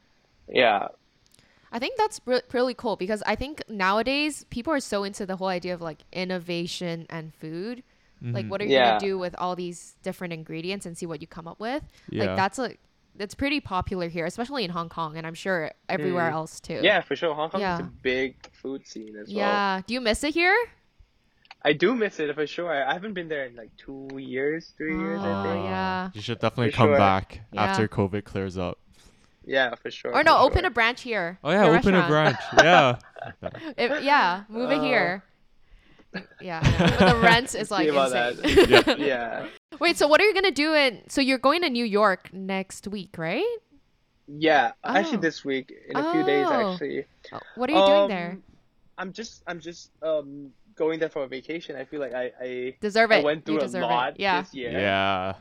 yeah, 0.49 0.89
I 1.73 1.79
think 1.79 1.97
that's 1.97 2.21
re- 2.27 2.43
really 2.53 2.75
cool 2.75 2.97
because 2.97 3.23
I 3.27 3.35
think 3.35 3.63
nowadays 3.69 4.45
people 4.51 4.73
are 4.73 4.81
so 4.81 5.05
into 5.05 5.27
the 5.27 5.37
whole 5.37 5.49
idea 5.49 5.75
of 5.75 5.81
like 5.81 5.99
innovation 6.13 7.07
and 7.11 7.35
food. 7.35 7.83
Like, 8.23 8.47
mhm. 8.47 8.49
what 8.49 8.63
are 8.63 8.65
you 8.65 8.71
Yeah. 8.73 8.91
gonna 8.93 9.01
do 9.01 9.19
with 9.19 9.35
all 9.39 9.55
these 9.55 9.97
different 10.03 10.33
ingredients 10.33 10.87
and 10.87 10.97
see 10.97 11.05
what 11.05 11.21
you 11.21 11.27
come 11.27 11.47
up 11.47 11.61
with? 11.61 11.83
Yeah. 12.09 12.25
Like, 12.25 12.37
that's 12.37 12.59
a 12.59 12.75
that's 13.17 13.35
pretty 13.35 13.61
popular 13.61 14.09
here, 14.09 14.25
especially 14.27 14.65
in 14.65 14.71
Hong 14.71 14.89
Kong, 14.89 15.17
and 15.17 15.25
I'm 15.27 15.35
sure 15.35 15.71
everywhere 15.89 16.31
Mm. 16.31 16.35
else 16.35 16.59
too. 16.59 16.81
Yeah, 16.83 17.01
for 17.01 17.15
sure. 17.15 17.33
Hong 17.35 17.49
Kong 17.51 17.61
is 17.61 17.65
Yeah. 17.65 17.79
a 17.81 17.83
big 17.83 18.35
food 18.53 18.87
scene 18.87 19.15
as 19.17 19.29
well. 19.29 19.37
Yeah. 19.37 19.83
Do 19.87 19.95
you 19.95 20.01
miss 20.01 20.25
it 20.25 20.33
here? 20.35 20.57
I 21.65 21.73
do 21.73 21.95
miss 21.95 22.21
it 22.21 22.35
for 22.35 22.47
sure. 22.47 22.71
I 22.71 22.93
haven't 22.93 23.15
been 23.15 23.29
there 23.29 23.47
in 23.47 23.57
like 23.57 23.71
two 23.77 24.09
years, 24.19 24.73
three 24.77 24.97
years, 24.99 25.21
I 25.23 25.41
Oh, 25.41 25.43
think. 25.45 25.65
yeah. 25.65 26.11
You 26.13 26.21
should 26.21 26.39
definitely 26.39 26.71
For 26.73 26.77
come 26.77 26.89
sure. 26.91 26.99
back 26.99 27.41
Yeah. 27.53 27.63
after 27.65 27.89
COVID 27.89 28.25
clears 28.25 28.59
up. 28.59 28.79
Yeah, 29.47 29.75
for 29.75 29.91
sure. 29.91 30.13
Or 30.15 30.23
no, 30.25 30.39
open 30.39 30.61
sure. 30.61 30.69
a 30.69 30.71
branch 30.71 31.01
here. 31.03 31.39
Oh 31.45 31.51
yeah, 31.51 31.65
your 31.67 31.77
open 31.77 31.95
a 31.95 32.07
branch. 32.07 32.37
Yeah. 32.63 32.97
If- 33.77 34.03
yeah, 34.03 34.45
move 34.49 34.71
it 34.71 34.79
Uh, 34.79 34.83
here. 34.83 35.23
Yeah, 36.41 36.61
but 36.79 37.15
the 37.15 37.19
rent 37.21 37.55
is 37.55 37.71
like 37.71 37.89
insane. 37.93 38.69
Yeah. 38.69 38.97
Yeah. 38.97 39.47
Wait, 39.81 39.97
so 39.97 40.07
what 40.07 40.21
are 40.21 40.25
you 40.25 40.35
gonna 40.35 40.51
do 40.53 40.73
in? 40.75 41.03
So 41.09 41.21
you're 41.21 41.39
going 41.39 41.63
to 41.63 41.71
New 41.71 41.85
York 41.85 42.33
next 42.33 42.87
week, 42.87 43.17
right? 43.19 43.57
Yeah. 44.29 44.73
Actually 44.85 45.19
Oh. 45.19 45.21
this 45.23 45.45
week, 45.45 45.73
in 45.89 45.97
a 45.97 46.13
few 46.13 46.23
days 46.25 46.47
Oh. 46.49 46.73
actually. 46.73 47.07
Oh, 47.33 47.41
What 47.57 47.69
are 47.71 47.73
you 47.73 47.85
doing 47.87 48.01
Um, 48.03 48.09
there? 48.09 48.39
I'm 48.97 49.13
just 49.13 49.43
I'm 49.47 49.59
just 49.61 49.91
um 50.03 50.53
going 50.77 50.99
there 51.01 51.09
for 51.09 51.23
a 51.25 51.29
vacation. 51.29 51.77
I 51.77 51.85
feel 51.85 52.01
like 52.01 52.15
I 52.15 52.33
I, 52.41 52.75
Deserve 52.81 53.11
I 53.13 53.17
it. 53.19 53.25
went 53.25 53.49
you 53.49 53.59
through 53.61 53.81
a 53.81 53.81
lot 53.81 54.15
it. 54.15 54.21
Yeah. 54.21 54.43
this 54.43 54.55
year. 54.55 54.73
yeah. 54.73 55.35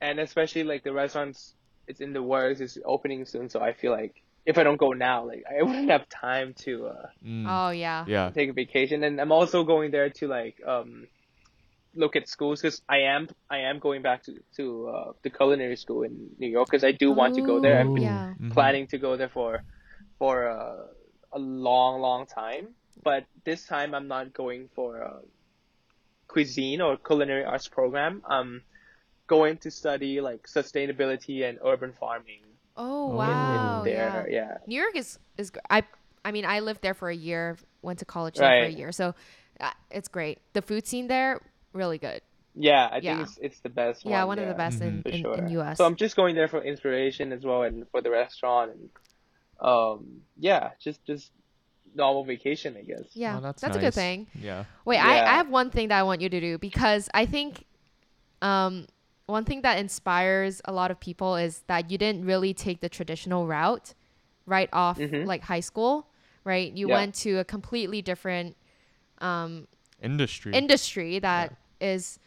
And 0.00 0.20
especially 0.20 0.64
like 0.64 0.84
the 0.84 0.92
restaurants 0.92 1.54
it's 1.86 2.00
in 2.00 2.12
the 2.12 2.22
works, 2.22 2.60
it's 2.60 2.76
opening 2.84 3.24
soon, 3.24 3.48
so 3.48 3.60
I 3.60 3.72
feel 3.72 3.92
like 3.92 4.14
if 4.44 4.58
I 4.58 4.62
don't 4.62 4.76
go 4.76 4.92
now, 4.92 5.26
like 5.26 5.42
I 5.48 5.62
wouldn't 5.66 5.90
have 5.90 6.08
time 6.08 6.54
to 6.64 6.86
uh 6.88 7.06
Mm. 7.24 7.46
Oh 7.48 7.70
yeah. 7.70 8.04
yeah. 8.06 8.30
take 8.30 8.48
a 8.50 8.52
vacation 8.52 9.02
and 9.04 9.20
i'm 9.20 9.32
also 9.32 9.64
going 9.64 9.90
there 9.90 10.08
to 10.10 10.28
like 10.28 10.56
um 10.66 11.08
look 11.94 12.14
at 12.16 12.28
schools 12.28 12.60
because 12.62 12.80
i 12.88 12.98
am 12.98 13.28
i 13.50 13.58
am 13.70 13.78
going 13.80 14.02
back 14.02 14.22
to 14.22 14.32
to 14.56 14.88
uh, 14.88 15.12
the 15.24 15.30
culinary 15.30 15.76
school 15.76 16.02
in 16.02 16.28
new 16.38 16.46
york 16.48 16.68
because 16.70 16.84
i 16.84 16.92
do 16.92 17.10
want 17.10 17.34
to 17.34 17.42
go 17.42 17.60
there 17.60 17.80
i've 17.80 17.92
been 17.94 18.02
yeah. 18.04 18.34
Mhm. 18.40 18.52
planning 18.52 18.86
to 18.86 18.98
go 18.98 19.16
there 19.16 19.28
for 19.28 19.64
for 20.18 20.48
uh, 20.48 20.86
a 21.32 21.38
long 21.38 22.00
long 22.00 22.26
time 22.26 22.68
but 23.02 23.24
this 23.44 23.64
time 23.66 23.94
i'm 23.94 24.08
not 24.08 24.32
going 24.32 24.68
for 24.74 24.96
a 24.98 25.20
cuisine 26.26 26.80
or 26.80 26.96
culinary 26.96 27.44
arts 27.44 27.68
program 27.68 28.22
i'm 28.28 28.62
going 29.26 29.56
to 29.58 29.70
study 29.70 30.20
like 30.20 30.46
sustainability 30.46 31.48
and 31.48 31.58
urban 31.64 31.92
farming 31.98 32.42
Oh 32.76 33.10
Oh. 33.12 33.16
wow. 33.16 33.78
in 33.82 33.84
there 33.92 34.26
yeah. 34.30 34.48
yeah 34.48 34.56
New 34.66 34.76
York 34.80 34.94
is 34.94 35.18
is 35.36 35.50
I 35.68 35.82
I 36.24 36.30
mean 36.30 36.44
I 36.44 36.60
lived 36.60 36.80
there 36.82 36.94
for 36.94 37.08
a 37.10 37.14
year, 37.14 37.56
went 37.82 37.98
to 38.00 38.04
college 38.04 38.36
there 38.36 38.62
for 38.62 38.66
a 38.68 38.70
year, 38.70 38.92
so 38.92 39.14
uh, 39.58 39.70
it's 39.90 40.06
great. 40.06 40.38
The 40.52 40.62
food 40.62 40.86
scene 40.86 41.08
there 41.08 41.40
really 41.72 41.98
good. 41.98 42.20
yeah 42.54 42.86
i 42.92 42.98
Yeah. 42.98 43.16
think 43.16 43.28
it's 43.28 43.38
it's 43.46 43.60
the 43.60 43.68
best 43.68 44.04
yeah, 44.04 44.22
one 44.22 44.28
one 44.28 44.38
of 44.38 44.44
the 44.44 44.52
yeah. 44.52 44.64
best 44.68 44.80
in, 44.80 45.02
for 45.02 45.08
in, 45.08 45.22
sure. 45.22 45.34
in 45.38 45.48
US. 45.58 45.76
So 45.78 45.84
I'm 45.86 45.96
just 45.96 46.14
going 46.14 46.34
there 46.36 46.46
for 46.46 46.62
inspiration 46.62 47.32
as 47.32 47.42
well, 47.44 47.62
and 47.68 47.84
for 47.90 48.00
the 48.00 48.10
restaurant, 48.10 48.70
and 48.76 48.90
um, 49.60 50.22
yeah, 50.38 50.70
just 50.78 51.02
just 51.04 51.32
normal 51.94 52.24
vacation, 52.24 52.76
I 52.78 52.82
guess. 52.82 53.04
yeah, 53.14 53.36
Oh, 53.36 53.40
that's 53.40 53.62
a 53.62 53.70
good 53.70 53.94
thing. 53.94 54.26
Yeah. 54.40 54.64
Wait, 54.84 54.98
I, 54.98 55.18
I 55.24 55.34
have 55.36 55.48
one 55.48 55.70
thing 55.70 55.88
that 55.88 55.98
I 55.98 56.02
want 56.02 56.20
you 56.20 56.28
to 56.28 56.40
do 56.40 56.58
because 56.58 57.08
I 57.14 57.26
think 57.26 57.64
um, 58.42 58.86
one 59.26 59.44
thing 59.44 59.62
that 59.62 59.78
inspires 59.78 60.60
a 60.64 60.72
lot 60.72 60.90
of 60.90 60.98
people 61.00 61.36
is 61.36 61.62
that 61.66 61.90
you 61.90 61.98
didn't 61.98 62.24
really 62.24 62.54
take 62.54 62.80
the 62.80 62.88
traditional 62.88 63.46
route 63.46 63.94
right 64.46 64.68
off 64.72 64.98
Mhm. 64.98 65.26
like 65.26 65.42
high 65.42 65.60
school, 65.60 66.06
right? 66.44 66.72
You 66.72 66.88
Yeah. 66.88 66.94
went 66.94 67.14
to 67.16 67.38
a 67.38 67.44
completely 67.44 68.00
different 68.02 68.56
um, 69.20 69.66
Industry. 70.00 70.54
industry 70.54 71.18
that 71.18 71.56
is 71.80 72.18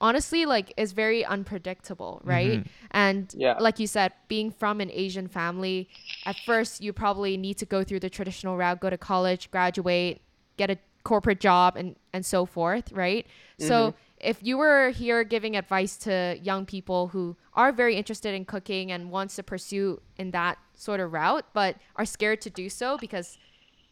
honestly 0.00 0.44
like 0.46 0.72
is 0.76 0.92
very 0.92 1.24
unpredictable, 1.24 2.20
right? 2.24 2.60
Mhm. 2.60 2.66
And 2.90 3.34
Yeah. 3.36 3.56
like 3.58 3.78
you 3.78 3.86
said, 3.86 4.12
being 4.28 4.50
from 4.50 4.80
an 4.80 4.90
Asian 4.92 5.28
family, 5.28 5.88
at 6.24 6.44
first 6.44 6.82
you 6.82 6.92
probably 6.92 7.36
need 7.36 7.56
to 7.58 7.66
go 7.66 7.84
through 7.84 8.00
the 8.00 8.10
traditional 8.10 8.56
route, 8.56 8.80
go 8.80 8.90
to 8.90 8.98
college, 8.98 9.50
graduate, 9.50 10.22
get 10.56 10.70
a 10.70 10.78
corporate 11.04 11.38
job 11.40 11.76
and 11.76 11.96
and 12.12 12.26
so 12.26 12.44
forth, 12.46 12.90
right? 12.92 13.26
So 13.58 13.94
if 14.18 14.42
you 14.42 14.58
were 14.58 14.90
here 14.90 15.22
giving 15.24 15.54
advice 15.56 15.96
to 15.98 16.36
young 16.42 16.66
people 16.66 17.08
who 17.08 17.36
are 17.54 17.70
very 17.72 17.94
interested 17.96 18.34
in 18.34 18.44
cooking 18.44 18.90
and 18.90 19.10
wants 19.10 19.36
to 19.36 19.42
pursue 19.42 20.00
in 20.16 20.30
that 20.32 20.58
sort 20.74 21.00
of 21.00 21.12
route 21.12 21.44
but 21.52 21.76
are 21.96 22.04
scared 22.04 22.40
to 22.42 22.50
do 22.50 22.68
so 22.68 22.98
because 22.98 23.38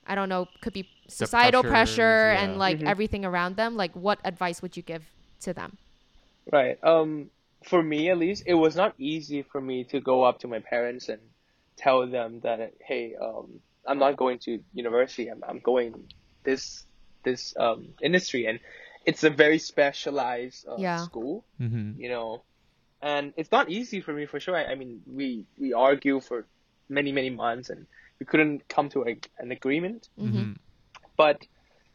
I 0.07 0.15
don't 0.15 0.29
know, 0.29 0.49
could 0.61 0.73
be 0.73 0.87
societal 1.09 1.63
pressures, 1.63 1.95
pressure 1.97 2.33
yeah. 2.33 2.43
and 2.43 2.59
like 2.59 2.79
Mhm. 2.81 2.89
everything 2.89 3.25
around 3.25 3.57
them, 3.57 3.77
like 3.77 3.95
what 3.95 4.19
advice 4.25 4.61
would 4.61 4.77
you 4.77 4.83
give 4.83 5.05
to 5.41 5.55
them? 5.55 5.79
Right. 6.51 6.79
Um, 6.83 7.31
for 7.65 7.83
me 7.83 8.11
at 8.11 8.19
least, 8.19 8.45
it 8.47 8.55
was 8.55 8.77
not 8.77 8.95
easy 8.99 9.43
for 9.43 9.61
me 9.61 9.85
to 9.85 10.01
go 10.01 10.23
up 10.25 10.41
to 10.41 10.49
my 10.49 10.59
parents 10.61 11.09
and 11.09 11.21
tell 11.77 12.07
them 12.07 12.41
that, 12.41 12.75
hey, 12.81 13.15
um, 13.21 13.61
I'm 13.87 13.99
not 13.99 14.17
going 14.17 14.39
to 14.41 14.61
university. 14.73 15.29
I'm 15.29 15.43
I'm 15.47 15.61
going 15.61 16.13
this 16.45 16.85
this 17.23 17.55
um 17.59 17.89
industry, 18.03 18.47
and 18.47 18.61
it's 19.07 19.25
a 19.25 19.31
very 19.31 19.59
specialized 19.59 20.67
uh, 20.69 20.77
Yeah. 20.79 20.99
school, 21.05 21.45
Mm-hmm. 21.61 22.01
you 22.01 22.09
know, 22.09 22.43
and 23.03 23.33
it's 23.37 23.51
not 23.53 23.71
easy 23.71 24.01
for 24.01 24.13
me 24.13 24.27
for 24.27 24.41
sure. 24.41 24.57
I, 24.57 24.73
I 24.73 24.75
mean, 24.75 25.03
we 25.07 25.45
we 25.59 25.73
argue 25.73 26.21
for 26.21 26.47
many 26.89 27.13
many 27.13 27.31
months, 27.31 27.71
and 27.71 27.87
we 28.21 28.27
couldn't 28.27 28.69
come 28.69 28.89
to 28.91 29.05
a, 29.07 29.17
an 29.39 29.53
agreement. 29.53 30.09
Mm-hmm. 30.19 30.53
But 31.17 31.47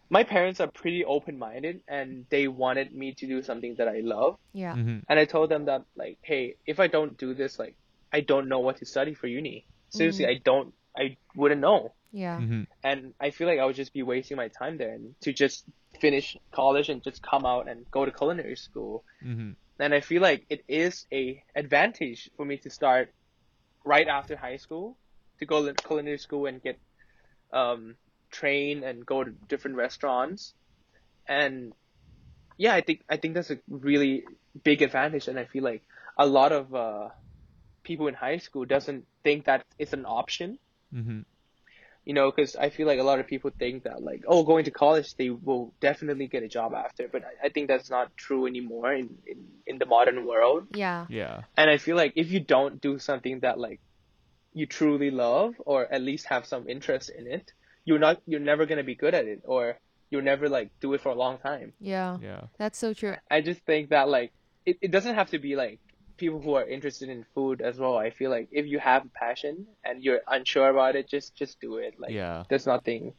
my 0.10 0.24
parents 0.24 0.60
are 0.60 0.68
pretty 0.68 1.06
open 1.06 1.38
minded, 1.38 1.82
and 1.88 2.26
they 2.30 2.48
wanted 2.48 2.94
me 2.94 3.14
to 3.14 3.28
do 3.28 3.44
something 3.44 3.76
that 3.76 3.88
I 3.88 4.00
love. 4.00 4.38
Yeah. 4.54 4.74
Mm-hmm. 4.74 5.00
And 5.08 5.20
I 5.20 5.26
told 5.26 5.50
them 5.50 5.66
that 5.66 5.84
like, 5.96 6.18
hey, 6.22 6.56
if 6.66 6.80
I 6.80 6.88
don't 6.88 7.18
do 7.18 7.34
this, 7.34 7.60
like, 7.60 7.76
I 8.12 8.22
don't 8.22 8.50
know 8.50 8.60
what 8.60 8.78
to 8.78 8.86
study 8.86 9.14
for 9.14 9.28
uni. 9.28 9.66
Seriously, 9.90 10.26
I 10.26 10.40
don't, 10.44 10.74
I 10.98 11.18
wouldn't 11.36 11.62
know. 11.62 11.94
Yeah. 12.12 12.38
Mm-hmm. 12.38 12.64
And 12.84 13.14
I 13.20 13.30
feel 13.30 13.48
like 13.48 13.60
I 13.60 13.66
would 13.66 13.76
just 13.76 13.94
be 13.94 14.04
wasting 14.04 14.38
my 14.38 14.48
time 14.48 14.78
there 14.78 14.94
and 14.94 15.14
to 15.22 15.34
just 15.34 15.64
finish 16.00 16.38
college 16.52 16.90
and 16.90 17.04
just 17.04 17.22
come 17.22 17.46
out 17.46 17.68
and 17.68 17.90
go 17.92 18.06
to 18.06 18.12
culinary 18.12 18.56
school. 18.56 19.04
Mm-hmm. 19.24 19.52
And 19.80 19.94
I 19.94 20.02
feel 20.02 20.22
like 20.22 20.46
it 20.50 20.64
is 20.68 21.06
a 21.12 21.44
advantage 21.56 22.30
for 22.36 22.46
me 22.46 22.58
to 22.58 22.70
start 22.70 23.14
right 23.86 24.08
after 24.08 24.36
high 24.36 24.58
school 24.58 24.98
to 25.40 25.46
go 25.46 25.66
to 25.66 25.74
culinary 25.74 26.18
school 26.18 26.48
and 26.48 26.62
get 26.62 26.78
um, 27.54 27.96
trained 28.32 28.84
and 28.84 29.06
go 29.06 29.24
to 29.24 29.32
different 29.48 29.78
restaurants. 29.78 30.54
And 31.28 31.74
yeah, 32.58 32.74
I 32.74 32.82
think 32.82 33.04
I 33.10 33.18
think 33.18 33.34
that's 33.36 33.52
a 33.52 33.60
really 33.70 34.26
big 34.64 34.82
advantage, 34.82 35.28
and 35.28 35.40
I 35.40 35.46
feel 35.46 35.64
like 35.64 35.84
a 36.18 36.26
lot 36.26 36.52
of 36.52 36.76
uh, 36.76 37.10
people 37.84 38.08
in 38.08 38.14
high 38.14 38.38
school 38.38 38.66
doesn't 38.66 39.06
think 39.24 39.46
that 39.46 39.66
it's 39.78 39.94
an 39.94 40.06
option. 40.06 40.60
Mm-hmm. 40.94 41.22
You 42.06 42.14
know, 42.14 42.32
because 42.32 42.56
I 42.56 42.70
feel 42.70 42.88
like 42.88 43.00
a 43.00 43.04
lot 43.04 43.20
of 43.20 43.28
people 43.28 43.52
think 43.58 43.84
that 43.84 44.02
like, 44.02 44.24
oh, 44.28 44.44
going 44.44 44.66
to 44.66 44.72
college 44.72 45.16
they 45.16 45.30
will 45.30 45.74
definitely 45.80 46.28
get 46.28 46.42
a 46.44 46.48
job 46.48 46.74
after, 46.74 47.08
but 47.08 47.24
I, 47.24 47.48
I 47.48 47.50
think 47.50 47.68
that's 47.68 47.90
not 47.90 48.16
true 48.18 48.48
anymore 48.48 48.92
in, 48.94 49.18
in 49.28 49.46
in 49.68 49.78
the 49.78 49.86
modern 49.86 50.26
world. 50.26 50.68
Yeah. 50.74 51.06
Yeah. 51.08 51.42
And 51.56 51.70
I 51.70 51.78
feel 51.78 51.96
like 51.96 52.14
if 52.16 52.32
you 52.32 52.40
don't 52.40 52.82
do 52.82 52.98
something 53.00 53.42
that 53.42 53.60
like 53.60 53.80
you 54.54 54.66
truly 54.66 55.12
love 55.12 55.54
or 55.60 55.92
at 55.92 56.02
least 56.02 56.26
have 56.26 56.46
some 56.46 56.68
interest 56.68 57.10
in 57.10 57.28
it, 57.28 57.54
you're 57.86 58.00
not 58.00 58.22
you're 58.26 58.40
never 58.40 58.66
gonna 58.66 58.84
be 58.84 58.96
good 58.96 59.14
at 59.14 59.26
it 59.26 59.42
or 59.46 59.78
you'll 60.10 60.24
never 60.24 60.50
like 60.50 60.70
do 60.80 60.94
it 60.94 61.02
for 61.02 61.10
a 61.10 61.16
long 61.16 61.38
time. 61.38 61.74
Yeah. 61.80 62.18
Yeah. 62.22 62.42
That's 62.58 62.78
so 62.78 62.94
true. 62.94 63.16
I 63.30 63.42
just 63.42 63.62
think 63.66 63.90
that 63.90 64.10
like 64.10 64.32
it, 64.66 64.78
it 64.82 64.92
doesn't 64.92 65.16
have 65.16 65.30
to 65.32 65.40
be 65.40 65.56
like 65.56 65.80
people 66.18 66.42
who 66.42 66.54
are 66.56 66.66
interested 66.68 67.10
in 67.10 67.26
food 67.34 67.62
as 67.62 67.78
well. 67.80 67.98
I 67.98 68.10
feel 68.10 68.30
like 68.30 68.50
if 68.52 68.66
you 68.66 68.80
have 68.80 69.06
a 69.06 69.10
passion 69.10 69.68
and 69.86 70.04
you're 70.04 70.20
unsure 70.28 70.70
about 70.70 70.96
it, 70.96 71.08
just 71.08 71.36
just 71.36 71.60
do 71.62 71.78
it. 71.78 71.96
Like 72.00 72.12
Yeah. 72.12 72.44
there's 72.50 72.66
nothing 72.66 73.14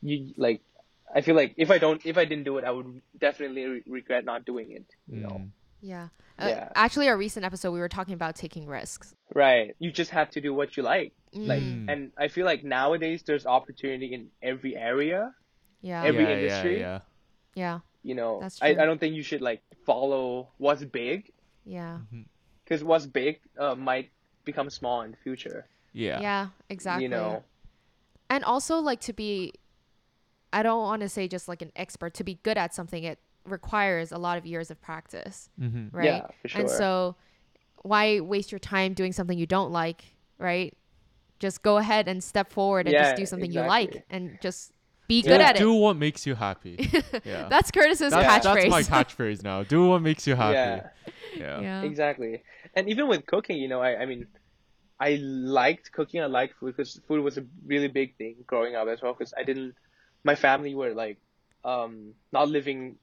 you 0.00 0.32
like 0.36 0.60
I 1.14 1.20
feel 1.20 1.36
like 1.36 1.54
if 1.56 1.70
I 1.70 1.78
don't 1.78 2.04
if 2.04 2.16
I 2.18 2.24
didn't 2.24 2.44
do 2.44 2.58
it, 2.58 2.64
I 2.64 2.70
would 2.70 3.00
definitely 3.18 3.64
re- 3.66 3.82
regret 3.86 4.24
not 4.24 4.44
doing 4.44 4.72
it, 4.72 4.86
you 5.08 5.20
know. 5.20 5.28
Mm. 5.28 5.48
Yeah. 5.82 6.08
Uh, 6.38 6.46
Yeah. 6.48 6.68
Actually, 6.74 7.08
our 7.08 7.16
recent 7.18 7.44
episode, 7.44 7.72
we 7.72 7.80
were 7.80 7.88
talking 7.88 8.14
about 8.14 8.36
taking 8.36 8.66
risks. 8.66 9.14
Right. 9.34 9.74
You 9.78 9.90
just 9.92 10.10
have 10.12 10.30
to 10.30 10.40
do 10.40 10.54
what 10.54 10.76
you 10.76 10.82
like. 10.82 11.12
Like 11.34 11.62
Mm. 11.62 11.90
and 11.92 12.12
I 12.16 12.28
feel 12.28 12.46
like 12.46 12.62
nowadays 12.64 13.22
there's 13.24 13.44
opportunity 13.46 14.14
in 14.14 14.30
every 14.42 14.76
area. 14.76 15.34
Yeah. 15.80 16.04
every 16.04 16.24
yeah, 16.24 16.30
industry. 16.36 16.80
Yeah. 16.80 17.00
yeah. 17.54 17.80
You 18.02 18.14
know, 18.14 18.38
That's 18.40 18.62
I, 18.62 18.72
true. 18.74 18.82
I 18.82 18.86
don't 18.86 18.98
think 18.98 19.14
you 19.14 19.22
should 19.22 19.42
like 19.42 19.62
follow 19.84 20.48
what's 20.58 20.84
big 20.84 21.32
Yeah. 21.64 21.98
because 22.64 22.84
what's 22.84 23.06
big 23.06 23.40
uh, 23.58 23.74
might 23.74 24.10
become 24.44 24.70
small 24.70 25.02
in 25.02 25.10
the 25.10 25.16
future. 25.16 25.66
Yeah. 25.92 26.20
Yeah. 26.20 26.48
Exactly. 26.68 27.04
You 27.04 27.08
know, 27.10 27.44
and 28.30 28.44
also 28.44 28.78
like 28.78 29.00
to 29.00 29.12
be 29.12 29.52
i 30.54 30.62
don't 30.62 30.82
want 30.82 31.00
to 31.02 31.08
say 31.08 31.28
just 31.28 31.48
like 31.48 31.60
an 31.62 31.72
expert 31.76 32.12
to 32.14 32.24
be 32.24 32.38
good 32.42 32.56
at 32.58 32.74
something 32.74 33.04
it 33.04 33.18
requires 33.44 34.12
a 34.12 34.18
lot 34.18 34.38
of 34.38 34.46
years 34.46 34.70
of 34.70 34.80
practice 34.80 35.50
Mm-hmm. 35.60 35.96
right 35.96 36.04
Yeah, 36.06 36.26
for 36.50 36.58
and 36.58 36.70
so 36.70 37.16
why 37.82 38.20
waste 38.20 38.52
your 38.52 38.58
time 38.60 38.94
doing 38.94 39.12
something 39.12 39.36
you 39.38 39.46
don't 39.46 39.72
like 39.72 40.04
right 40.38 40.72
just 41.40 41.62
go 41.62 41.76
ahead 41.78 42.06
and 42.06 42.22
step 42.22 42.52
forward 42.52 42.86
and 42.86 42.96
just 42.96 43.16
do 43.16 43.26
something 43.26 43.50
you 43.50 43.60
like 43.62 44.04
and 44.10 44.38
just 44.40 44.72
be 45.08 45.20
Yeah. 45.20 45.30
good 45.32 45.40
at 45.40 45.56
Do 45.56 45.62
it 45.62 45.64
Do 45.66 45.74
what 45.74 45.96
makes 45.96 46.24
you 46.26 46.34
happy. 46.36 46.76
Yeah. 47.24 47.48
that's 47.48 47.70
curtis's 47.72 48.12
that's, 48.12 48.46
catchphrase 48.46 48.70
that's 48.70 48.70
my 48.70 48.82
catchphrase 48.82 49.42
now. 49.42 49.64
Do 49.64 49.88
what 49.88 50.00
makes 50.02 50.26
you 50.26 50.36
happy. 50.36 50.54
yeah, 50.54 50.88
Yeah. 51.36 51.60
yeah 51.60 51.82
exactly. 51.82 52.42
And 52.76 52.88
even 52.88 53.08
with 53.08 53.26
cooking, 53.26 53.58
you 53.58 53.66
know, 53.68 53.80
I, 53.82 54.02
I 54.02 54.06
mean, 54.06 54.26
I 55.00 55.16
liked 55.20 55.90
cooking. 55.90 56.22
I 56.22 56.26
liked 56.26 56.54
food 56.60 56.76
because 56.76 57.00
food 57.08 57.24
was 57.24 57.36
a 57.38 57.44
really 57.66 57.88
big 57.88 58.16
thing 58.16 58.36
growing 58.46 58.76
up 58.76 58.86
as 58.86 59.02
well. 59.02 59.12
Because 59.12 59.34
I 59.36 59.42
didn't, 59.42 59.74
my 60.22 60.36
family 60.36 60.74
were 60.76 60.94
like, 60.94 61.18
um, 61.64 62.14
not 62.32 62.48
living 62.48 62.96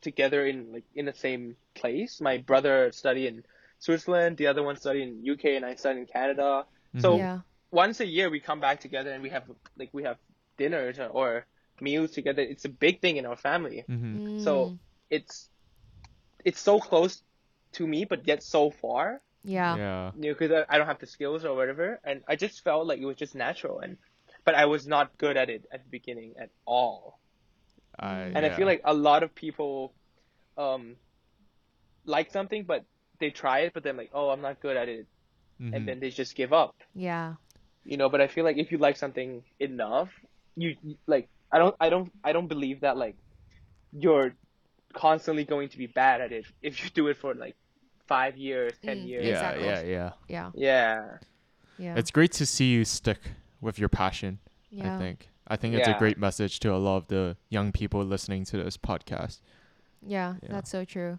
together 0.00 0.46
in 0.46 0.72
like 0.72 0.84
in 0.94 1.06
the 1.06 1.14
same 1.14 1.56
place. 1.74 2.20
My 2.20 2.38
brother 2.38 2.92
studied 2.92 3.26
in 3.26 3.44
Switzerland, 3.78 4.36
the 4.36 4.46
other 4.48 4.62
one 4.62 4.76
studied 4.76 5.02
in 5.02 5.30
UK, 5.32 5.56
and 5.56 5.64
I 5.64 5.74
studied 5.76 6.00
in 6.00 6.06
Canada. 6.06 6.64
So 6.98 7.16
yeah 7.16 7.40
once 7.70 8.00
a 8.00 8.06
year 8.06 8.30
we 8.30 8.40
come 8.40 8.60
back 8.60 8.80
together 8.80 9.12
and 9.12 9.22
we 9.22 9.30
have 9.30 9.44
like 9.76 9.90
we 9.92 10.04
have 10.04 10.18
dinners 10.56 10.98
or, 10.98 11.06
or 11.08 11.46
meals 11.80 12.10
together. 12.12 12.42
It's 12.42 12.64
a 12.64 12.68
big 12.68 13.00
thing 13.00 13.16
in 13.16 13.26
our 13.26 13.36
family. 13.36 13.84
Mm-hmm. 13.88 14.18
So 14.36 14.72
Mm, 14.72 14.78
it's 15.10 15.50
it's 16.44 16.60
so 16.60 16.78
close 16.80 17.22
to 17.72 17.86
me, 17.86 18.04
but 18.04 18.26
yet 18.26 18.42
so 18.42 18.70
far. 18.70 19.20
yeah 19.44 19.76
Yeah. 19.76 20.12
You 20.16 20.28
know, 20.30 20.34
because 20.34 20.52
I, 20.52 20.74
I 20.74 20.78
don't 20.78 20.86
have 20.86 20.98
the 20.98 21.06
skills 21.06 21.44
or 21.44 21.54
whatever, 21.54 22.00
and 22.04 22.22
I 22.28 22.36
just 22.36 22.62
felt 22.64 22.86
like 22.86 23.00
it 23.00 23.04
was 23.06 23.16
just 23.16 23.34
natural, 23.34 23.80
and 23.80 23.98
but 24.44 24.54
I 24.54 24.66
was 24.66 24.86
not 24.86 25.16
good 25.18 25.36
at 25.36 25.50
it 25.50 25.66
at 25.72 25.82
the 25.84 25.90
beginning 25.90 26.34
at 26.38 26.50
all. 26.64 27.18
I, 27.98 28.32
And 28.34 28.44
I 28.46 28.50
feel 28.56 28.66
like 28.66 28.82
a 28.84 28.94
lot 28.94 29.22
of 29.22 29.34
people, 29.34 29.94
um, 30.58 30.96
like 32.04 32.30
something, 32.30 32.64
but 32.64 32.84
they 33.20 33.30
try 33.30 33.60
it, 33.60 33.72
but 33.74 33.82
then 33.82 33.96
like, 33.96 34.10
oh, 34.12 34.30
I'm 34.30 34.40
not 34.42 34.60
good 34.60 34.76
at 34.76 34.88
it, 34.88 35.06
Mhm. 35.60 35.74
and 35.74 35.88
then 35.88 36.00
they 36.00 36.10
just 36.10 36.34
give 36.36 36.52
up. 36.52 36.74
yeah 36.94 37.34
you 37.88 37.96
know 37.96 38.08
but 38.08 38.20
i 38.20 38.26
feel 38.26 38.44
like 38.44 38.56
if 38.58 38.72
you 38.72 38.78
like 38.78 38.96
something 38.96 39.44
enough 39.60 40.10
you 40.56 40.74
you- 40.82 40.98
like 41.06 41.28
i 41.52 41.56
don't 41.58 41.76
i 41.78 41.88
don't 41.88 42.10
i 42.24 42.32
don't 42.32 42.48
believe 42.48 42.80
that 42.80 42.96
like 42.96 43.14
you're 43.92 44.34
constantly 44.92 45.44
going 45.44 45.68
to 45.68 45.78
be 45.78 45.86
bad 45.86 46.20
at 46.20 46.32
it 46.32 46.44
if 46.62 46.82
you 46.82 46.90
do 46.90 47.06
it 47.06 47.16
for 47.16 47.32
like 47.34 47.54
five 48.08 48.36
years 48.36 48.72
ten 48.82 48.98
Mm, 48.98 49.08
years 49.08 49.24
yeah, 49.26 49.50
Exactly. 49.50 49.66
yeah, 49.66 49.82
yeah. 49.82 50.10
yeah 50.28 50.50
yeah 50.54 51.18
yeah 51.78 51.94
It's 51.98 52.10
great 52.10 52.32
to 52.40 52.44
see 52.44 52.68
you 52.72 52.84
stick 52.84 53.20
with 53.60 53.78
your 53.78 53.88
passion. 53.88 54.40
yeah 54.70 54.96
I 54.96 54.98
think. 54.98 55.28
I 55.48 55.56
think 55.56 55.74
it's 55.74 55.88
a 55.88 55.96
great 55.98 56.18
message 56.18 56.60
to 56.60 56.74
a 56.74 56.76
lot 56.76 56.96
of 56.96 57.06
the 57.08 57.36
young 57.48 57.72
people 57.72 58.02
listening 58.04 58.44
to 58.46 58.56
this 58.62 58.76
podcast. 58.76 59.40
Yeah, 60.02 60.34
Yeah. 60.42 60.48
that's 60.50 60.70
so 60.70 60.84
true. 60.84 61.18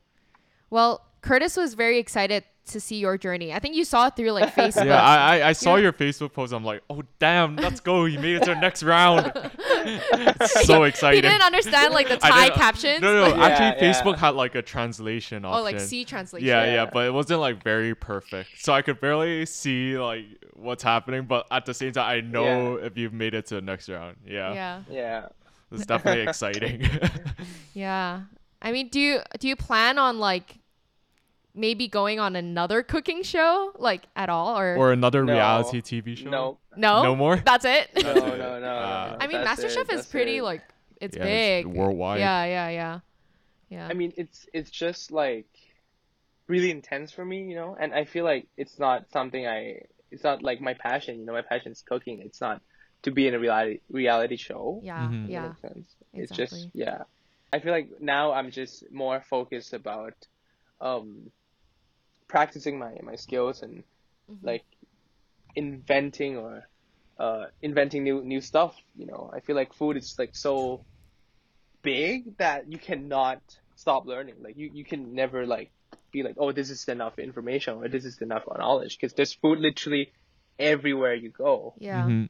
Well, 0.69 1.05
Curtis 1.21 1.55
was 1.57 1.73
very 1.73 1.97
excited 1.97 2.43
to 2.71 2.79
see 2.79 2.97
your 2.97 3.17
journey. 3.17 3.53
I 3.53 3.59
think 3.59 3.75
you 3.75 3.83
saw 3.85 4.07
it 4.07 4.15
through 4.15 4.31
like 4.31 4.53
Facebook. 4.55 4.85
Yeah, 4.85 5.01
I, 5.01 5.37
I, 5.39 5.49
I 5.49 5.51
saw 5.53 5.75
Yeah. 5.75 5.83
your 5.83 5.93
Facebook 5.93 6.33
post. 6.33 6.53
I'm 6.53 6.63
like, 6.63 6.81
oh 6.89 7.03
damn, 7.19 7.55
let's 7.55 7.79
go. 7.79 8.05
You 8.05 8.19
made 8.19 8.35
it 8.37 8.43
to 8.43 8.53
the 8.53 8.59
next 8.59 8.83
round. 8.83 9.31
it's 9.69 10.65
so 10.65 10.83
he 10.83 10.89
exciting. 10.89 11.21
didn't 11.21 11.41
understand 11.41 11.93
like 11.93 12.07
the 12.07 12.15
I 12.23 12.29
Thai 12.29 12.43
didn't- 12.45 12.57
captions. 12.59 13.01
No, 13.01 13.13
no, 13.13 13.35
Yeah, 13.35 13.45
actually, 13.45 13.87
yeah. 13.87 13.93
Facebook 13.93 14.17
had 14.17 14.35
like 14.35 14.55
a 14.55 14.61
translation 14.61 15.45
option. 15.45 15.59
Oh, 15.59 15.63
like 15.63 15.79
C 15.79 16.05
translation. 16.05 16.47
Yeah, 16.47 16.65
yeah, 16.65 16.73
Yeah. 16.73 16.89
but 16.91 17.05
it 17.05 17.13
wasn't 17.13 17.39
like 17.41 17.63
very 17.63 17.95
perfect. 17.95 18.49
So 18.59 18.73
I 18.73 18.81
could 18.81 18.99
barely 18.99 19.45
see 19.45 19.97
like 19.97 20.25
what's 20.53 20.83
happening, 20.83 21.23
but 21.25 21.45
at 21.51 21.65
the 21.65 21.73
same 21.73 21.91
time, 21.93 22.09
I 22.09 22.21
know 22.21 22.75
if 22.75 22.97
you've 22.97 23.13
made 23.13 23.33
it 23.33 23.45
to 23.47 23.55
the 23.55 23.61
next 23.61 23.89
round. 23.89 24.17
Yeah, 24.25 24.53
Yeah. 24.53 24.81
yeah 24.89 25.25
it's 25.71 25.85
definitely 25.85 26.23
exciting. 26.27 26.89
Yeah. 27.73 28.21
I 28.61 28.71
mean, 28.71 28.89
do 28.89 28.99
you 28.99 29.19
do 29.39 29.47
you 29.47 29.55
plan 29.55 29.97
on 29.99 30.17
like 30.19 30.57
maybe 31.57 31.87
going 31.87 32.19
on 32.19 32.35
another 32.35 32.83
cooking 32.83 33.23
show 33.23 33.71
like 33.77 34.03
at 34.15 34.29
all 34.29 34.57
or, 34.59 34.75
or 34.77 34.91
another 34.93 35.23
No. 35.25 35.33
reality 35.33 35.81
TV 35.81 36.15
show. 36.15 36.29
no 36.29 36.57
no? 36.77 37.03
no 37.03 37.15
more? 37.15 37.37
That's 37.37 37.65
it. 37.65 37.89
no 37.95 38.13
no 38.13 38.37
no, 38.37 38.59
no, 38.67 38.67
Uh, 38.67 39.17
I 39.19 39.27
mean, 39.27 39.37
MasterChef 39.37 39.91
is 39.91 40.05
pretty 40.05 40.37
it. 40.37 40.43
like 40.43 40.61
it's 41.01 41.17
Yeah, 41.17 41.25
it's 41.25 41.67
big. 41.67 41.75
worldwide. 41.75 42.19
Yeah, 42.19 42.45
yeah, 42.45 42.69
yeah. 42.69 42.99
Yeah. 43.69 43.87
I 43.89 43.93
mean, 43.93 44.13
it's 44.15 44.47
it's 44.53 44.71
just 44.71 45.11
like 45.11 45.47
really 46.47 46.71
intense 46.71 47.11
for 47.11 47.25
me, 47.25 47.43
you 47.49 47.55
know, 47.55 47.75
and 47.79 47.93
I 47.93 48.05
feel 48.05 48.23
like 48.23 48.47
it's 48.57 48.79
not 48.79 49.11
something 49.11 49.45
I. 49.45 49.81
It's 50.09 50.23
not 50.23 50.41
like 50.41 50.61
my 50.61 50.73
passion, 50.73 51.19
you 51.19 51.25
know. 51.25 51.33
My 51.33 51.41
passion 51.41 51.73
is 51.73 51.81
cooking. 51.81 52.21
It's 52.21 52.39
not 52.39 52.61
to 53.03 53.11
be 53.11 53.27
in 53.27 53.33
a 53.33 53.39
reality 53.39 53.81
reality 53.91 54.37
show. 54.37 54.79
Yeah, 54.83 55.07
Mhm. 55.09 55.29
Yeah. 55.29 55.47
makes 55.49 55.61
sense. 55.61 55.87
It's 56.13 56.31
just 56.31 56.69
yeah. 56.73 57.03
I 57.51 57.59
feel 57.59 57.73
like 57.73 57.89
now 57.99 58.31
I'm 58.31 58.49
just 58.51 58.89
more 58.91 59.19
focused 59.21 59.73
about 59.73 60.15
um 60.79 61.31
practicing 62.27 62.79
my 62.79 62.93
my 63.03 63.15
skills 63.15 63.61
and 63.61 63.83
Mhm. 64.29 64.39
like 64.43 64.65
inventing 65.55 66.37
or 66.37 66.67
uh 67.19 67.45
inventing 67.61 68.03
new 68.03 68.23
new 68.23 68.41
stuff, 68.41 68.75
you 68.95 69.05
know. 69.07 69.31
I 69.33 69.39
feel 69.41 69.55
like 69.55 69.73
food 69.73 69.97
is 69.97 70.15
like 70.17 70.35
so 70.35 70.85
big 71.83 72.37
that 72.37 72.71
you 72.71 72.77
cannot 72.77 73.41
stop 73.75 74.05
learning. 74.05 74.35
Like 74.41 74.57
you 74.57 74.69
you 74.73 74.85
can 74.85 75.13
never 75.15 75.45
like 75.45 75.71
be 76.11 76.23
like, 76.23 76.35
"Oh, 76.37 76.51
this 76.51 76.69
is 76.69 76.87
enough 76.87 77.19
information 77.19 77.75
or 77.75 77.87
this 77.87 78.05
is 78.05 78.19
enough 78.21 78.43
knowledge" 78.47 78.97
because 78.99 79.13
there's 79.15 79.33
food 79.33 79.59
literally 79.59 80.13
everywhere 80.59 81.13
you 81.15 81.29
go 81.31 81.75
Yeah. 81.79 82.03
Mhm. 82.03 82.29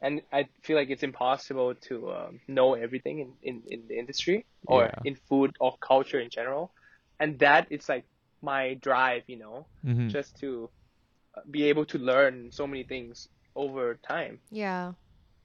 and 0.00 0.22
I 0.32 0.48
feel 0.62 0.76
like 0.76 0.90
it's 0.90 1.02
impossible 1.02 1.74
to 1.88 2.10
um, 2.12 2.40
know 2.48 2.74
everything 2.74 3.20
in, 3.20 3.34
in, 3.42 3.62
in 3.68 3.86
the 3.88 3.98
industry 3.98 4.46
or 4.66 4.86
Yeah. 4.86 4.94
in 5.04 5.16
food 5.28 5.56
or 5.60 5.76
culture 5.78 6.18
in 6.20 6.30
general, 6.30 6.72
and 7.18 7.38
that 7.40 7.68
is 7.70 7.88
like 7.88 8.04
my 8.42 8.74
drive, 8.74 9.22
you 9.26 9.36
know, 9.38 9.66
Mhm. 9.84 10.08
just 10.10 10.38
to 10.40 10.70
uh, 11.36 11.40
be 11.50 11.62
able 11.64 11.84
to 11.86 11.98
learn 11.98 12.50
so 12.50 12.66
many 12.66 12.82
things 12.82 13.28
over 13.54 13.94
time. 14.02 14.40
Yeah. 14.50 14.92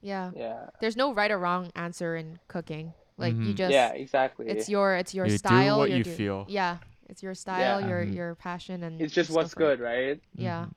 Yeah. 0.02 0.32
Yeah, 0.36 0.70
There's 0.82 0.96
no 0.98 1.14
right 1.14 1.30
or 1.32 1.38
wrong 1.40 1.72
answer 1.76 2.16
in 2.16 2.40
cooking. 2.48 2.94
Like 3.18 3.34
you 3.36 3.54
Mhm. 3.54 3.56
just 3.56 3.72
yeah, 3.74 3.90
exactly. 3.94 4.48
it's 4.48 4.68
your 4.70 4.96
it's 4.96 5.14
your 5.14 5.26
You 5.26 5.32
do 5.34 5.38
style. 5.38 5.78
what 5.80 5.90
your 5.90 6.00
you 6.00 6.04
do- 6.04 6.16
feel. 6.16 6.46
Yeah. 6.50 6.78
It's 7.08 7.22
your 7.24 7.34
style, 7.36 7.80
Yeah. 7.82 7.88
your 7.88 8.06
Mhm. 8.06 8.16
your 8.16 8.36
passion 8.36 8.84
and 8.84 9.02
it's 9.02 9.14
just 9.14 9.30
what's 9.32 9.54
good, 9.54 9.80
right? 9.80 10.20
Yeah. 10.36 10.68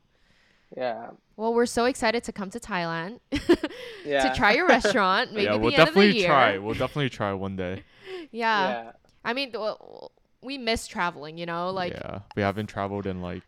Yeah, 0.77 1.13
Well, 1.37 1.55
we're 1.55 1.65
so 1.67 1.87
excited 1.87 2.23
to 2.25 2.33
come 2.33 2.51
to 2.51 2.61
Thailand 2.61 3.21
yeah. 4.05 4.29
to 4.29 4.35
try 4.37 4.53
your 4.53 4.67
restaurant. 4.77 5.33
Maybe 5.33 5.45
yeah, 5.45 5.53
the 5.53 5.59
we'll 5.59 5.73
end 5.73 5.81
of 5.81 5.87
the 5.89 6.01
definitely 6.01 6.19
year. 6.19 6.27
try. 6.29 6.59
We'll 6.59 6.75
definitely 6.75 7.09
try 7.09 7.33
one 7.33 7.57
day. 7.57 7.85
Yeah. 8.31 8.69
yeah, 8.69 8.93
I 9.25 9.33
mean, 9.33 9.51
well, 9.55 10.13
we 10.43 10.59
miss 10.59 10.87
traveling. 10.87 11.39
You 11.39 11.47
know, 11.47 11.71
like 11.71 11.93
yeah, 11.93 12.21
we 12.37 12.43
haven't 12.43 12.67
traveled 12.67 13.07
in 13.07 13.21
like. 13.23 13.43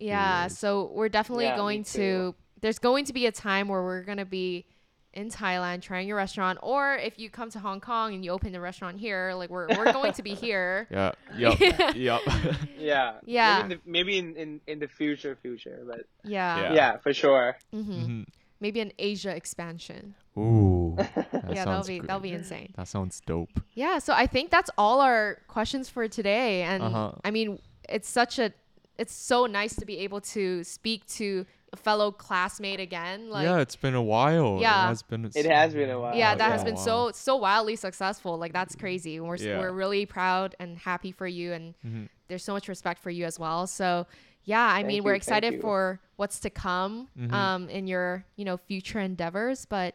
Yeah, 0.00 0.42
years. 0.42 0.58
so 0.58 0.90
we're 0.94 1.08
definitely 1.08 1.46
Yeah, 1.46 1.56
going 1.56 1.84
to. 1.84 2.34
There's 2.60 2.78
going 2.78 3.06
to 3.06 3.12
be 3.12 3.26
a 3.26 3.32
time 3.32 3.68
where 3.68 3.82
we're 3.82 4.02
gonna 4.02 4.26
be 4.26 4.66
in 5.14 5.30
Thailand 5.30 5.80
trying 5.80 6.06
your 6.06 6.18
restaurant, 6.18 6.58
or 6.62 6.94
if 6.96 7.18
you 7.18 7.30
come 7.30 7.50
to 7.50 7.58
Hong 7.58 7.80
Kong 7.80 8.12
and 8.14 8.22
you 8.24 8.30
open 8.30 8.52
the 8.52 8.60
restaurant 8.60 8.98
here, 9.00 9.32
like 9.34 9.48
we're 9.48 9.66
we're 9.68 9.92
going 9.92 10.12
to 10.12 10.22
be 10.22 10.34
here. 10.46 10.86
Yeah. 10.90 11.12
Yep. 11.38 11.96
yep. 11.96 12.20
yeah. 12.78 13.14
Yeah. 13.24 13.62
Maybe 13.62 13.62
in 13.62 13.68
the, 13.68 13.80
maybe 13.90 14.18
in, 14.18 14.36
in, 14.36 14.60
in 14.66 14.78
the 14.78 14.88
future, 14.88 15.36
future, 15.40 15.82
but 15.86 16.00
Yeah. 16.24 16.60
Yeah. 16.62 16.74
yeah, 16.74 16.96
for 16.98 17.14
sure. 17.14 17.56
hmm 17.72 17.80
Mhm. 17.80 18.26
Maybe 18.60 18.80
an 18.80 18.92
Asia 18.98 19.34
expansion. 19.34 20.14
Ooh. 20.38 20.96
That 21.14 21.32
yeah, 21.32 21.64
that'll 21.64 21.64
sounds 21.74 21.86
be 21.88 21.98
great. 21.98 22.06
that'll 22.06 22.20
be 22.20 22.32
insane. 22.32 22.72
That 22.76 22.88
sounds 22.88 23.20
dope. 23.24 23.60
Yeah, 23.74 23.98
so 23.98 24.12
I 24.12 24.26
think 24.26 24.50
that's 24.50 24.70
all 24.78 25.00
our 25.00 25.38
questions 25.48 25.88
for 25.88 26.06
today, 26.08 26.62
and 26.62 26.82
Uh-huh. 26.82 27.12
I 27.24 27.30
mean, 27.30 27.58
it's 27.88 28.08
such 28.08 28.38
a, 28.38 28.52
it's 28.98 29.12
so 29.14 29.46
nice 29.46 29.74
to 29.76 29.84
be 29.86 29.98
able 29.98 30.20
to 30.20 30.62
speak 30.64 31.06
to 31.06 31.46
a 31.72 31.76
fellow 31.76 32.10
classmate 32.10 32.80
again. 32.80 33.28
Like, 33.30 33.44
yeah, 33.44 33.58
it's 33.60 33.76
been 33.76 33.94
a 33.94 34.02
while. 34.02 34.58
Yeah. 34.60 34.84
It 34.84 34.88
has 34.88 35.02
been. 35.02 35.30
It 35.34 35.46
has 35.46 35.74
been 35.74 35.90
a 35.90 36.00
while. 36.00 36.14
yeah, 36.16 36.34
that 36.34 36.46
yeah. 36.46 36.50
has 36.52 36.64
been 36.64 36.76
so 36.78 37.10
so 37.12 37.36
wildly 37.36 37.76
successful. 37.76 38.38
Like 38.38 38.52
that's 38.54 38.74
crazy. 38.74 39.20
We're 39.20 39.36
Yeah. 39.36 39.58
we're 39.58 39.72
really 39.72 40.06
proud 40.06 40.54
and 40.58 40.78
happy 40.78 41.12
for 41.12 41.26
you, 41.26 41.52
and 41.52 41.74
Mhm. 41.86 42.08
there's 42.28 42.42
so 42.42 42.52
much 42.54 42.68
respect 42.68 43.00
for 43.02 43.10
you 43.10 43.24
as 43.26 43.38
well. 43.38 43.66
So 43.66 44.06
yeah, 44.44 44.66
I 44.66 44.76
Thank 44.76 44.86
mean, 44.86 44.96
you, 44.96 45.02
we're 45.02 45.14
excited 45.14 45.60
for 45.60 46.00
what's 46.16 46.40
to 46.40 46.48
come 46.50 47.08
Mhm. 47.20 47.32
um 47.32 47.68
in 47.68 47.86
your 47.86 48.24
you 48.36 48.44
know 48.46 48.56
future 48.56 48.98
endeavors. 49.00 49.66
But 49.66 49.94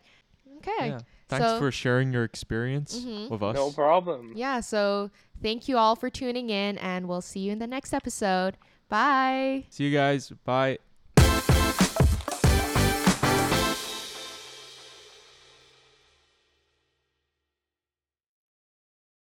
okay, 0.68 0.88
Yeah. 0.90 1.00
Thanks 1.30 1.46
So- 1.48 1.60
for 1.60 1.72
sharing 1.72 2.14
your 2.14 2.24
experience 2.24 3.00
Mhm. 3.00 3.30
with 3.30 3.42
us. 3.42 3.56
No 3.56 3.72
problem. 3.72 4.34
yeah. 4.36 4.60
So 4.60 5.10
thank 5.42 5.68
you 5.68 5.78
all 5.78 5.96
for 5.96 6.10
tuning 6.10 6.50
in, 6.50 6.78
and 6.78 7.08
we'll 7.08 7.22
see 7.22 7.40
you 7.42 7.52
in 7.52 7.60
the 7.60 7.68
next 7.68 7.94
episode. 7.94 8.58
Bye. 8.90 9.66
See 9.70 9.86
you 9.86 9.92
guys. 9.92 10.30
Bye. 10.46 10.78